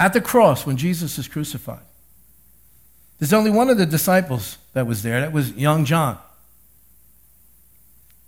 At 0.00 0.14
the 0.14 0.20
cross, 0.22 0.64
when 0.64 0.78
Jesus 0.78 1.18
is 1.18 1.28
crucified, 1.28 1.84
there's 3.18 3.34
only 3.34 3.50
one 3.50 3.68
of 3.68 3.76
the 3.76 3.84
disciples 3.84 4.56
that 4.72 4.86
was 4.86 5.02
there. 5.02 5.20
That 5.20 5.32
was 5.32 5.52
young 5.52 5.84
John. 5.84 6.18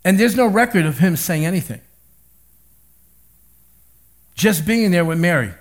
And 0.05 0.21
there's 0.21 0.37
no 0.37 0.47
record 0.47 0.85
of 0.85 0.99
him 0.99 1.17
saying 1.17 1.47
anything. 1.47 1.81
Just 4.35 4.67
being 4.67 4.91
there 4.91 5.05
with 5.05 5.19
Mary 5.19 5.55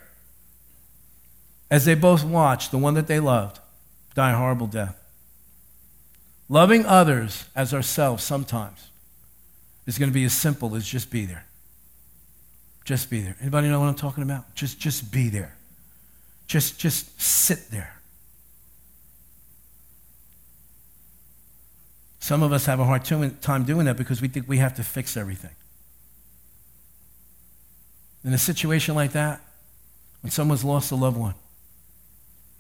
as 1.72 1.86
they 1.86 1.96
both 1.96 2.26
watched 2.26 2.72
the 2.72 2.78
one 2.78 2.94
that 2.96 3.08
they 3.08 3.22
loved 3.22 3.60
die 4.14 4.32
a 4.32 4.36
horrible 4.36 4.68
death. 4.68 5.02
Loving 6.50 6.86
others 6.86 7.46
as 7.56 7.74
ourselves 7.74 8.24
sometimes 8.24 8.90
is 9.88 9.98
going 9.98 10.10
to 10.10 10.14
be 10.14 10.26
as 10.26 10.34
simple 10.34 10.76
as 10.76 10.86
just 10.86 11.10
be 11.10 11.26
there. 11.26 11.46
Just 12.86 13.10
be 13.10 13.20
there. 13.22 13.36
Anybody 13.42 13.68
know 13.68 13.80
what 13.80 13.88
I'm 13.88 13.96
talking 13.96 14.24
about? 14.24 14.54
Just, 14.54 14.80
just 14.80 15.12
be 15.12 15.30
there. 15.30 15.56
Just, 16.48 16.80
just 16.80 17.20
sit 17.20 17.72
there. 17.72 18.00
Some 22.20 22.44
of 22.44 22.54
us 22.54 22.66
have 22.68 22.80
a 22.80 22.86
hard 22.86 23.04
time 23.04 23.66
doing 23.66 23.86
that 23.86 23.98
because 23.98 24.22
we 24.22 24.28
think 24.28 24.48
we 24.48 24.58
have 24.60 24.76
to 24.76 24.84
fix 24.84 25.18
everything. 25.18 25.52
In 28.24 28.34
a 28.34 28.38
situation 28.38 28.96
like 28.96 29.12
that, 29.12 29.42
when 30.22 30.32
someone's 30.32 30.64
lost 30.64 30.92
a 30.92 30.96
loved 30.96 31.18
one, 31.18 31.36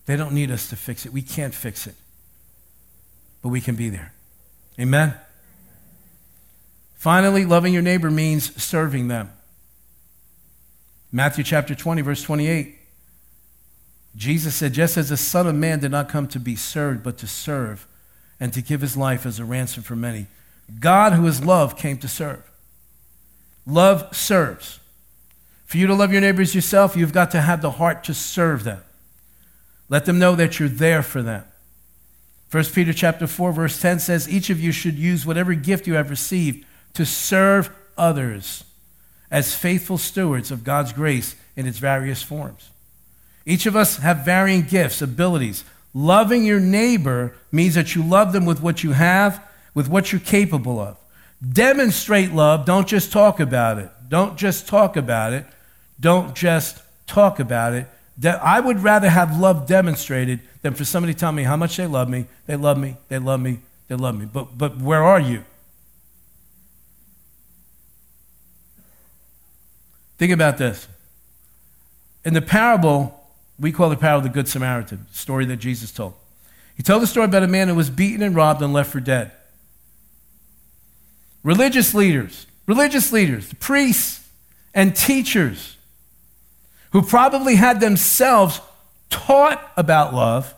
they 0.05 0.15
don't 0.15 0.33
need 0.33 0.51
us 0.51 0.69
to 0.69 0.75
fix 0.75 1.05
it. 1.05 1.11
We 1.11 1.23
can't 1.23 1.53
fix 1.53 1.87
it, 1.87 1.95
but 3.41 3.49
we 3.49 3.61
can 3.61 3.75
be 3.75 3.89
there. 3.89 4.13
Amen? 4.79 5.15
Finally, 6.95 7.45
loving 7.45 7.73
your 7.73 7.81
neighbor 7.81 8.11
means 8.11 8.61
serving 8.61 9.07
them. 9.07 9.31
Matthew 11.15 11.45
chapter 11.45 11.73
20, 11.73 12.01
verse 12.01 12.21
28. 12.23 12.75
Jesus 14.17 14.53
said, 14.53 14.73
Just 14.73 14.97
as 14.97 15.07
the 15.07 15.15
Son 15.15 15.47
of 15.47 15.55
Man 15.55 15.79
did 15.79 15.91
not 15.91 16.09
come 16.09 16.27
to 16.27 16.41
be 16.41 16.57
served, 16.57 17.03
but 17.03 17.17
to 17.19 17.25
serve, 17.25 17.87
and 18.37 18.51
to 18.51 18.61
give 18.61 18.81
his 18.81 18.97
life 18.97 19.25
as 19.25 19.39
a 19.39 19.45
ransom 19.45 19.81
for 19.81 19.95
many. 19.95 20.27
God, 20.77 21.13
who 21.13 21.25
is 21.25 21.41
love, 21.41 21.77
came 21.77 21.97
to 21.99 22.09
serve. 22.09 22.43
Love 23.65 24.13
serves. 24.13 24.81
For 25.63 25.77
you 25.77 25.87
to 25.87 25.93
love 25.93 26.11
your 26.11 26.19
neighbors 26.19 26.53
yourself, 26.53 26.97
you've 26.97 27.13
got 27.13 27.31
to 27.31 27.39
have 27.39 27.61
the 27.61 27.71
heart 27.71 28.03
to 28.03 28.13
serve 28.13 28.65
them. 28.65 28.83
Let 29.87 30.03
them 30.03 30.19
know 30.19 30.35
that 30.35 30.59
you're 30.59 30.67
there 30.67 31.01
for 31.01 31.21
them. 31.21 31.45
1 32.51 32.65
Peter 32.73 32.91
chapter 32.91 33.25
4 33.25 33.53
verse 33.53 33.81
10 33.81 33.99
says 33.99 34.27
each 34.27 34.49
of 34.49 34.59
you 34.59 34.73
should 34.73 34.95
use 34.95 35.25
whatever 35.25 35.53
gift 35.53 35.87
you 35.87 35.93
have 35.93 36.09
received 36.09 36.65
to 36.93 37.05
serve 37.05 37.69
others 37.97 38.65
as 39.31 39.55
faithful 39.55 39.97
stewards 39.97 40.51
of 40.51 40.63
God's 40.63 40.93
grace 40.93 41.35
in 41.55 41.67
its 41.67 41.77
various 41.77 42.21
forms. 42.21 42.69
Each 43.45 43.65
of 43.65 43.75
us 43.75 43.97
have 43.97 44.25
varying 44.25 44.63
gifts, 44.63 45.01
abilities. 45.01 45.63
Loving 45.93 46.43
your 46.43 46.59
neighbor 46.59 47.35
means 47.51 47.75
that 47.75 47.95
you 47.95 48.03
love 48.03 48.33
them 48.33 48.45
with 48.45 48.61
what 48.61 48.83
you 48.83 48.91
have, 48.91 49.41
with 49.73 49.87
what 49.87 50.11
you're 50.11 50.21
capable 50.21 50.79
of. 50.79 50.97
Demonstrate 51.47 52.31
love, 52.31 52.65
don't 52.65 52.87
just 52.87 53.11
talk 53.11 53.39
about 53.39 53.77
it. 53.77 53.89
Don't 54.07 54.37
just 54.37 54.67
talk 54.67 54.97
about 54.97 55.33
it. 55.33 55.45
Don't 55.99 56.35
just 56.35 56.81
talk 57.07 57.39
about 57.39 57.73
it. 57.73 57.87
I 58.23 58.59
would 58.59 58.79
rather 58.79 59.09
have 59.09 59.39
love 59.39 59.67
demonstrated 59.67 60.39
than 60.61 60.73
for 60.73 60.85
somebody 60.85 61.13
to 61.13 61.19
tell 61.19 61.31
me 61.31 61.43
how 61.43 61.57
much 61.57 61.77
they 61.77 61.87
love 61.87 62.09
me, 62.09 62.25
they 62.47 62.55
love 62.55 62.77
me, 62.77 62.97
they 63.09 63.19
love 63.19 63.41
me, 63.41 63.59
they 63.87 63.95
love 63.95 64.17
me. 64.17 64.25
But, 64.25 64.57
but 64.57 64.77
where 64.77 65.03
are 65.03 65.19
you? 65.19 65.43
Think 70.17 70.31
about 70.31 70.57
this. 70.57 70.87
In 72.23 72.33
the 72.33 72.41
parable, 72.41 73.19
we 73.59 73.71
call 73.71 73.89
the 73.89 73.97
parable 73.97 74.23
the 74.23 74.33
Good 74.33 74.47
Samaritan, 74.47 75.05
story 75.11 75.45
that 75.45 75.57
Jesus 75.57 75.91
told. 75.91 76.13
He 76.75 76.83
told 76.83 77.01
the 77.01 77.07
story 77.07 77.25
about 77.25 77.43
a 77.43 77.47
man 77.47 77.67
who 77.67 77.75
was 77.75 77.89
beaten 77.89 78.21
and 78.21 78.35
robbed 78.35 78.61
and 78.61 78.73
left 78.73 78.91
for 78.91 78.99
dead. 78.99 79.31
Religious 81.43 81.93
leaders, 81.93 82.47
religious 82.65 83.13
leaders, 83.13 83.53
priests 83.59 84.27
and 84.73 84.95
teachers 84.95 85.77
who 86.91 87.01
probably 87.01 87.55
had 87.55 87.79
themselves 87.79 88.59
taught 89.09 89.71
about 89.77 90.13
love 90.13 90.53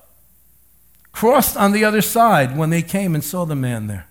crossed 1.11 1.57
on 1.57 1.71
the 1.71 1.83
other 1.83 2.01
side 2.01 2.55
when 2.55 2.69
they 2.69 2.81
came 2.81 3.15
and 3.15 3.23
saw 3.23 3.43
the 3.43 3.55
man 3.55 3.87
there. 3.87 4.07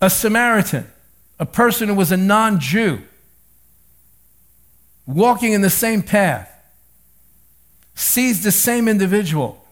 A 0.00 0.10
Samaritan 0.10 0.90
a 1.38 1.46
person 1.46 1.88
who 1.88 1.94
was 1.94 2.12
a 2.12 2.16
non 2.16 2.60
Jew, 2.60 3.02
walking 5.06 5.52
in 5.52 5.62
the 5.62 5.70
same 5.70 6.02
path, 6.02 6.50
sees 7.94 8.42
the 8.42 8.52
same 8.52 8.88
individual. 8.88 9.64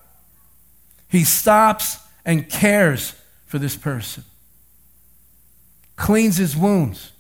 He 1.09 1.25
stops 1.25 1.99
and 2.25 2.49
cares 2.49 3.15
for 3.47 3.59
this 3.59 3.77
person, 3.77 4.25
cleans 5.97 6.37
his 6.37 6.57
wounds, 6.57 7.13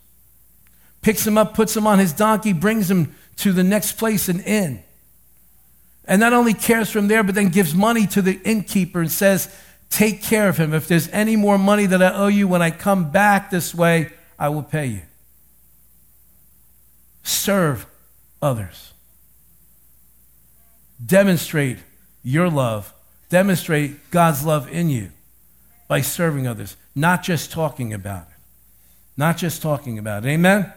picks 1.02 1.26
him 1.26 1.38
up, 1.38 1.54
puts 1.54 1.76
him 1.76 1.86
on 1.86 1.98
his 1.98 2.12
donkey, 2.12 2.52
brings 2.52 2.90
him 2.90 3.14
to 3.36 3.52
the 3.52 3.62
next 3.62 3.92
place, 3.92 4.28
an 4.28 4.40
inn. 4.40 4.82
And 6.06 6.20
not 6.20 6.32
only 6.32 6.54
cares 6.54 6.90
for 6.90 6.98
him 6.98 7.08
there, 7.08 7.22
but 7.22 7.34
then 7.34 7.48
gives 7.48 7.74
money 7.74 8.06
to 8.08 8.22
the 8.22 8.40
innkeeper 8.44 9.00
and 9.00 9.10
says, 9.10 9.54
Take 9.88 10.22
care 10.22 10.48
of 10.48 10.56
him. 10.56 10.74
If 10.74 10.88
there's 10.88 11.08
any 11.10 11.36
more 11.36 11.58
money 11.58 11.86
that 11.86 12.02
I 12.02 12.12
owe 12.12 12.26
you 12.26 12.48
when 12.48 12.60
I 12.60 12.70
come 12.72 13.10
back 13.10 13.50
this 13.50 13.72
way, 13.74 14.10
I 14.38 14.48
will 14.48 14.62
pay 14.62 14.86
you. 14.86 15.02
Serve 17.22 17.86
others. 18.40 18.92
Demonstrate 21.04 21.78
your 22.22 22.48
love. 22.48 22.92
Demonstrate 23.28 24.10
God's 24.10 24.44
love 24.44 24.70
in 24.70 24.88
you 24.88 25.10
by 25.88 26.00
serving 26.00 26.46
others, 26.46 26.76
not 26.94 27.22
just 27.22 27.50
talking 27.50 27.92
about 27.92 28.22
it. 28.22 28.36
Not 29.16 29.36
just 29.36 29.62
talking 29.62 29.98
about 29.98 30.24
it. 30.24 30.28
Amen? 30.28 30.58
Amen? 30.60 30.72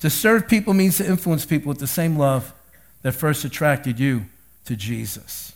To 0.00 0.10
serve 0.10 0.48
people 0.48 0.74
means 0.74 0.98
to 0.98 1.06
influence 1.06 1.46
people 1.46 1.68
with 1.68 1.78
the 1.78 1.86
same 1.86 2.16
love 2.16 2.52
that 3.02 3.12
first 3.12 3.44
attracted 3.44 3.98
you 3.98 4.26
to 4.64 4.76
Jesus. 4.76 5.52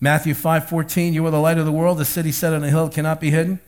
Matthew 0.00 0.34
5:14, 0.34 1.14
you 1.14 1.24
are 1.24 1.30
the 1.30 1.40
light 1.40 1.56
of 1.56 1.64
the 1.64 1.72
world, 1.72 1.98
the 1.98 2.04
city 2.04 2.32
set 2.32 2.52
on 2.52 2.62
a 2.62 2.68
hill 2.68 2.88
cannot 2.88 3.20
be 3.20 3.30
hidden. 3.30 3.60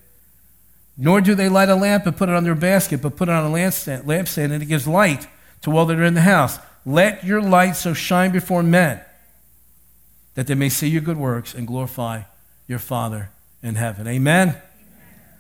Nor 1.01 1.21
do 1.21 1.37
they 1.37 1.49
light 1.49 1.69
a 1.69 1.77
lamp 1.77 2.07
and 2.07 2.17
put 2.17 2.29
it 2.29 2.35
under 2.35 2.53
a 2.53 2.57
basket, 2.57 3.01
but 3.01 3.17
put 3.17 3.29
it 3.29 3.33
on 3.33 3.49
a 3.49 3.55
lampstand, 3.55 4.03
lampstand 4.03 4.53
and 4.53 4.63
it 4.63 4.67
gives 4.67 4.89
light 4.89 5.29
to 5.63 5.77
all 5.77 5.87
that 5.87 5.97
are 5.97 6.05
in 6.05 6.15
the 6.15 6.23
house. 6.23 6.59
Let 6.85 7.23
your 7.23 7.41
light 7.41 7.77
so 7.77 7.95
shine 7.95 8.33
before 8.33 8.65
men 8.65 9.01
that 10.35 10.49
they 10.49 10.55
may 10.55 10.69
see 10.69 10.89
your 10.89 11.01
good 11.01 11.17
works 11.17 11.55
and 11.55 11.67
glorify 11.67 12.23
your 12.67 12.81
Father 12.81 13.31
in 13.63 13.77
heaven. 13.77 14.09
Amen? 14.09 14.49
Amen? 14.49 14.63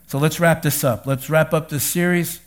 So 0.06 0.18
let's 0.18 0.38
wrap 0.38 0.62
this 0.62 0.84
up. 0.84 1.06
Let's 1.06 1.28
wrap 1.28 1.52
up 1.52 1.68
this 1.68 1.84
series. 1.84 2.40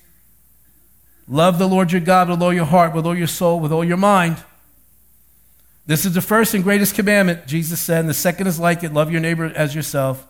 Love 1.27 1.59
the 1.59 1.67
Lord 1.67 1.91
your 1.91 2.01
God 2.01 2.29
with 2.29 2.41
all 2.41 2.53
your 2.53 2.65
heart, 2.65 2.93
with 2.93 3.05
all 3.05 3.17
your 3.17 3.27
soul, 3.27 3.59
with 3.59 3.71
all 3.71 3.83
your 3.83 3.97
mind. 3.97 4.37
This 5.85 6.05
is 6.05 6.13
the 6.13 6.21
first 6.21 6.53
and 6.53 6.63
greatest 6.63 6.95
commandment, 6.95 7.47
Jesus 7.47 7.79
said, 7.79 7.99
and 7.99 8.09
the 8.09 8.13
second 8.13 8.47
is 8.47 8.59
like 8.59 8.83
it 8.83 8.93
love 8.93 9.11
your 9.11 9.21
neighbor 9.21 9.45
as 9.45 9.75
yourself. 9.75 10.27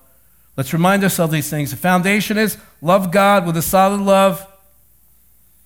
Let's 0.58 0.74
remind 0.74 1.04
ourselves 1.04 1.30
of 1.30 1.34
these 1.34 1.50
things. 1.50 1.72
The 1.72 1.78
foundation 1.78 2.38
is 2.38 2.58
love 2.82 3.12
God 3.12 3.46
with 3.46 3.56
a 3.58 3.62
solid 3.62 4.02
love. 4.02 4.46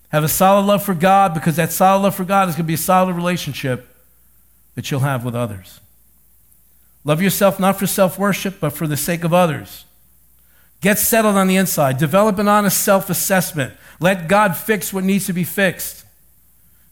Have 0.09 0.23
a 0.23 0.29
solid 0.29 0.65
love 0.65 0.83
for 0.83 0.93
God 0.93 1.33
because 1.33 1.55
that 1.55 1.71
solid 1.71 2.03
love 2.03 2.15
for 2.15 2.23
God 2.23 2.47
is 2.47 2.55
going 2.55 2.65
to 2.65 2.67
be 2.67 2.75
a 2.75 2.77
solid 2.77 3.15
relationship 3.15 3.87
that 4.75 4.89
you'll 4.91 4.99
have 5.01 5.25
with 5.25 5.35
others. 5.35 5.79
Love 7.03 7.21
yourself 7.21 7.59
not 7.59 7.77
for 7.77 7.87
self 7.87 8.17
worship, 8.19 8.59
but 8.59 8.71
for 8.71 8.87
the 8.87 8.97
sake 8.97 9.23
of 9.23 9.33
others. 9.33 9.85
Get 10.81 10.99
settled 10.99 11.35
on 11.35 11.47
the 11.47 11.55
inside. 11.55 11.97
Develop 11.97 12.37
an 12.37 12.47
honest 12.47 12.83
self 12.83 13.09
assessment. 13.09 13.73
Let 13.99 14.27
God 14.27 14.55
fix 14.55 14.93
what 14.93 15.03
needs 15.03 15.25
to 15.25 15.33
be 15.33 15.43
fixed. 15.43 16.05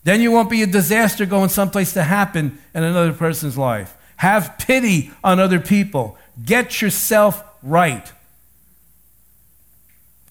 Then 0.04 0.22
you 0.22 0.32
won't 0.32 0.50
be 0.50 0.62
a 0.64 0.68
disaster 0.68 1.26
going 1.26 1.50
someplace 1.50 1.94
to 1.94 2.04
happen 2.04 2.58
in 2.74 2.84
another 2.84 3.14
person's 3.14 3.58
life. 3.58 3.96
Have 4.18 4.58
pity 4.58 5.12
on 5.24 5.40
other 5.40 5.60
people. 5.60 6.18
Get 6.44 6.82
yourself 6.82 7.44
right. 7.64 8.12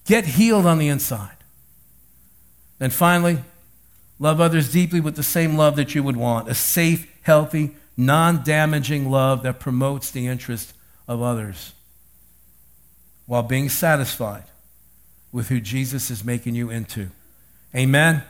Get 0.05 0.25
healed 0.25 0.67
on 0.67 0.79
the 0.79 0.89
inside. 0.89 1.37
Then 2.79 2.91
finally, 2.91 3.39
love 4.19 4.41
others 4.41 4.73
deeply 4.73 5.01
with 5.01 5.17
the 5.17 5.23
same 5.23 5.57
love 5.57 5.77
that 5.77 5.95
you 5.95 6.03
would 6.03 6.17
want 6.17 6.49
a 6.49 6.55
safe, 6.55 7.11
healthy, 7.23 7.77
non 7.97 8.43
damaging 8.43 9.11
love 9.11 9.43
that 9.43 9.61
promotes 9.61 10.11
the 10.11 10.27
interest 10.27 10.75
of 11.09 11.23
others 11.23 11.73
while 13.27 13.43
being 13.43 13.69
satisfied 13.69 14.45
with 15.31 15.49
who 15.49 15.61
Jesus 15.61 16.11
is 16.11 16.25
making 16.25 16.55
you 16.55 16.71
into. 16.71 17.09
Amen? 17.75 18.23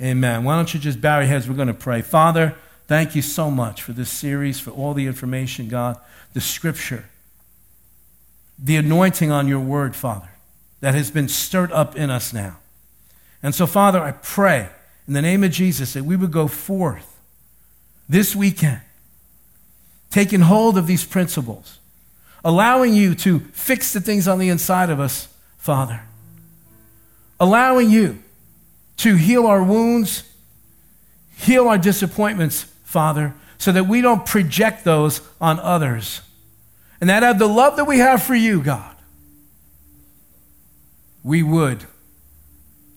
Amen. 0.00 0.10
Amen. 0.10 0.44
Why 0.44 0.56
don't 0.56 0.72
you 0.74 0.80
just 0.80 1.00
bow 1.00 1.20
your 1.20 1.28
heads? 1.28 1.48
We're 1.48 1.56
going 1.56 1.68
to 1.68 1.74
pray. 1.74 2.02
Father, 2.02 2.54
thank 2.86 3.14
you 3.14 3.22
so 3.22 3.50
much 3.50 3.82
for 3.82 3.92
this 3.92 4.10
series, 4.10 4.60
for 4.60 4.70
all 4.70 4.92
the 4.92 5.06
information, 5.06 5.68
God, 5.68 5.96
the 6.34 6.40
scripture, 6.40 7.06
the 8.58 8.76
anointing 8.76 9.30
on 9.30 9.48
your 9.48 9.60
word, 9.60 9.94
Father, 9.94 10.30
that 10.80 10.94
has 10.94 11.10
been 11.10 11.28
stirred 11.28 11.72
up 11.72 11.96
in 11.96 12.10
us 12.10 12.32
now. 12.32 12.58
And 13.42 13.54
so, 13.54 13.66
Father, 13.66 14.00
I 14.00 14.12
pray 14.12 14.68
in 15.06 15.14
the 15.14 15.22
name 15.22 15.44
of 15.44 15.52
Jesus 15.52 15.92
that 15.92 16.04
we 16.04 16.16
would 16.16 16.32
go 16.32 16.48
forth 16.48 17.16
this 18.08 18.34
weekend, 18.34 18.80
taking 20.10 20.40
hold 20.40 20.76
of 20.76 20.86
these 20.86 21.04
principles, 21.04 21.78
allowing 22.44 22.94
you 22.94 23.14
to 23.14 23.40
fix 23.52 23.92
the 23.92 24.00
things 24.00 24.26
on 24.26 24.38
the 24.38 24.48
inside 24.48 24.90
of 24.90 24.98
us, 24.98 25.28
Father, 25.56 26.02
allowing 27.38 27.90
you 27.90 28.22
to 28.98 29.14
heal 29.14 29.46
our 29.46 29.62
wounds, 29.62 30.24
heal 31.36 31.68
our 31.68 31.78
disappointments, 31.78 32.64
Father, 32.82 33.34
so 33.58 33.70
that 33.72 33.84
we 33.84 34.00
don't 34.00 34.26
project 34.26 34.84
those 34.84 35.20
on 35.40 35.60
others. 35.60 36.22
And 37.00 37.10
that 37.10 37.22
out 37.22 37.32
of 37.32 37.38
the 37.38 37.48
love 37.48 37.76
that 37.76 37.86
we 37.86 37.98
have 37.98 38.22
for 38.22 38.34
you, 38.34 38.62
God, 38.62 38.96
we 41.22 41.42
would 41.42 41.86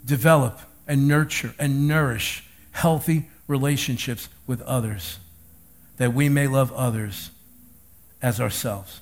develop 0.06 0.60
and 0.88 1.08
nurture 1.08 1.54
and 1.60 1.88
nourish 1.88 2.44
healthy 2.72 3.30
relationships 3.48 4.30
with 4.48 4.62
others, 4.62 5.20
that 5.98 6.14
we 6.14 6.30
may 6.30 6.48
love 6.48 6.72
others 6.74 7.32
as 8.22 8.40
ourselves. 8.40 9.02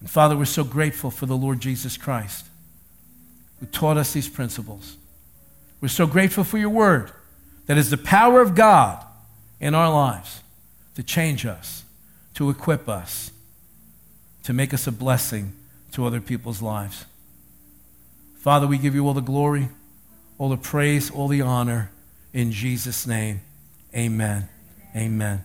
And 0.00 0.10
Father, 0.10 0.36
we're 0.36 0.44
so 0.44 0.64
grateful 0.64 1.10
for 1.10 1.26
the 1.26 1.36
Lord 1.36 1.60
Jesus 1.60 1.96
Christ 1.96 2.46
who 3.60 3.66
taught 3.66 3.96
us 3.96 4.12
these 4.12 4.28
principles. 4.28 4.96
We're 5.80 5.88
so 5.88 6.06
grateful 6.06 6.44
for 6.44 6.58
your 6.58 6.70
word 6.70 7.10
that 7.66 7.78
is 7.78 7.90
the 7.90 7.96
power 7.96 8.40
of 8.40 8.54
God 8.54 9.04
in 9.60 9.74
our 9.74 9.90
lives 9.90 10.42
to 10.94 11.02
change 11.02 11.46
us, 11.46 11.84
to 12.34 12.50
equip 12.50 12.88
us, 12.88 13.30
to 14.44 14.52
make 14.52 14.72
us 14.72 14.86
a 14.86 14.92
blessing 14.92 15.52
to 15.92 16.06
other 16.06 16.20
people's 16.20 16.62
lives. 16.62 17.04
Father, 18.36 18.66
we 18.66 18.78
give 18.78 18.94
you 18.94 19.06
all 19.06 19.14
the 19.14 19.20
glory, 19.20 19.68
all 20.38 20.48
the 20.48 20.56
praise, 20.56 21.10
all 21.10 21.28
the 21.28 21.40
honor. 21.40 21.90
In 22.32 22.52
Jesus' 22.52 23.06
name, 23.06 23.40
amen. 23.94 24.48
Amen. 24.94 25.44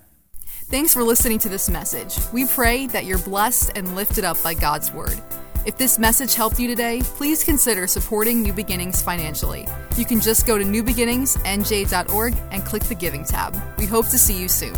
Thanks 0.66 0.94
for 0.94 1.02
listening 1.02 1.40
to 1.40 1.50
this 1.50 1.70
message. 1.70 2.18
We 2.32 2.46
pray 2.46 2.88
that 2.88 3.06
you're 3.06 3.18
blessed 3.20 3.72
and 3.76 3.96
lifted 3.96 4.24
up 4.24 4.42
by 4.44 4.54
God's 4.54 4.92
word. 4.92 5.20
If 5.66 5.78
this 5.78 6.00
message 6.00 6.36
helped 6.36 6.60
you 6.60 6.68
today, 6.68 7.02
please 7.04 7.44
consider 7.44 7.88
supporting 7.88 8.42
New 8.42 8.54
Beginnings 8.54 9.02
financially. 9.02 9.68
You 9.98 10.06
can 10.06 10.22
just 10.22 10.46
go 10.46 10.58
to 10.58 10.64
newbeginningsnj.org 10.64 12.36
and 12.52 12.66
click 12.66 12.84
the 12.84 12.96
Giving 12.96 13.24
tab. 13.24 13.58
We 13.78 13.86
hope 13.86 14.08
to 14.10 14.20
see 14.20 14.40
you 14.40 14.48
soon. 14.48 14.76